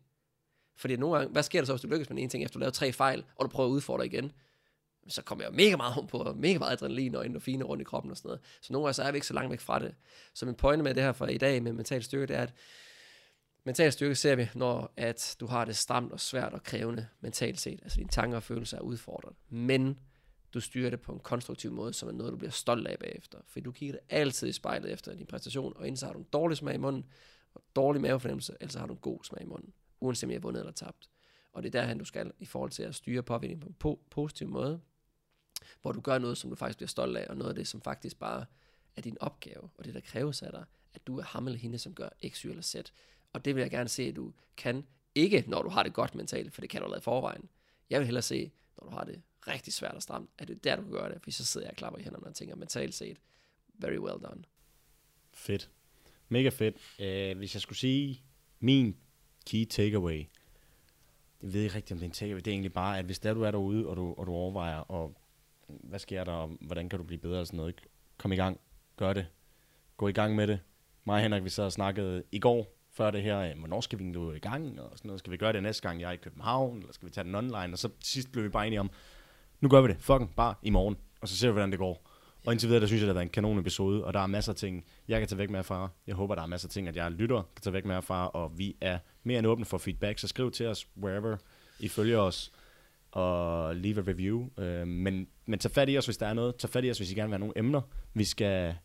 Fordi 0.81 0.95
nogle 0.95 1.17
gange, 1.17 1.31
hvad 1.31 1.43
sker 1.43 1.61
der 1.61 1.65
så, 1.65 1.73
hvis 1.73 1.81
du 1.81 1.87
lykkes 1.87 2.09
med 2.09 2.23
en 2.23 2.29
ting, 2.29 2.43
efter 2.43 2.53
du 2.53 2.59
laver 2.59 2.71
tre 2.71 2.91
fejl, 2.91 3.23
og 3.35 3.45
du 3.45 3.49
prøver 3.49 3.69
at 3.69 3.73
udfordre 3.73 4.05
igen? 4.05 4.31
så 5.07 5.21
kommer 5.21 5.45
jeg 5.45 5.53
mega 5.53 5.75
meget 5.75 6.07
på, 6.09 6.17
og 6.17 6.37
mega 6.37 6.59
meget 6.59 6.71
adrenalin 6.71 7.15
og 7.15 7.25
endorfiner 7.25 7.65
rundt 7.65 7.81
i 7.81 7.83
kroppen 7.83 8.11
og 8.11 8.17
sådan 8.17 8.27
noget. 8.27 8.41
Så 8.61 8.73
nogle 8.73 8.85
gange 8.85 8.93
så 8.93 9.03
er 9.03 9.11
vi 9.11 9.17
ikke 9.17 9.27
så 9.27 9.33
langt 9.33 9.51
væk 9.51 9.59
fra 9.59 9.79
det. 9.79 9.95
Så 10.33 10.45
min 10.45 10.55
pointe 10.55 10.83
med 10.83 10.93
det 10.93 11.03
her 11.03 11.11
for 11.11 11.27
i 11.27 11.37
dag 11.37 11.63
med 11.63 11.73
mental 11.73 12.03
styrke, 12.03 12.27
det 12.27 12.35
er, 12.35 12.41
at 12.41 12.53
mental 13.63 13.91
styrke 13.91 14.15
ser 14.15 14.35
vi, 14.35 14.49
når 14.55 14.93
at 14.97 15.35
du 15.39 15.45
har 15.45 15.65
det 15.65 15.77
stramt 15.77 16.11
og 16.11 16.19
svært 16.19 16.53
og 16.53 16.63
krævende 16.63 17.07
mentalt 17.21 17.59
set. 17.59 17.79
Altså 17.83 17.97
dine 17.97 18.09
tanker 18.09 18.37
og 18.37 18.43
følelser 18.43 18.77
er 18.77 18.81
udfordret. 18.81 19.35
Men 19.49 19.99
du 20.53 20.59
styrer 20.59 20.89
det 20.89 21.01
på 21.01 21.11
en 21.11 21.19
konstruktiv 21.19 21.71
måde, 21.71 21.93
som 21.93 22.09
er 22.09 22.13
noget, 22.13 22.31
du 22.31 22.37
bliver 22.37 22.51
stolt 22.51 22.87
af 22.87 22.99
bagefter. 22.99 23.37
For 23.47 23.59
du 23.59 23.71
kigger 23.71 23.93
det 23.93 24.01
altid 24.09 24.47
i 24.47 24.51
spejlet 24.51 24.91
efter 24.91 25.15
din 25.15 25.25
præstation, 25.25 25.73
og 25.75 25.87
indtil 25.87 26.05
har 26.05 26.13
du 26.13 26.19
en 26.19 26.27
dårlig 26.33 26.57
smag 26.57 26.75
i 26.75 26.77
munden, 26.77 27.05
og 27.53 27.61
dårlig 27.75 28.01
mavefornemmelse, 28.01 28.55
eller 28.59 28.71
så 28.71 28.79
har 28.79 28.87
du 28.87 28.93
en 28.93 28.99
god 28.99 29.23
smag 29.23 29.41
i 29.41 29.45
munden, 29.45 29.73
uanset 30.01 30.27
om 30.27 30.31
jeg 30.31 30.35
har 30.37 30.41
vundet 30.41 30.59
eller 30.59 30.71
tabt. 30.73 31.09
Og 31.53 31.63
det 31.63 31.75
er 31.75 31.81
derhen, 31.81 31.97
du 31.97 32.05
skal 32.05 32.31
i 32.39 32.45
forhold 32.45 32.71
til 32.71 32.83
at 32.83 32.95
styre 32.95 33.23
påvirkningen 33.23 33.73
på 33.73 33.89
en 33.89 33.95
po- 33.95 34.07
positiv 34.09 34.47
måde, 34.47 34.81
hvor 35.81 35.91
du 35.91 36.01
gør 36.01 36.17
noget, 36.17 36.37
som 36.37 36.49
du 36.49 36.55
faktisk 36.55 36.77
bliver 36.77 36.87
stolt 36.87 37.17
af, 37.17 37.27
og 37.29 37.37
noget 37.37 37.49
af 37.49 37.55
det, 37.55 37.67
som 37.67 37.81
faktisk 37.81 38.19
bare 38.19 38.45
er 38.95 39.01
din 39.01 39.17
opgave, 39.19 39.69
og 39.77 39.85
det, 39.85 39.93
der 39.93 39.99
kræves 39.99 40.41
af 40.41 40.51
dig, 40.51 40.65
at 40.93 41.07
du 41.07 41.17
er 41.17 41.23
ham 41.23 41.47
eller 41.47 41.59
hende, 41.59 41.77
som 41.77 41.93
gør 41.95 42.09
X, 42.27 42.41
Y 42.41 42.47
eller 42.47 42.61
Z. 42.61 42.75
Og 43.33 43.45
det 43.45 43.55
vil 43.55 43.61
jeg 43.61 43.71
gerne 43.71 43.89
se, 43.89 44.03
at 44.03 44.15
du 44.15 44.33
kan, 44.57 44.87
ikke 45.15 45.43
når 45.47 45.61
du 45.61 45.69
har 45.69 45.83
det 45.83 45.93
godt 45.93 46.15
mentalt, 46.15 46.53
for 46.53 46.61
det 46.61 46.69
kan 46.69 46.81
du 46.81 46.87
lade 46.87 46.99
i 46.99 47.01
forvejen. 47.01 47.49
Jeg 47.89 47.99
vil 47.99 48.05
hellere 48.05 48.21
se, 48.21 48.51
når 48.77 48.89
du 48.89 48.95
har 48.95 49.03
det 49.03 49.21
rigtig 49.47 49.73
svært 49.73 49.95
og 49.95 50.01
stramt, 50.01 50.29
at 50.37 50.47
det 50.47 50.55
er 50.55 50.59
der, 50.59 50.83
du 50.83 50.91
gør 50.91 51.09
det, 51.09 51.21
for 51.23 51.31
så 51.31 51.45
sidder 51.45 51.67
jeg 51.67 51.71
og 51.71 51.77
klapper 51.77 51.99
i 51.99 52.03
hænderne 52.03 52.27
og 52.27 52.35
tænker 52.35 52.55
mentalt 52.55 52.93
set, 52.93 53.17
very 53.73 53.97
well 53.97 54.23
done. 54.23 54.43
Fedt. 55.33 55.69
Mega 56.29 56.49
fedt. 56.49 56.75
Uh, 56.75 57.37
hvis 57.37 57.55
jeg 57.55 57.61
skulle 57.61 57.77
sige 57.77 58.23
min 58.59 58.97
key 59.45 59.65
takeaway, 59.65 60.27
Jeg 61.41 61.53
ved 61.53 61.61
ikke 61.61 61.75
rigtigt, 61.75 61.91
om 61.91 61.97
det 61.97 62.05
er 62.05 62.09
en 62.09 62.13
takeaway, 62.13 62.39
det 62.39 62.47
er 62.47 62.51
egentlig 62.51 62.73
bare, 62.73 62.99
at 62.99 63.05
hvis 63.05 63.19
der 63.19 63.33
du 63.33 63.41
er 63.41 63.51
derude, 63.51 63.87
og 63.87 63.95
du, 63.95 64.13
og 64.17 64.27
du 64.27 64.31
overvejer, 64.31 64.77
og 64.77 65.15
hvad 65.67 65.99
sker 65.99 66.23
der, 66.23 66.31
og 66.31 66.57
hvordan 66.61 66.89
kan 66.89 66.99
du 66.99 67.05
blive 67.05 67.19
bedre 67.19 67.39
og 67.39 67.47
sådan 67.47 67.57
noget, 67.57 67.69
ikke? 67.69 67.89
kom 68.17 68.31
i 68.31 68.35
gang, 68.35 68.59
gør 68.97 69.13
det, 69.13 69.27
gå 69.97 70.07
i 70.07 70.11
gang 70.11 70.35
med 70.35 70.47
det. 70.47 70.59
Mig 71.05 71.15
og 71.15 71.21
Henrik, 71.21 71.43
vi 71.43 71.49
så 71.49 71.63
og 71.63 71.71
snakkede 71.71 72.23
i 72.31 72.39
går, 72.39 72.77
før 72.91 73.11
det 73.11 73.23
her, 73.23 73.39
øh, 73.39 73.59
hvornår 73.59 73.81
skal 73.81 73.99
vi 73.99 74.03
nu 74.03 74.31
i 74.31 74.39
gang, 74.39 74.81
og 74.81 74.97
sådan 74.97 75.07
noget, 75.07 75.19
skal 75.19 75.31
vi 75.31 75.37
gøre 75.37 75.53
det 75.53 75.63
næste 75.63 75.87
gang, 75.87 76.01
jeg 76.01 76.07
er 76.07 76.11
i 76.11 76.17
København, 76.17 76.77
eller 76.77 76.93
skal 76.93 77.05
vi 77.05 77.11
tage 77.11 77.23
den 77.23 77.35
online, 77.35 77.73
og 77.73 77.77
så 77.77 77.87
til 77.87 78.11
sidst 78.11 78.31
blev 78.31 78.43
vi 78.43 78.49
bare 78.49 78.67
enige 78.67 78.79
om, 78.79 78.91
nu 79.61 79.69
gør 79.69 79.81
vi 79.81 79.87
det, 79.87 79.97
fucking 79.99 80.35
bare 80.35 80.55
i 80.61 80.69
morgen, 80.69 80.97
og 81.21 81.27
så 81.27 81.37
ser 81.37 81.47
vi, 81.47 81.51
hvordan 81.51 81.71
det 81.71 81.79
går. 81.79 82.10
Og 82.45 82.53
indtil 82.53 82.69
videre, 82.69 82.81
der 82.81 82.87
synes 82.87 82.99
jeg, 83.01 83.07
det 83.07 83.09
har 83.09 83.19
været 83.19 83.25
en 83.25 83.29
kanon 83.29 83.59
episode, 83.59 84.05
og 84.05 84.13
der 84.13 84.19
er 84.19 84.27
masser 84.27 84.51
af 84.51 84.55
ting, 84.55 84.85
jeg 85.07 85.19
kan 85.19 85.27
tage 85.27 85.37
væk 85.37 85.49
med 85.49 85.57
herfra. 85.57 85.89
Jeg 86.07 86.15
håber, 86.15 86.35
der 86.35 86.41
er 86.41 86.47
masser 86.47 86.67
af 86.67 86.71
ting, 86.71 86.87
at 86.87 86.95
jeg 86.95 87.11
lytter 87.11 87.41
kan 87.55 87.61
tage 87.61 87.73
væk 87.73 87.85
med 87.85 87.95
herfra, 87.95 88.27
og 88.27 88.57
vi 88.57 88.75
er 88.81 88.99
mere 89.23 89.39
end 89.39 89.47
åbne 89.47 89.65
for 89.65 89.77
feedback, 89.77 90.19
så 90.19 90.27
skriv 90.27 90.51
til 90.51 90.65
os, 90.65 90.87
wherever 91.03 91.37
I 91.79 91.87
følger 91.87 92.19
os, 92.19 92.51
og 93.11 93.75
leave 93.75 93.97
a 93.97 94.03
review. 94.07 94.49
Øh, 94.57 94.87
men, 94.87 95.27
men 95.45 95.59
tag 95.59 95.71
fat 95.71 95.89
i 95.89 95.97
os, 95.97 96.05
hvis 96.05 96.17
der 96.17 96.27
er 96.27 96.33
noget. 96.33 96.55
Tag 96.55 96.69
fat 96.69 96.85
i 96.85 96.89
os, 96.89 96.97
hvis 96.97 97.11
I 97.11 97.15
gerne 97.15 97.29
vil 97.29 97.33
have 97.33 97.39
nogle 97.39 97.57
emner, 97.57 97.81
vi 98.13 98.23
skal 98.23 98.75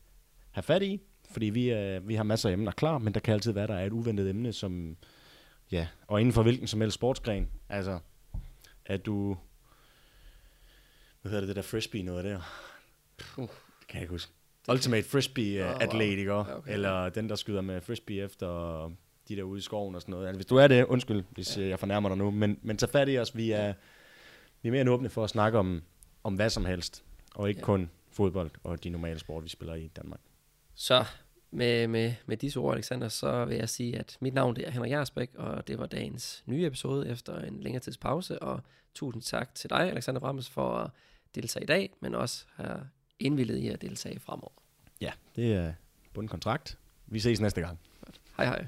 have 0.51 0.63
fat 0.63 0.83
i, 0.83 1.01
fordi 1.31 1.47
vi, 1.47 1.73
øh, 1.73 2.09
vi 2.09 2.15
har 2.15 2.23
masser 2.23 2.49
af 2.49 2.53
emner 2.53 2.73
klar, 2.73 2.99
men 2.99 3.15
der 3.15 3.21
kan 3.21 3.35
altid 3.35 3.53
være, 3.53 3.67
der 3.67 3.75
er 3.75 3.87
et 3.87 3.93
uventet 3.93 4.31
emne, 4.31 4.53
som, 4.53 4.97
ja, 5.73 5.87
og 6.07 6.21
inden 6.21 6.33
for 6.33 6.43
hvilken 6.43 6.67
som 6.67 6.81
helst 6.81 6.95
sportsgren, 6.95 7.49
altså, 7.69 7.99
at 8.87 9.07
du, 9.07 9.37
hvad 11.23 11.31
hedder 11.31 11.41
det, 11.41 11.49
det 11.49 11.57
der 11.57 11.63
frisbee 11.63 12.03
noget 12.03 12.25
der? 12.25 12.41
Uh. 13.37 13.49
Det 13.81 13.89
kan 13.89 13.95
jeg 13.95 14.03
ikke 14.03 14.11
huske. 14.11 14.33
Ultimate 14.69 15.09
frisbee 15.09 15.65
uh, 15.65 15.71
Åh, 15.71 15.73
wow. 15.95 16.03
Ja, 16.27 16.57
Okay. 16.57 16.73
Eller 16.73 17.09
den, 17.09 17.29
der 17.29 17.35
skyder 17.35 17.61
med 17.61 17.81
frisbee 17.81 18.25
efter 18.25 18.49
de 19.29 19.37
der 19.37 19.43
ude 19.43 19.59
i 19.59 19.63
skoven 19.63 19.95
og 19.95 20.01
sådan 20.01 20.13
noget. 20.13 20.27
Altså, 20.27 20.39
hvis 20.39 20.47
du 20.47 20.57
er 20.57 20.67
det, 20.69 20.85
undskyld, 20.85 21.25
hvis 21.31 21.59
ja. 21.59 21.67
jeg 21.67 21.79
fornærmer 21.79 22.09
dig 22.09 22.19
nu, 22.19 22.31
men, 22.31 22.59
men 22.63 22.77
tag 22.77 22.89
fat 22.89 23.09
i 23.09 23.19
os. 23.19 23.37
Vi 23.37 23.51
er, 23.51 23.75
vi 24.63 24.69
er 24.69 24.71
mere 24.71 24.81
end 24.81 24.91
åbne 24.91 25.09
for 25.09 25.25
at 25.25 25.31
snakke 25.31 25.59
om, 25.59 25.83
om 26.25 26.35
hvad 26.35 26.51
som 26.51 26.65
helst, 26.65 27.05
og 27.35 27.49
ikke 27.49 27.59
Ja. 27.59 27.61
ja. 27.61 27.65
kun 27.65 27.91
fodbold 28.11 28.51
og 28.65 28.85
de 28.85 28.91
normale 28.91 29.19
sport, 29.19 29.45
vi 29.45 29.49
spiller 29.49 29.75
i 29.75 29.87
Danmark. 29.87 30.21
Så 30.75 31.05
med, 31.51 31.89
med, 31.89 32.15
med 32.27 32.37
disse 32.37 32.59
ord, 32.61 32.75
Alexander, 32.75 33.09
så 33.09 33.45
vil 33.45 33.57
jeg 33.57 33.69
sige, 33.69 33.99
at 33.99 34.17
mit 34.21 34.35
navn 34.35 34.57
det 34.57 34.67
er 34.67 34.71
Henrik 34.71 34.91
Jarsbæk, 34.91 35.31
og 35.35 35.69
det 35.69 35.79
var 35.79 35.87
dagens 35.87 36.43
nye 36.47 36.67
episode 36.67 37.09
efter 37.09 37.41
en 37.41 37.61
længere 37.61 37.81
tids 37.81 37.99
pause. 37.99 38.43
Og 38.43 38.61
tusind 38.95 39.23
tak 39.23 39.55
til 39.55 39.71
dig, 39.71 39.91
Alexander 39.91 40.21
Brammes, 40.21 40.51
for 40.51 40.75
at 40.75 40.91
deltage 41.35 41.63
i 41.63 41.67
dag, 41.67 41.93
men 42.01 42.15
også 42.15 42.45
have 42.55 42.81
indvillet 43.19 43.57
i 43.57 43.69
at 43.69 43.83
deltage 43.83 44.21
fremover. 44.21 44.53
Ja, 45.01 45.13
det 45.37 45.55
er 45.55 45.73
bundkontrakt. 46.15 46.79
Vi 47.07 47.21
ses 47.21 47.41
næste 47.41 47.61
gang. 47.61 47.79
Hej 48.37 48.47
hej. 48.47 48.67